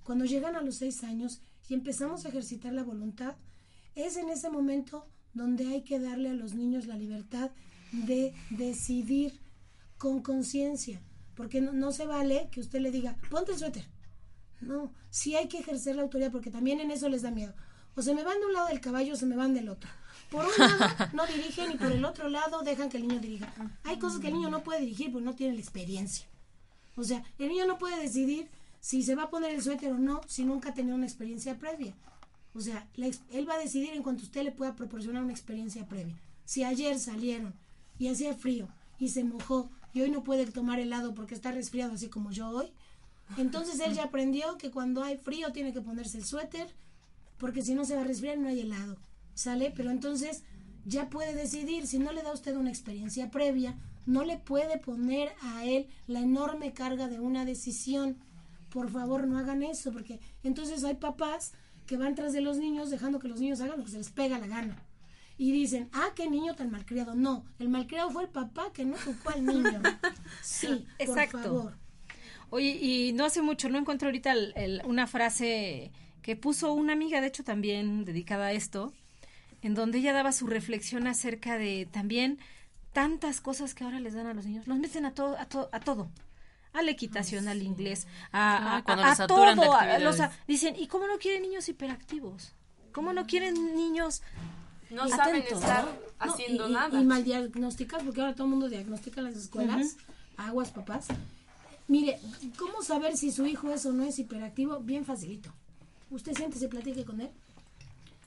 Cuando 0.05 0.25
llegan 0.25 0.57
a 0.57 0.63
los 0.63 0.77
seis 0.77 1.03
años 1.05 1.41
y 1.69 1.75
empezamos 1.75 2.25
a 2.25 2.29
ejercitar 2.29 2.73
la 2.73 2.85
voluntad, 2.85 3.37
es 3.95 4.17
en 4.17 4.29
ese 4.29 4.51
momento 4.51 5.07
donde 5.35 5.67
hay 5.69 5.83
que 5.83 5.99
darle 5.99 6.31
a 6.31 6.35
los 6.35 6.55
niños 6.55 6.87
la 6.87 6.97
libertad 6.97 7.51
de 7.93 8.35
decidir 8.51 9.42
con 10.03 10.21
conciencia, 10.21 11.01
porque 11.37 11.61
no, 11.61 11.73
no 11.73 11.93
se 11.93 12.07
vale 12.07 12.49
que 12.51 12.59
usted 12.59 12.81
le 12.81 12.91
diga, 12.91 13.17
ponte 13.31 13.53
el 13.53 13.59
suéter. 13.59 13.85
No, 14.61 14.93
sí 15.11 15.37
hay 15.37 15.47
que 15.47 15.61
ejercer 15.61 15.95
la 15.95 16.03
autoridad 16.03 16.33
porque 16.33 16.51
también 16.51 16.81
en 16.81 16.91
eso 16.91 17.09
les 17.09 17.23
da 17.23 17.31
miedo. 17.31 17.55
O 17.95 18.03
se 18.03 18.13
me 18.13 18.25
van 18.25 18.41
de 18.41 18.47
un 18.47 18.53
lado 18.53 18.67
del 18.67 18.81
caballo 18.81 19.13
o 19.13 19.17
se 19.17 19.27
me 19.27 19.37
van 19.37 19.55
del 19.55 19.69
otro. 19.69 19.89
Por 20.29 20.45
un 20.45 20.51
lado 20.59 20.89
no 21.13 21.25
dirigen 21.29 21.71
y 21.71 21.77
por 21.77 21.93
el 21.93 22.05
otro 22.05 22.29
lado 22.29 22.63
dejan 22.63 22.89
que 22.89 22.97
el 22.97 23.07
niño 23.07 23.21
dirija. 23.21 23.55
Hay 23.85 24.01
cosas 24.01 24.19
que 24.19 24.27
el 24.27 24.35
niño 24.35 24.51
no 24.51 24.65
puede 24.65 24.81
dirigir 24.81 25.13
porque 25.13 25.25
no 25.25 25.37
tiene 25.37 25.55
la 25.55 25.61
experiencia. 25.61 26.27
O 26.97 27.05
sea, 27.05 27.23
el 27.39 27.47
niño 27.47 27.65
no 27.69 27.79
puede 27.79 28.03
decidir 28.03 28.51
si 28.81 29.05
se 29.05 29.15
va 29.15 29.25
a 29.25 29.31
poner 29.31 29.53
el 29.55 29.63
suéter 29.63 29.93
o 29.93 29.99
no 29.99 30.21
si 30.27 30.45
nunca 30.45 30.71
ha 30.71 30.75
tenido 30.75 30.97
una 30.97 31.07
experiencia 31.07 31.61
previa. 31.61 31.95
O 32.55 32.61
sea, 32.61 32.89
él 32.97 33.49
va 33.49 33.55
a 33.55 33.59
decidir 33.59 33.91
en 33.91 34.03
cuanto 34.03 34.25
usted 34.25 34.43
le 34.43 34.51
pueda 34.51 34.75
proporcionar 34.75 35.23
una 35.23 35.33
experiencia 35.33 35.87
previa. 35.87 36.19
Si 36.45 36.65
ayer 36.65 36.99
salieron 36.99 37.55
y 38.01 38.09
hacía 38.09 38.35
frío 38.35 38.67
y 38.99 39.11
se 39.11 39.23
mojó 39.23 39.71
y 39.93 40.01
hoy 40.01 40.11
no 40.11 40.25
puede 40.25 40.47
tomar 40.47 40.81
helado 40.81 41.15
porque 41.15 41.35
está 41.35 41.53
resfriado 41.53 41.93
así 41.93 42.09
como 42.09 42.31
yo 42.31 42.49
hoy, 42.49 42.73
entonces 43.37 43.81
él 43.81 43.95
ya 43.95 44.05
aprendió 44.05 44.59
que 44.59 44.71
cuando 44.71 45.03
hay 45.03 45.17
frío 45.17 45.53
tiene 45.53 45.73
que 45.73 45.81
ponerse 45.81 46.19
el 46.19 46.25
suéter 46.25 46.75
porque 47.39 47.63
si 47.63 47.75
no 47.75 47.85
se 47.85 47.97
va 47.97 48.03
a 48.03 48.05
resfriar 48.05 48.39
no 48.39 48.49
hay 48.49 48.61
helado. 48.61 48.97
¿Sale? 49.35 49.73
Pero 49.75 49.91
entonces 49.91 50.45
ya 50.85 51.09
puede 51.09 51.35
decidir, 51.35 51.87
si 51.87 51.99
no 51.99 52.13
le 52.13 52.23
da 52.23 52.33
usted 52.33 52.57
una 52.57 52.71
experiencia 52.71 53.31
previa, 53.31 53.79
no 54.07 54.25
le 54.25 54.39
puede 54.39 54.79
poner 54.79 55.33
a 55.41 55.65
él 55.65 55.89
la 56.07 56.21
enorme 56.21 56.73
carga 56.73 57.09
de 57.09 57.21
una 57.21 57.45
decisión. 57.45 58.19
Por 58.69 58.91
favor, 58.91 59.27
no 59.27 59.39
hagan 59.39 59.63
eso, 59.63 59.93
porque 59.93 60.21
entonces 60.43 60.85
hay 60.85 60.95
papás 60.95 61.53
que 61.87 61.97
van 61.97 62.15
tras 62.15 62.33
de 62.33 62.41
los 62.41 62.59
niños 62.59 62.91
dejando 62.91 63.19
que 63.19 63.29
los 63.29 63.41
niños 63.41 63.61
hagan 63.61 63.79
lo 63.79 63.85
que 63.85 63.91
se 63.91 63.99
les 63.99 64.11
pega 64.11 64.39
la 64.39 64.47
gana. 64.47 64.83
Y 65.39 65.51
dicen, 65.53 65.89
ah, 65.93 66.11
qué 66.15 66.29
niño 66.29 66.55
tan 66.55 66.71
malcriado. 66.71 67.15
No, 67.15 67.45
el 67.59 67.69
malcriado 67.69 68.11
fue 68.11 68.23
el 68.25 68.29
papá 68.29 68.73
que 68.73 68.85
no 68.85 68.97
educó 68.97 69.31
al 69.31 69.45
niño. 69.45 69.81
Sí, 70.43 70.87
Exacto. 70.99 71.39
por 71.39 71.43
favor. 71.43 71.77
Oye, 72.51 72.71
y 72.81 73.13
no 73.13 73.25
hace 73.25 73.41
mucho, 73.43 73.69
no 73.69 73.79
encuentro 73.79 74.09
ahorita 74.09 74.33
el- 74.33 74.53
el- 74.57 74.83
una 74.85 75.07
frase 75.07 75.91
que 76.23 76.37
puso 76.37 76.73
una 76.75 76.93
amiga, 76.93 77.21
de 77.21 77.29
hecho 77.29 77.45
también 77.45 78.05
dedicada 78.05 78.47
a 78.47 78.53
esto, 78.53 78.93
en 79.63 79.75
donde 79.75 79.99
ella 79.99 80.13
daba 80.13 80.33
su 80.33 80.47
reflexión 80.47 81.07
acerca 81.07 81.57
de 81.59 81.89
también 81.91 82.39
tantas 82.93 83.41
cosas 83.41 83.75
que 83.75 83.85
ahora 83.85 84.01
les 84.01 84.15
dan 84.15 84.27
a 84.27 84.35
los 84.35 84.45
niños, 84.47 84.67
los 84.67 84.79
meten 84.79 85.07
a 85.07 85.15
todo, 85.15 85.39
a, 85.39 85.47
to- 85.47 85.69
a 85.73 85.81
todo, 85.81 86.11
a 86.75 86.83
la 86.83 86.91
equitación, 86.91 87.49
al 87.49 87.63
inglés, 87.63 88.07
a, 88.33 88.57
Ah, 88.75 88.77
a- 88.79 88.83
cuando 88.85 89.05
a 89.05 89.15
de 89.15 89.27
todo, 89.27 89.45
a- 89.45 89.51
actividades. 89.53 90.03
los 90.03 90.21
a- 90.21 90.31
dicen, 90.47 90.77
¿y 90.77 90.89
cómo 90.89 91.07
no 91.07 91.19
quieren 91.19 91.43
niños 91.43 91.69
hiperactivos? 91.69 92.53
¿Cómo 92.93 93.13
no 93.15 93.27
quieren 93.27 93.75
niños 93.77 94.23
No 94.93 95.09
saben 95.09 95.43
estar 95.43 95.89
haciendo 96.19 96.69
y- 96.69 96.73
nada. 96.73 97.01
Y 97.01 97.05
mal 97.05 97.25
diagnosticar, 97.25 98.05
porque 98.05 98.21
ahora 98.21 98.35
todo 98.35 98.45
el 98.45 98.51
mundo 98.51 98.69
diagnostica 98.69 99.21
en 99.21 99.27
las 99.27 99.37
escuelas. 99.37 99.97
Aguas, 100.37 100.71
papás. 100.71 101.07
Mire, 101.89 102.19
¿cómo 102.59 102.83
saber 102.83 103.17
si 103.17 103.33
su 103.33 103.47
hijo 103.47 103.71
es 103.73 103.85
o 103.87 103.93
no 103.93 104.05
es 104.05 104.19
hiperactivo? 104.19 104.79
Bien 104.81 105.05
facilito. 105.05 105.51
Usted 106.11 106.35
siente 106.35 106.63
y 106.65 106.69
platique 106.69 107.05
con 107.05 107.21
él. 107.21 107.31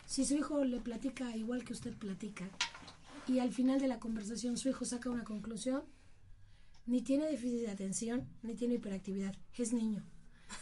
Si 0.08 0.26
su 0.26 0.36
hijo 0.36 0.64
le 0.64 0.80
platica 0.80 1.36
igual 1.36 1.64
que 1.64 1.74
usted 1.74 1.94
platica, 1.94 2.46
y 3.28 3.40
al 3.40 3.52
final 3.52 3.80
de 3.80 3.88
la 3.88 4.00
conversación 4.00 4.58
su 4.58 4.70
hijo 4.70 4.86
saca 4.86 5.10
una 5.10 5.24
conclusión, 5.24 5.84
ni 6.86 7.02
tiene 7.02 7.26
déficit 7.26 7.62
de 7.62 7.72
atención, 7.72 8.28
ni 8.44 8.54
tiene 8.54 8.76
hiperactividad. 8.76 9.34
Es 9.58 9.74
niño. 9.74 10.04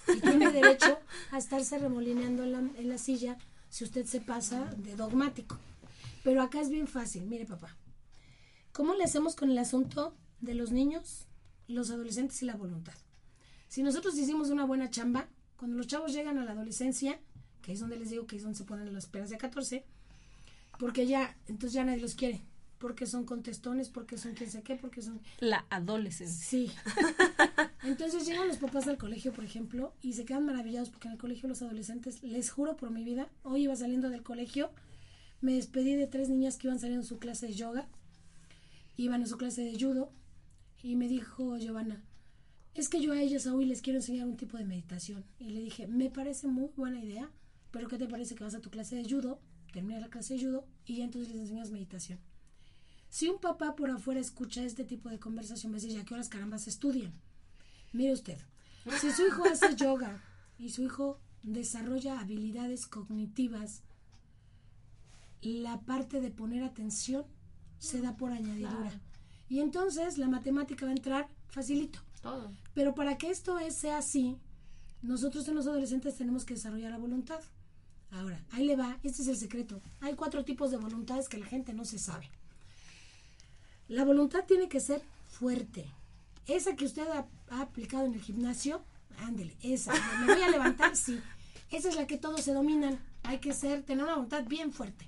Y 0.08 0.22
tiene 0.22 0.49
derecho 0.51 0.97
a 1.32 1.38
estarse 1.38 1.78
remolineando 1.78 2.43
en 2.43 2.51
la, 2.54 2.60
en 2.60 2.89
la 2.89 2.97
silla 2.97 3.38
si 3.70 3.84
usted 3.84 4.06
se 4.06 4.22
pasa 4.22 4.74
de 4.78 4.95
dogmático. 4.95 5.58
Pero 6.24 6.42
acá 6.42 6.62
es 6.62 6.70
bien 6.70 6.88
fácil, 6.88 7.26
mire 7.26 7.46
papá. 7.46 7.78
¿Cómo 8.72 8.96
le 8.96 9.04
hacemos 9.04 9.36
con 9.36 9.52
el 9.52 9.58
asunto 9.58 10.16
de 10.40 10.56
los 10.56 10.72
niños, 10.72 11.28
los 11.68 11.92
adolescentes 11.92 12.42
y 12.42 12.46
la 12.46 12.56
voluntad? 12.56 12.96
Si 13.68 13.84
nosotros 13.84 14.18
hicimos 14.18 14.50
una 14.50 14.66
buena 14.66 14.90
chamba, 14.90 15.28
cuando 15.58 15.78
los 15.78 15.88
chavos 15.88 16.14
llegan 16.14 16.38
a 16.38 16.46
la 16.46 16.52
adolescencia, 16.52 17.20
que 17.62 17.74
es 17.74 17.80
donde 17.80 17.98
les 17.98 18.10
digo 18.10 18.26
que 18.26 18.36
es 18.36 18.44
donde 18.44 18.58
se 18.58 18.64
ponen 18.64 18.94
las 18.94 19.06
peras 19.08 19.30
de 19.30 19.38
14, 19.38 19.86
porque 20.80 21.06
ya, 21.08 21.38
entonces 21.48 21.74
ya 21.74 21.84
nadie 21.84 22.02
los 22.02 22.16
quiere, 22.16 22.42
porque 22.78 23.06
son 23.06 23.26
contestones, 23.26 23.90
porque 23.90 24.18
son 24.18 24.34
quién 24.34 24.50
sé 24.50 24.62
qué, 24.64 24.76
porque 24.76 25.02
son... 25.02 25.22
la 25.40 25.66
adolescencia? 25.70 26.46
Sí. 26.46 26.72
Entonces 27.84 28.26
llegan 28.26 28.48
los 28.48 28.58
papás 28.58 28.88
al 28.88 28.98
colegio, 28.98 29.34
por 29.34 29.44
ejemplo, 29.44 29.94
y 30.02 30.14
se 30.14 30.26
quedan 30.26 30.46
maravillados 30.46 30.90
porque 30.90 31.08
en 31.08 31.14
el 31.14 31.18
colegio 31.18 31.50
los 31.50 31.62
adolescentes, 31.62 32.24
les 32.24 32.50
juro 32.50 32.76
por 32.76 32.92
mi 32.92 33.04
vida, 33.04 33.30
hoy 33.44 33.64
iba 33.64 33.76
saliendo 33.76 34.10
del 34.10 34.24
colegio, 34.24 34.72
me 35.44 35.56
despedí 35.56 35.96
de 35.96 36.08
tres 36.08 36.30
niñas 36.30 36.58
que 36.58 36.68
iban 36.68 36.80
saliendo 36.80 37.04
de 37.04 37.08
su 37.08 37.20
clase 37.20 37.48
de 37.48 37.54
yoga, 37.54 37.89
iban 38.96 39.22
a 39.22 39.28
su 39.28 39.38
clase 39.38 39.62
de 39.62 39.78
judo, 39.78 40.10
y 40.82 40.96
me 40.96 41.10
dijo 41.10 41.58
Giovanna, 41.58 42.02
es 42.74 42.88
que 42.88 43.02
yo 43.02 43.12
a 43.12 43.22
ellas 43.22 43.46
hoy 43.46 43.66
les 43.66 43.82
quiero 43.82 44.00
enseñar 44.00 44.26
un 44.26 44.38
tipo 44.38 44.58
de 44.58 44.64
meditación. 44.64 45.26
Y 45.39 45.50
le 45.50 45.60
dije, 45.60 45.86
me 45.88 46.10
parece 46.10 46.48
muy 46.48 46.70
buena 46.76 47.04
idea, 47.04 47.30
pero 47.72 47.89
¿qué 47.89 47.98
te 47.98 48.08
parece 48.08 48.36
que 48.36 48.44
vas 48.44 48.56
a 48.56 48.62
tu 48.62 48.70
clase 48.70 48.96
de 48.96 49.04
judo, 49.04 49.41
terminas 49.74 50.02
la 50.02 50.10
clase 50.10 50.36
de 50.36 50.46
judo 50.46 50.66
y 50.86 50.98
ya 50.98 51.04
entonces 51.04 51.32
les 51.32 51.41
enseñas 51.41 51.72
meditación? 51.72 52.20
Si 53.10 53.28
un 53.28 53.39
papá 53.39 53.76
por 53.76 53.91
afuera 53.91 54.22
escucha 54.22 54.64
este 54.64 54.86
tipo 54.86 55.10
de 55.10 55.20
conversación, 55.20 55.74
va 55.74 55.78
a 55.78 55.80
decir, 55.80 55.91
¿y 55.91 56.00
a 56.00 56.06
qué 56.06 56.14
horas 56.14 56.30
carambas 56.30 56.68
estudian? 56.68 57.14
Mire 57.91 58.14
usted, 58.14 58.39
si 59.02 59.12
su 59.12 59.28
hijo 59.28 59.44
hace 59.44 59.76
yoga 59.76 60.24
y 60.58 60.70
su 60.70 60.84
hijo 60.84 61.20
desarrolla 61.44 62.20
habilidades 62.20 62.88
cognitivas, 62.88 63.84
la 65.44 65.82
parte 65.82 66.22
de 66.22 66.32
poner 66.32 66.64
atención 66.64 67.26
se 67.80 68.02
da 68.02 68.16
por 68.16 68.32
añadidura. 68.32 68.91
Y 69.50 69.60
entonces 69.60 70.18
la 70.18 70.28
matemática 70.28 70.86
va 70.86 70.91
a 70.91 70.96
entrar 70.96 71.28
facilito. 71.48 72.00
Todo. 72.22 72.52
Pero 72.74 72.96
para 72.96 73.18
que 73.18 73.30
esto 73.30 73.60
es- 73.60 73.76
sea 73.76 73.98
así, 73.98 74.38
nosotros 75.02 75.48
en 75.50 75.56
los 75.56 75.68
adolescentes 75.68 76.16
tenemos 76.16 76.46
que 76.46 76.54
desarrollar 76.54 76.91
la 76.91 76.98
voluntad. 76.98 77.41
Ahora, 78.12 78.44
ahí 78.52 78.66
le 78.66 78.76
va, 78.76 78.98
este 79.04 79.22
es 79.24 79.28
el 79.28 79.36
secreto. 79.38 79.82
Hay 80.00 80.14
cuatro 80.16 80.46
tipos 80.46 80.72
de 80.72 80.78
voluntades 80.78 81.28
que 81.28 81.38
la 81.38 81.46
gente 81.46 81.74
no 81.74 81.84
se 81.84 82.00
sabe. 82.00 82.30
La 83.88 84.06
voluntad 84.06 84.46
tiene 84.46 84.70
que 84.70 84.80
ser 84.80 85.02
fuerte. 85.30 85.86
Esa 86.48 86.76
que 86.76 86.86
usted 86.86 87.08
ha, 87.10 87.26
ha 87.50 87.62
aplicado 87.62 88.06
en 88.06 88.14
el 88.14 88.22
gimnasio, 88.22 88.84
ándele, 89.20 89.56
esa. 89.62 89.94
Me 90.22 90.34
voy 90.34 90.41
a 90.44 90.50
levantar, 90.50 90.96
sí. 90.96 91.20
Esa 91.72 91.89
es 91.89 91.96
la 91.96 92.08
que 92.08 92.18
todos 92.18 92.41
se 92.41 92.54
dominan. 92.54 93.00
Hay 93.24 93.39
que 93.39 93.54
ser, 93.54 93.84
tener 93.84 94.04
una 94.04 94.16
voluntad 94.16 94.46
bien 94.46 94.72
fuerte. 94.72 95.08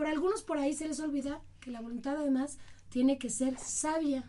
Por 0.00 0.06
algunos 0.06 0.42
por 0.42 0.56
ahí 0.56 0.72
se 0.72 0.88
les 0.88 0.98
olvida 0.98 1.42
que 1.60 1.70
la 1.70 1.82
voluntad 1.82 2.16
además 2.16 2.56
tiene 2.88 3.18
que 3.18 3.28
ser 3.28 3.58
sabia. 3.58 4.24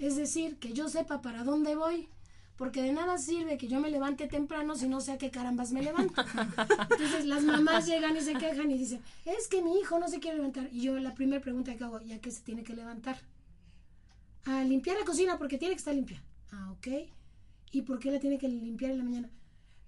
Es 0.00 0.16
decir, 0.16 0.58
que 0.58 0.72
yo 0.72 0.88
sepa 0.88 1.22
para 1.22 1.44
dónde 1.44 1.76
voy. 1.76 2.08
Porque 2.56 2.82
de 2.82 2.90
nada 2.90 3.16
sirve 3.16 3.56
que 3.56 3.68
yo 3.68 3.78
me 3.78 3.88
levante 3.88 4.26
temprano 4.26 4.74
si 4.74 4.88
no 4.88 5.00
sé 5.00 5.12
a 5.12 5.18
qué 5.18 5.30
carambas 5.30 5.70
me 5.70 5.80
levanto. 5.80 6.20
Entonces 6.90 7.24
las 7.26 7.44
mamás 7.44 7.86
llegan 7.86 8.16
y 8.16 8.20
se 8.20 8.34
quejan 8.34 8.68
y 8.72 8.78
dicen, 8.78 9.00
es 9.24 9.46
que 9.46 9.62
mi 9.62 9.78
hijo 9.78 10.00
no 10.00 10.08
se 10.08 10.18
quiere 10.18 10.38
levantar. 10.38 10.68
Y 10.72 10.80
yo 10.80 10.98
la 10.98 11.14
primera 11.14 11.40
pregunta 11.40 11.76
que 11.76 11.84
hago, 11.84 12.00
¿ya 12.00 12.20
qué 12.20 12.32
se 12.32 12.42
tiene 12.42 12.64
que 12.64 12.74
levantar? 12.74 13.16
A 14.46 14.64
limpiar 14.64 14.98
la 14.98 15.04
cocina 15.04 15.38
porque 15.38 15.56
tiene 15.56 15.76
que 15.76 15.78
estar 15.78 15.94
limpia. 15.94 16.20
Ah, 16.50 16.72
ok. 16.72 16.88
¿Y 17.70 17.82
por 17.82 18.00
qué 18.00 18.10
la 18.10 18.18
tiene 18.18 18.38
que 18.38 18.48
limpiar 18.48 18.90
en 18.90 18.98
la 18.98 19.04
mañana? 19.04 19.30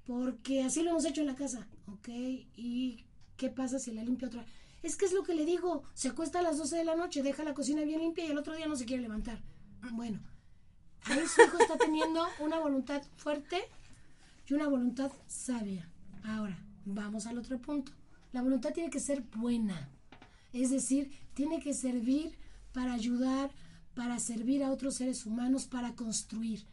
Porque 0.05 0.63
así 0.63 0.81
lo 0.85 0.91
hemos 0.91 1.05
hecho 1.07 1.23
en 1.23 1.27
la 1.27 1.35
casa. 1.35 1.67
Ok. 1.89 2.07
¿Y 2.09 3.05
qué 3.37 3.49
pasa 3.49 3.81
si 3.81 3.91
la 3.91 4.05
limpia 4.05 4.29
otra? 4.29 4.47
Es 4.83 4.97
que 4.97 5.05
es 5.05 5.13
lo 5.13 5.23
que 5.23 5.35
le 5.35 5.45
digo. 5.45 5.85
Se 5.95 6.09
acuesta 6.09 6.41
a 6.41 6.43
las 6.43 6.59
12 6.59 6.77
de 6.77 6.85
la 6.85 6.97
noche, 6.97 7.23
deja 7.23 7.45
la 7.45 7.55
cocina 7.55 7.83
bien 7.83 8.01
limpia 8.01 8.25
y 8.25 8.31
el 8.31 8.39
otro 8.39 8.55
día 8.55 8.67
no 8.67 8.77
se 8.77 8.85
quiere 8.85 9.03
levantar. 9.03 9.41
Bueno, 9.93 10.21
ahí 11.05 11.27
su 11.27 11.43
hijo 11.43 11.59
está 11.59 11.77
teniendo 11.77 12.27
una 12.41 12.59
voluntad 12.59 13.03
fuerte 13.17 13.63
y 14.47 14.55
una 14.55 14.69
voluntad 14.69 15.13
sabia. 15.27 15.89
Ahora, 16.25 16.59
vamos 16.85 17.27
al 17.27 17.39
otro 17.39 17.61
punto. 17.61 17.93
La 18.33 18.43
voluntad 18.43 18.73
tiene 18.73 18.91
que 18.91 19.01
ser 19.01 19.23
buena. 19.23 19.89
Es 20.53 20.71
decir, 20.71 21.11
tiene 21.35 21.61
que 21.61 21.75
servir 21.75 22.39
para 22.73 22.93
ayudar, 22.93 23.51
para 23.95 24.19
servir 24.19 24.63
a 24.63 24.71
otros 24.71 24.97
seres 24.97 25.27
humanos, 25.27 25.67
para 25.67 25.95
construir. 25.95 26.67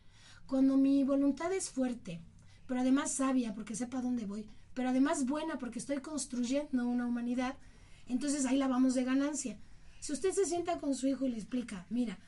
Cuando 0.47 0.77
mi 0.77 1.03
voluntad 1.03 1.51
es 1.53 1.69
fuerte, 1.69 2.21
pero 2.65 2.79
además 2.79 3.11
sabia 3.11 3.53
porque 3.53 3.75
sepa 3.75 4.01
dónde 4.01 4.25
voy, 4.25 4.49
pero 4.73 4.89
además 4.89 5.25
buena 5.25 5.57
porque 5.57 5.79
estoy 5.79 5.99
construyendo 5.99 6.87
una 6.87 7.05
humanidad, 7.05 7.55
entonces 8.09 8.45
ahí 8.45 8.57
la 8.57 8.67
vamos 8.67 8.93
de 8.95 9.05
ganancia. 9.05 9.57
Si 9.99 10.11
usted 10.11 10.31
se 10.31 10.45
sienta 10.45 10.79
con 10.79 10.95
su 10.95 11.07
hijo 11.07 11.25
y 11.25 11.29
le 11.29 11.37
explica, 11.37 11.85
mira, 11.89 12.19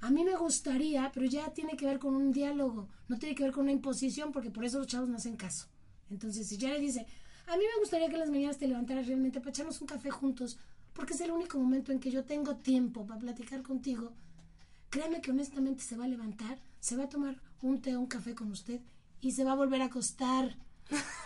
a 0.00 0.10
mí 0.10 0.24
me 0.24 0.34
gustaría, 0.36 1.10
pero 1.12 1.26
ya 1.26 1.52
tiene 1.52 1.76
que 1.76 1.86
ver 1.86 1.98
con 1.98 2.14
un 2.14 2.32
diálogo, 2.32 2.88
no 3.08 3.18
tiene 3.18 3.34
que 3.34 3.44
ver 3.44 3.52
con 3.52 3.64
una 3.64 3.72
imposición, 3.72 4.32
porque 4.32 4.50
por 4.50 4.64
eso 4.64 4.78
los 4.78 4.86
chavos 4.86 5.08
no 5.08 5.16
hacen 5.16 5.36
caso. 5.36 5.66
Entonces, 6.10 6.48
si 6.48 6.56
ya 6.56 6.70
le 6.70 6.80
dice, 6.80 7.06
a 7.46 7.56
mí 7.56 7.62
me 7.62 7.80
gustaría 7.80 8.08
que 8.08 8.16
las 8.16 8.30
mañanas 8.30 8.58
te 8.58 8.66
levantaras 8.66 9.06
realmente 9.06 9.40
para 9.40 9.50
echarnos 9.50 9.80
un 9.80 9.86
café 9.86 10.10
juntos, 10.10 10.58
porque 10.94 11.12
es 11.12 11.20
el 11.20 11.30
único 11.30 11.58
momento 11.58 11.92
en 11.92 12.00
que 12.00 12.10
yo 12.10 12.24
tengo 12.24 12.56
tiempo 12.56 13.06
para 13.06 13.20
platicar 13.20 13.62
contigo, 13.62 14.12
créame 14.88 15.20
que 15.20 15.30
honestamente 15.30 15.82
se 15.82 15.96
va 15.96 16.04
a 16.04 16.08
levantar, 16.08 16.58
se 16.80 16.96
va 16.96 17.04
a 17.04 17.08
tomar 17.08 17.40
un 17.62 17.80
té 17.80 17.94
o 17.94 18.00
un 18.00 18.06
café 18.06 18.34
con 18.34 18.50
usted 18.50 18.80
y 19.20 19.32
se 19.32 19.44
va 19.44 19.52
a 19.52 19.56
volver 19.56 19.82
a 19.82 19.86
acostar. 19.86 20.56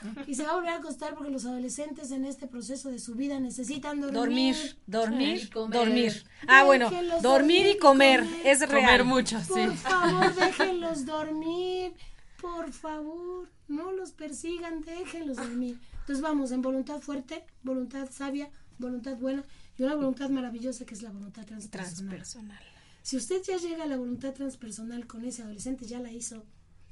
Y 0.27 0.35
se 0.35 0.45
va 0.45 0.53
a 0.53 0.55
volver 0.55 0.71
a 0.71 0.77
acostar 0.77 1.15
porque 1.15 1.31
los 1.31 1.45
adolescentes 1.45 2.11
en 2.11 2.25
este 2.25 2.47
proceso 2.47 2.91
de 2.91 2.99
su 2.99 3.15
vida 3.15 3.41
necesitan 3.41 4.01
dormir. 4.01 4.17
Dormir, 4.17 4.77
dormir, 4.87 5.51
comer. 5.51 5.79
dormir. 5.79 6.25
Ah, 6.47 6.65
bueno, 6.65 6.91
Déjenlos 6.91 7.23
dormir 7.23 7.67
y 7.67 7.79
comer, 7.79 8.25
es 8.45 8.61
real. 8.61 8.71
Comer 8.71 9.05
mucho, 9.05 9.41
sí. 9.41 9.53
Por 9.53 9.77
favor, 9.77 10.35
déjenlos 10.37 11.07
dormir. 11.07 11.93
Por 12.41 12.73
favor, 12.73 13.49
no 13.69 13.93
los 13.93 14.13
persigan, 14.13 14.83
déjenlos 14.83 15.37
dormir. 15.37 15.79
Entonces 16.01 16.21
vamos, 16.21 16.53
en 16.53 16.61
voluntad 16.61 17.01
fuerte, 17.01 17.45
voluntad 17.63 18.09
sabia, 18.11 18.51
voluntad 18.79 19.17
buena 19.17 19.43
y 19.79 19.83
una 19.83 19.95
voluntad 19.95 20.29
maravillosa 20.29 20.85
que 20.85 20.95
es 20.95 21.03
la 21.03 21.11
voluntad 21.11 21.47
transpersonal. 21.47 22.17
Transpersonal. 22.17 22.63
Si 23.03 23.17
usted 23.17 23.43
ya 23.43 23.57
llega 23.57 23.85
a 23.85 23.87
la 23.87 23.97
voluntad 23.97 24.33
transpersonal 24.33 25.07
con 25.07 25.25
ese 25.25 25.43
adolescente, 25.43 25.87
ya 25.87 26.01
la 26.01 26.13
hizo, 26.13 26.45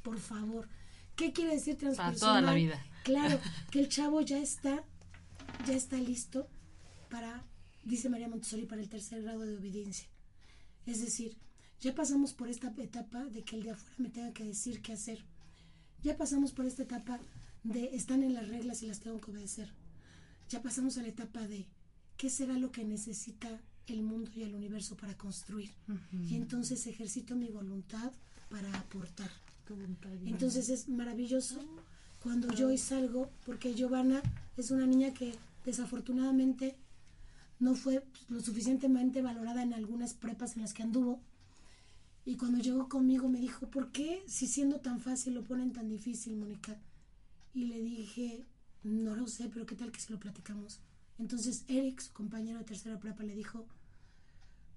por 0.02 0.18
favor. 0.18 0.68
¿Qué 1.16 1.32
quiere 1.32 1.52
decir 1.54 1.76
Para 1.76 1.94
transpersonal? 1.94 2.18
toda 2.18 2.40
la 2.40 2.54
vida. 2.54 2.86
Claro, 3.04 3.40
que 3.70 3.80
el 3.80 3.88
chavo 3.88 4.20
ya 4.20 4.38
está, 4.38 4.84
ya 5.66 5.74
está 5.74 5.98
listo 5.98 6.48
para, 7.10 7.42
dice 7.84 8.08
María 8.08 8.28
Montessori, 8.28 8.66
para 8.66 8.80
el 8.80 8.88
tercer 8.88 9.22
grado 9.22 9.40
de 9.40 9.56
obediencia. 9.56 10.08
Es 10.86 11.00
decir, 11.00 11.36
ya 11.80 11.94
pasamos 11.94 12.32
por 12.32 12.48
esta 12.48 12.72
etapa 12.78 13.24
de 13.24 13.42
que 13.42 13.56
el 13.56 13.64
de 13.64 13.70
afuera 13.72 13.94
me 13.98 14.08
tenga 14.08 14.32
que 14.32 14.44
decir 14.44 14.82
qué 14.82 14.92
hacer. 14.92 15.24
Ya 16.02 16.16
pasamos 16.16 16.52
por 16.52 16.64
esta 16.66 16.82
etapa 16.84 17.20
de 17.64 17.94
están 17.94 18.22
en 18.22 18.34
las 18.34 18.48
reglas 18.48 18.82
y 18.82 18.86
las 18.86 19.00
tengo 19.00 19.20
que 19.20 19.30
obedecer. 19.30 19.72
Ya 20.48 20.62
pasamos 20.62 20.98
a 20.98 21.02
la 21.02 21.08
etapa 21.08 21.46
de 21.46 21.66
qué 22.16 22.30
será 22.30 22.54
lo 22.54 22.70
que 22.72 22.84
necesita 22.84 23.60
el 23.86 24.02
mundo 24.02 24.30
y 24.34 24.42
el 24.42 24.54
universo 24.54 24.96
para 24.96 25.16
construir. 25.16 25.72
Y 26.12 26.36
entonces 26.36 26.86
ejercito 26.86 27.34
mi 27.36 27.48
voluntad 27.48 28.12
para 28.48 28.72
aportar. 28.78 29.30
Entonces 30.24 30.68
es 30.68 30.88
maravilloso 30.88 31.60
cuando 32.22 32.52
yo 32.54 32.68
hoy 32.68 32.78
salgo, 32.78 33.30
porque 33.44 33.74
Giovanna 33.74 34.22
es 34.56 34.70
una 34.70 34.86
niña 34.86 35.12
que 35.12 35.34
desafortunadamente 35.64 36.76
no 37.58 37.74
fue 37.74 38.04
lo 38.28 38.40
suficientemente 38.40 39.22
valorada 39.22 39.62
en 39.62 39.74
algunas 39.74 40.14
prepas 40.14 40.56
en 40.56 40.62
las 40.62 40.72
que 40.72 40.82
anduvo. 40.82 41.20
Y 42.24 42.36
cuando 42.36 42.58
llegó 42.58 42.88
conmigo 42.88 43.28
me 43.28 43.40
dijo, 43.40 43.68
¿por 43.68 43.90
qué 43.90 44.22
si 44.26 44.46
siendo 44.46 44.80
tan 44.80 45.00
fácil 45.00 45.34
lo 45.34 45.44
ponen 45.44 45.72
tan 45.72 45.88
difícil, 45.88 46.36
Mónica? 46.36 46.76
Y 47.54 47.66
le 47.66 47.80
dije, 47.80 48.44
no 48.84 49.16
lo 49.16 49.26
sé, 49.26 49.48
pero 49.48 49.66
¿qué 49.66 49.74
tal 49.74 49.90
que 49.90 50.00
si 50.00 50.12
lo 50.12 50.18
platicamos? 50.18 50.80
Entonces 51.18 51.64
Eric, 51.68 52.00
su 52.00 52.12
compañero 52.12 52.58
de 52.58 52.64
tercera 52.64 52.98
prepa, 52.98 53.22
le 53.24 53.34
dijo, 53.34 53.66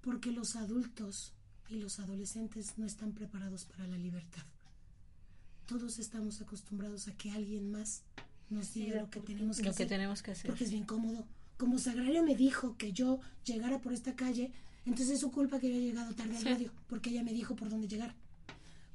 porque 0.00 0.30
los 0.32 0.56
adultos 0.56 1.32
y 1.68 1.76
los 1.76 1.98
adolescentes 1.98 2.78
no 2.78 2.86
están 2.86 3.12
preparados 3.12 3.64
para 3.64 3.86
la 3.86 3.98
libertad. 3.98 4.42
Todos 5.66 5.98
estamos 5.98 6.40
acostumbrados 6.40 7.08
a 7.08 7.12
que 7.16 7.30
alguien 7.32 7.70
más 7.70 8.02
nos 8.50 8.72
diga 8.74 9.00
lo 9.00 9.10
que 9.10 9.20
tenemos 9.20 9.56
que 9.56 9.64
Lo 9.64 9.70
que 9.70 9.74
hacer 9.74 9.88
tenemos 9.88 10.22
que 10.22 10.30
hacer. 10.30 10.46
porque 10.46 10.64
es 10.64 10.70
bien 10.70 10.84
cómodo. 10.84 11.26
Como 11.56 11.78
Sagrario 11.78 12.22
me 12.22 12.36
dijo 12.36 12.76
que 12.76 12.92
yo 12.92 13.18
llegara 13.44 13.80
por 13.80 13.92
esta 13.92 14.14
calle, 14.14 14.52
entonces 14.84 15.14
es 15.14 15.20
su 15.20 15.32
culpa 15.32 15.58
que 15.58 15.68
yo 15.68 15.74
haya 15.74 15.84
llegado 15.86 16.14
tarde 16.14 16.36
al 16.36 16.44
radio, 16.44 16.70
porque 16.86 17.10
ella 17.10 17.22
me 17.24 17.32
dijo 17.32 17.56
por 17.56 17.68
dónde 17.70 17.88
llegar. 17.88 18.14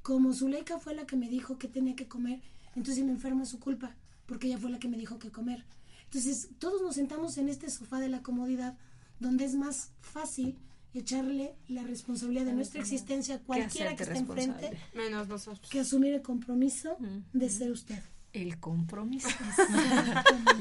Como 0.01 0.33
Zuleika 0.33 0.79
fue 0.79 0.95
la 0.95 1.05
que 1.05 1.15
me 1.15 1.27
dijo 1.29 1.57
que 1.57 1.67
tenía 1.67 1.95
que 1.95 2.07
comer, 2.07 2.41
entonces 2.69 2.95
si 2.95 3.03
me 3.03 3.11
enfermo 3.11 3.43
es 3.43 3.49
su 3.49 3.59
culpa, 3.59 3.95
porque 4.25 4.47
ella 4.47 4.57
fue 4.57 4.71
la 4.71 4.79
que 4.79 4.87
me 4.87 4.97
dijo 4.97 5.19
que 5.19 5.31
comer. 5.31 5.65
Entonces 6.05 6.49
todos 6.59 6.81
nos 6.81 6.95
sentamos 6.95 7.37
en 7.37 7.49
este 7.49 7.69
sofá 7.69 7.99
de 7.99 8.09
la 8.09 8.21
comodidad, 8.21 8.77
donde 9.19 9.43
es 9.45 9.55
más 9.55 9.89
fácil 9.99 10.57
echarle 10.93 11.55
la 11.67 11.83
responsabilidad 11.83 12.45
de 12.45 12.53
nuestra 12.53 12.81
existencia 12.81 13.35
a 13.35 13.39
cualquiera 13.39 13.95
que 13.95 14.03
esté 14.03 14.17
enfrente. 14.17 14.77
Menos 14.93 15.27
nosotros. 15.27 15.69
que 15.69 15.79
asumir 15.79 16.13
el 16.13 16.21
compromiso 16.21 16.97
de 17.33 17.49
ser 17.49 17.71
usted. 17.71 17.99
El 18.33 18.59
compromiso. 18.59 19.29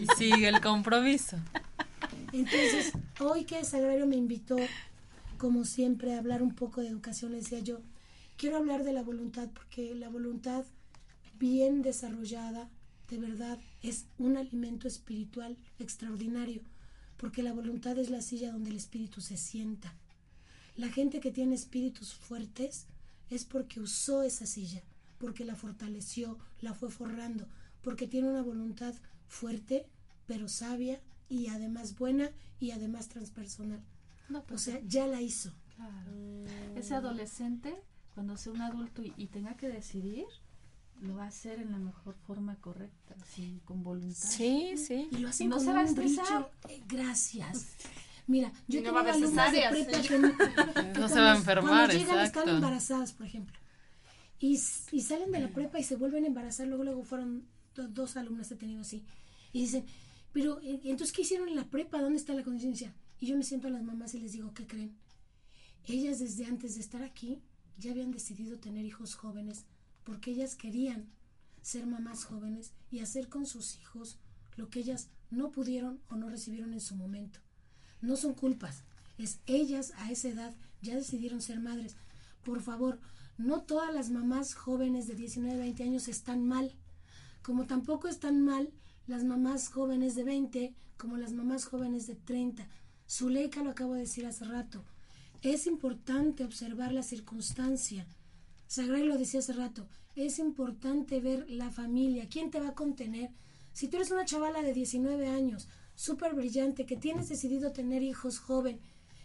Y 0.01 0.07
sigue 0.17 0.49
el 0.49 0.61
compromiso. 0.61 1.37
Entonces, 2.33 2.93
hoy 3.21 3.45
que 3.45 3.65
Sagrario 3.65 4.07
me 4.07 4.17
invitó, 4.17 4.57
como 5.39 5.65
siempre, 5.65 6.15
a 6.15 6.19
hablar 6.19 6.43
un 6.43 6.55
poco 6.55 6.81
de 6.81 6.89
educación, 6.89 7.33
le 7.33 7.39
decía 7.39 7.61
yo, 7.61 7.81
quiero 8.37 8.57
hablar 8.57 8.85
de 8.85 8.93
la 8.93 9.03
voluntad, 9.03 9.49
porque 9.53 9.95
la 9.95 10.09
voluntad 10.09 10.65
bien 11.39 11.83
desarrollada, 11.83 12.69
de 13.09 13.19
verdad, 13.19 13.59
es 13.83 14.07
un 14.19 14.37
alimento 14.37 14.87
espiritual 14.87 15.57
extraordinario, 15.79 16.63
porque 17.17 17.43
la 17.43 17.53
voluntad 17.53 17.99
es 17.99 18.11
la 18.11 18.23
silla 18.23 18.53
donde 18.53 18.71
el 18.71 18.77
espíritu 18.77 19.21
se 19.21 19.37
sienta. 19.37 19.95
La 20.81 20.89
gente 20.89 21.21
que 21.21 21.31
tiene 21.31 21.57
espíritus 21.57 22.15
fuertes 22.15 22.87
es 23.29 23.45
porque 23.45 23.81
usó 23.81 24.23
esa 24.23 24.47
silla, 24.47 24.83
porque 25.19 25.45
la 25.45 25.55
fortaleció, 25.55 26.39
la 26.63 26.73
fue 26.73 26.91
forrando, 26.91 27.47
porque 27.83 28.07
tiene 28.07 28.31
una 28.31 28.41
voluntad 28.41 28.95
fuerte, 29.29 29.87
pero 30.27 30.49
sabia 30.49 30.99
y 31.29 31.49
además 31.49 31.99
buena 31.99 32.31
y 32.61 32.71
además 32.71 33.11
transpersonal. 33.11 33.83
No, 34.31 34.39
O 34.39 34.45
pues 34.45 34.63
sea, 34.63 34.81
ya 34.87 35.07
la 35.07 35.21
hizo. 35.21 35.53
Claro. 35.77 36.13
Ese 36.75 36.95
adolescente, 36.95 37.75
cuando 38.15 38.39
sea 38.39 38.53
un 38.53 38.63
adulto 38.63 39.03
y, 39.03 39.13
y 39.19 39.27
tenga 39.27 39.59
que 39.59 39.69
decidir, 39.69 40.25
lo 41.03 41.17
va 41.17 41.25
a 41.25 41.29
hacer 41.29 41.61
en 41.61 41.73
la 41.73 41.79
mejor 41.79 42.15
forma 42.27 42.57
correcta, 42.57 43.17
sí, 43.35 43.61
con 43.67 43.83
voluntad. 43.83 44.31
Sí, 44.31 44.79
sí. 44.79 45.09
Y 45.13 45.19
lo 45.19 45.29
hacen 45.29 45.49
Y 45.49 45.51
no 45.51 45.57
con 45.57 45.65
se 45.67 45.73
va 45.75 45.81
a 45.81 45.85
un 45.85 45.95
brillo. 45.95 46.51
Eh, 46.71 46.83
gracias. 46.89 47.67
Mira, 48.27 48.53
yo 48.69 48.81
no 48.81 48.85
tengo 48.85 48.95
va 48.95 49.01
a 49.01 49.03
haber 49.03 49.15
alumnas 49.15 49.53
de 49.53 49.63
prepa 49.71 50.03
sí. 50.03 50.09
que, 50.09 50.09
que 50.09 50.19
No 51.01 51.09
se 51.09 51.15
cuando- 51.15 51.21
va 51.23 51.33
a 51.33 51.37
enfermar, 51.37 51.71
cuando 51.89 51.93
llegan 51.93 52.03
están 52.25 52.27
exacto. 52.27 52.51
embarazadas, 52.51 53.13
por 53.13 53.27
ejemplo. 53.27 53.57
Y, 54.39 54.59
y 54.93 55.01
salen 55.03 55.31
de 55.33 55.41
la 55.41 55.49
prepa 55.49 55.79
y 55.79 55.85
se 55.85 55.97
vuelven 55.97 56.25
a 56.25 56.29
embarazar. 56.29 56.67
Luego, 56.67 56.85
luego 56.85 57.03
fueron 57.05 57.47
do- 57.75 57.89
dos 57.89 58.17
alumnas 58.17 58.51
he 58.51 58.57
tenido 58.57 58.81
así. 58.81 59.05
Y 59.53 59.63
dicen, 59.63 59.85
pero 60.33 60.61
eh, 60.63 60.81
entonces, 60.85 61.13
¿qué 61.15 61.23
hicieron 61.23 61.49
en 61.49 61.57
la 61.57 61.65
prepa? 61.65 62.01
¿Dónde 62.01 62.19
está 62.19 62.33
la 62.35 62.43
conciencia? 62.45 62.95
Y 63.19 63.27
yo 63.27 63.37
me 63.37 63.43
siento 63.43 63.69
a 63.69 63.71
las 63.71 63.83
mamás 63.83 64.15
y 64.15 64.21
les 64.21 64.33
digo, 64.33 64.55
¿qué 64.55 64.67
creen? 64.67 64.97
Ellas 65.87 66.19
desde 66.21 66.45
antes 66.47 66.75
de 66.77 66.81
estar 66.81 67.03
aquí 67.03 67.43
ya 67.79 67.91
habían 67.91 68.11
decidido 68.13 68.59
tener 68.59 68.85
hijos 68.85 69.15
jóvenes 69.15 69.65
porque 70.05 70.31
ellas 70.31 70.55
querían 70.55 71.07
ser 71.63 71.87
mamás 71.87 72.25
jóvenes 72.25 72.73
y 72.91 73.01
hacer 73.01 73.29
con 73.29 73.45
sus 73.47 73.77
hijos 73.77 74.19
lo 74.57 74.69
que 74.71 74.81
ellas 74.81 75.09
no 75.31 75.51
pudieron 75.53 76.01
o 76.09 76.17
no 76.17 76.29
recibieron 76.31 76.73
en 76.73 76.81
su 76.81 76.95
momento. 76.97 77.41
No 78.01 78.17
son 78.17 78.35
culpas, 78.35 78.83
es 79.19 79.39
ellas 79.47 79.93
a 79.99 80.11
esa 80.11 80.29
edad 80.29 80.55
ya 80.83 80.95
decidieron 80.95 81.43
ser 81.43 81.61
madres. 81.61 81.97
Por 82.45 82.63
favor, 82.63 82.99
no 83.39 83.63
todas 83.63 83.95
las 83.95 84.11
mamás 84.11 84.55
jóvenes 84.55 85.07
de 85.07 85.15
19, 85.15 85.59
20 85.59 85.83
años 85.83 86.09
están 86.09 86.47
mal, 86.47 86.73
como 87.43 87.67
tampoco 87.67 88.09
están 88.09 88.43
mal 88.43 88.71
las 89.07 89.25
mamás 89.25 89.69
jóvenes 89.69 90.15
de 90.15 90.25
20 90.25 90.75
como 90.97 91.17
las 91.17 91.33
mamás 91.33 91.65
jóvenes 91.65 92.07
de 92.07 92.15
30. 92.15 92.69
Zuleika 93.09 93.63
lo 93.63 93.71
acabo 93.71 93.95
de 93.95 94.01
decir 94.01 94.27
hace 94.27 94.45
rato. 94.45 94.85
Es 95.43 95.67
importante 95.67 96.45
observar 96.45 96.93
la 96.93 97.03
circunstancia. 97.03 98.07
Sagray 98.67 99.05
lo 99.05 99.17
decía 99.17 99.41
hace 99.41 99.55
rato. 99.55 99.89
Es 100.15 100.39
importante 100.39 101.19
ver 101.21 101.49
la 101.49 101.71
familia. 101.71 102.29
¿Quién 102.29 102.51
te 102.51 102.61
va 102.61 102.69
a 102.69 102.75
contener? 102.75 103.31
Si 103.73 103.89
tú 103.89 103.97
eres 103.97 104.11
una 104.11 104.27
chavala 104.27 104.63
de 104.63 104.75
19 104.75 105.29
años, 105.29 105.69
súper 106.01 106.35
brillante, 106.35 106.87
que 106.87 106.97
tienes 106.97 107.29
decidido 107.29 107.73
tener 107.73 108.03
hijos 108.03 108.39
joven, 108.39 108.81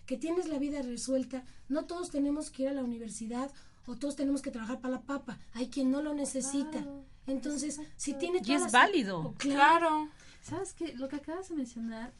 que 0.06 0.18
tienes 0.18 0.48
la 0.50 0.60
vida 0.60 0.82
resuelta, 0.82 1.44
no 1.70 1.86
todos 1.86 2.10
tenemos 2.12 2.52
que 2.52 2.64
ir 2.64 2.70
a 2.70 2.74
la 2.74 2.84
universidad 2.84 3.50
o 3.88 3.96
todos 3.96 4.16
tenemos 4.18 4.42
que 4.42 4.52
trabajar 4.52 4.82
para 4.82 4.96
la 4.96 5.02
papa. 5.02 5.40
Hay 5.54 5.70
quien 5.70 5.90
no 5.90 6.02
lo 6.02 6.14
necesita. 6.14 6.86
Entonces, 7.28 7.80
si 7.96 8.14
tiene 8.14 8.40
Y 8.40 8.42
todas 8.42 8.58
es 8.58 8.62
las- 8.64 8.72
válido. 8.74 9.34
Claro. 9.38 10.10
¿Sabes 10.44 10.74
qué? 10.74 10.94
Lo 10.96 11.08
que 11.08 11.16
acabas 11.16 11.48
de 11.50 11.56
mencionar, 11.56 12.12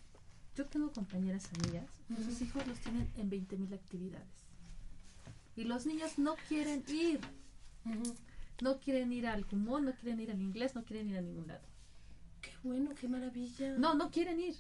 yo 0.56 0.66
tengo 0.68 0.92
compañeras 0.92 1.48
amigas, 1.60 1.90
que 2.08 2.24
sus 2.24 2.42
hijos 2.42 2.66
los 2.66 2.80
tienen 2.80 3.12
en 3.18 3.30
20.000 3.30 3.74
actividades. 3.74 4.26
Y 5.58 5.66
los 5.66 5.86
niños 5.86 6.18
no 6.18 6.36
quieren 6.48 6.84
ir. 6.88 7.20
No 8.62 8.80
quieren 8.80 9.12
ir 9.12 9.28
al 9.28 9.46
Kumon, 9.46 9.84
no 9.86 9.94
quieren 9.94 10.20
ir 10.22 10.32
al 10.32 10.42
inglés, 10.42 10.76
no 10.76 10.84
quieren 10.86 11.10
ir 11.10 11.18
a 11.18 11.22
ningún 11.22 11.48
lado. 11.48 11.62
Qué 12.46 12.52
bueno, 12.64 12.92
qué 13.00 13.08
maravilla. 13.08 13.74
No, 13.78 13.94
no 13.96 14.10
quieren 14.12 14.40
ir. 14.40 14.56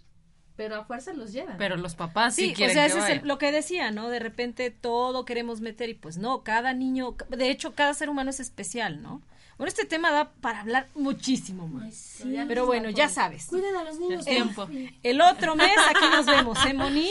Pero 0.56 0.76
a 0.78 0.86
fuerza 0.86 1.12
los 1.14 1.34
llevan. 1.34 1.58
Pero 1.58 1.76
los 1.76 1.96
papás 1.96 2.34
sí, 2.36 2.46
Sí, 2.48 2.52
o 2.54 2.56
quieren 2.56 2.74
sea, 2.76 2.84
que 2.86 2.92
ese 2.92 3.00
es 3.00 3.22
el- 3.22 3.28
lo 3.28 3.38
que 3.38 3.52
decía, 3.52 3.92
¿no? 3.92 4.08
De 4.10 4.20
repente 4.20 4.72
todo 4.72 5.26
queremos 5.26 5.60
meter 5.60 5.90
y 5.90 5.94
pues 5.96 6.18
no, 6.18 6.44
cada 6.44 6.74
niño, 6.74 7.16
de 7.30 7.50
hecho, 7.50 7.76
cada 7.76 7.94
ser 7.94 8.10
humano 8.10 8.30
es 8.30 8.40
especial, 8.40 9.02
¿no? 9.02 9.22
Bueno, 9.58 9.68
este 9.70 9.86
tema 9.86 10.12
da 10.12 10.32
para 10.42 10.62
hablar 10.62 10.88
muchísimo 10.96 11.68
más. 11.68 11.84
Ay, 11.84 11.92
sí. 11.92 12.36
Pero 12.48 12.66
bueno, 12.66 12.90
ya 12.90 13.08
sabes. 13.10 13.46
Cuiden 13.48 13.76
a 13.76 13.84
los 13.86 14.00
niños. 14.00 14.26
El 14.28 14.34
tiempo. 14.36 14.68
El 15.04 15.22
otro 15.22 15.56
mes 15.56 15.76
aquí 15.90 16.06
nos 16.12 16.26
vemos, 16.26 16.58
¿eh, 16.66 16.74
Moni? 16.74 17.10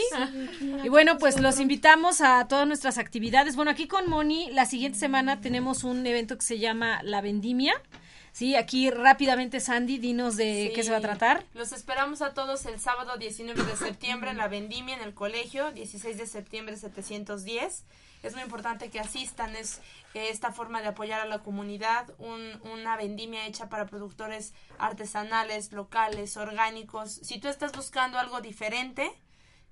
Y 0.83 0.89
bueno, 0.89 1.17
pues 1.17 1.39
los 1.39 1.59
invitamos 1.59 2.21
a 2.21 2.47
todas 2.47 2.67
nuestras 2.67 2.97
actividades. 2.99 3.55
Bueno, 3.55 3.71
aquí 3.71 3.87
con 3.87 4.07
Moni, 4.09 4.49
la 4.51 4.65
siguiente 4.65 4.97
semana 4.99 5.41
tenemos 5.41 5.83
un 5.83 6.05
evento 6.05 6.35
que 6.37 6.45
se 6.45 6.59
llama 6.59 7.01
La 7.03 7.21
Vendimia. 7.21 7.73
Sí, 8.35 8.57
aquí 8.57 8.89
rápidamente, 8.91 9.61
Sandy, 9.61 9.97
dinos 9.97 10.35
de 10.35 10.73
qué 10.75 10.83
se 10.83 10.91
va 10.91 10.97
a 10.97 11.01
tratar. 11.01 11.45
Los 11.53 11.71
esperamos 11.71 12.21
a 12.21 12.33
todos 12.33 12.65
el 12.65 12.81
sábado 12.81 13.15
19 13.15 13.63
de 13.63 13.77
septiembre 13.77 14.29
en 14.29 14.35
la 14.35 14.49
Vendimia, 14.49 14.93
en 14.93 15.01
el 15.03 15.13
colegio, 15.13 15.71
16 15.71 16.17
de 16.17 16.27
septiembre 16.27 16.75
710. 16.75 17.85
Es 18.23 18.33
muy 18.33 18.43
importante 18.43 18.89
que 18.89 18.99
asistan, 18.99 19.55
es 19.55 19.77
eh, 20.15 20.27
esta 20.31 20.51
forma 20.51 20.81
de 20.81 20.89
apoyar 20.89 21.21
a 21.21 21.25
la 21.25 21.39
comunidad, 21.39 22.13
un- 22.17 22.59
una 22.73 22.97
vendimia 22.97 23.45
hecha 23.47 23.69
para 23.69 23.85
productores 23.85 24.53
artesanales, 24.79 25.71
locales, 25.71 26.35
orgánicos. 26.35 27.13
Si 27.23 27.39
tú 27.39 27.47
estás 27.47 27.71
buscando 27.71 28.19
algo 28.19 28.41
diferente, 28.41 29.09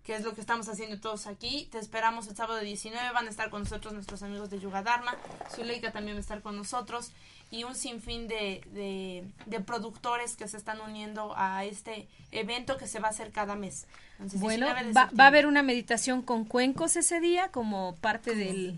que 0.06 0.16
es 0.16 0.24
lo 0.24 0.36
que 0.36 0.42
estamos 0.42 0.68
haciendo 0.70 1.00
todos 1.00 1.28
aquí. 1.28 1.68
Te 1.72 1.80
esperamos 1.80 2.28
el 2.28 2.36
sábado 2.36 2.60
19. 2.60 3.12
Van 3.14 3.26
a 3.28 3.30
estar 3.30 3.50
con 3.50 3.64
nosotros 3.64 3.94
nuestros 3.94 4.22
amigos 4.22 4.50
de 4.50 4.60
Yuga 4.60 4.84
Dharma. 4.84 5.16
Zuleika 5.54 5.92
también 5.94 6.16
va 6.16 6.20
a 6.20 6.22
estar 6.22 6.42
con 6.42 6.58
nosotros. 6.58 7.12
Y 7.54 7.66
un 7.66 7.76
sinfín 7.76 8.28
de, 8.28 8.62
de, 8.74 9.24
de 9.46 9.60
productores 9.60 10.36
que 10.36 10.48
se 10.48 10.58
están 10.58 10.82
uniendo 10.82 11.34
a 11.38 11.66
este 11.66 12.08
evento 12.32 12.78
que 12.78 12.88
se 12.88 13.00
va 13.00 13.10
a 13.10 13.12
hacer 13.12 13.32
cada 13.32 13.56
mes. 13.56 13.86
Entonces, 14.14 14.40
Bueno, 14.40 14.66
19 14.66 14.88
de 14.88 14.94
va, 14.94 15.10
va 15.18 15.24
a 15.26 15.28
haber 15.28 15.46
una 15.46 15.62
meditación 15.62 16.24
con 16.24 16.46
cuencos 16.46 16.96
ese 16.96 17.20
día 17.20 17.50
como 17.50 17.96
parte 18.02 18.34
del, 18.36 18.76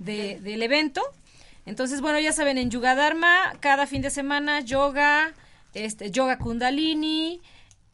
de- 0.00 0.40
del 0.40 0.62
evento. 0.62 1.02
Entonces, 1.66 2.00
bueno, 2.00 2.18
ya 2.18 2.32
saben, 2.32 2.58
en 2.58 2.70
Yuga 2.70 2.94
Dharma, 2.96 3.52
cada 3.60 3.86
fin 3.86 4.02
de 4.02 4.10
semana, 4.10 4.60
yoga, 4.60 5.32
este, 5.74 6.10
yoga 6.10 6.38
kundalini. 6.38 7.40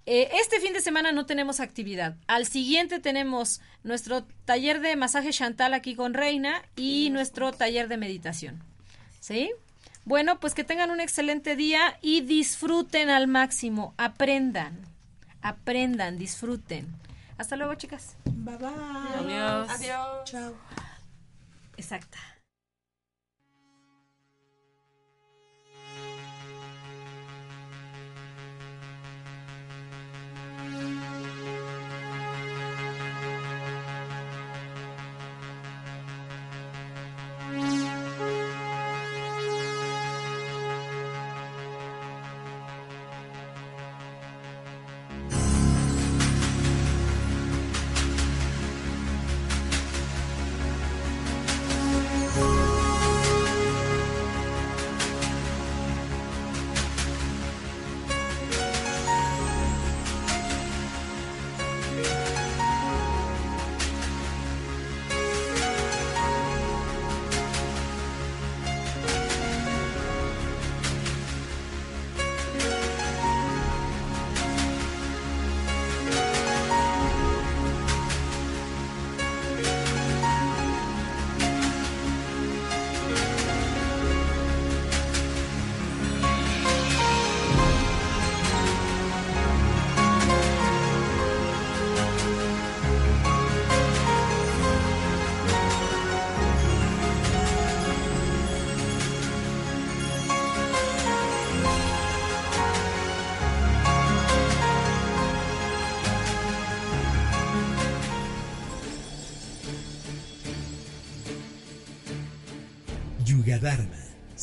Eh, 0.06 0.30
este 0.40 0.60
fin 0.60 0.72
de 0.72 0.80
semana 0.80 1.12
no 1.12 1.26
tenemos 1.26 1.60
actividad. 1.60 2.16
Al 2.26 2.46
siguiente 2.46 3.00
tenemos 3.00 3.60
nuestro 3.84 4.24
taller 4.46 4.80
de 4.80 4.96
masaje 4.96 5.30
Chantal 5.30 5.74
aquí 5.74 5.94
con 5.94 6.14
Reina 6.14 6.62
y 6.76 7.10
nuestro 7.10 7.52
taller 7.52 7.88
de 7.88 7.98
meditación. 7.98 8.62
¿Sí? 9.20 9.50
Bueno, 10.04 10.40
pues 10.40 10.54
que 10.54 10.64
tengan 10.64 10.90
un 10.90 11.00
excelente 11.00 11.54
día 11.54 11.96
y 12.02 12.22
disfruten 12.22 13.08
al 13.08 13.28
máximo. 13.28 13.94
Aprendan. 13.96 14.80
Aprendan, 15.42 16.18
disfruten. 16.18 16.86
Hasta 17.38 17.56
luego, 17.56 17.74
chicas. 17.74 18.16
Bye 18.24 18.56
bye. 18.56 18.68
Adiós. 18.68 19.70
Adiós. 19.70 20.24
Chao. 20.24 20.54
Exacta. 21.76 22.18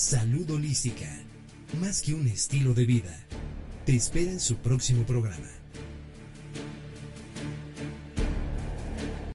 Salud 0.10 0.49
holística, 0.49 1.05
más 1.80 2.01
que 2.01 2.16
un 2.16 2.28
estilo 2.28 2.74
de 2.74 2.84
vida. 2.84 3.16
Te 3.86 3.95
espera 3.95 4.32
en 4.32 4.39
su 4.39 4.55
próximo 4.55 5.03
programa. 5.03 5.45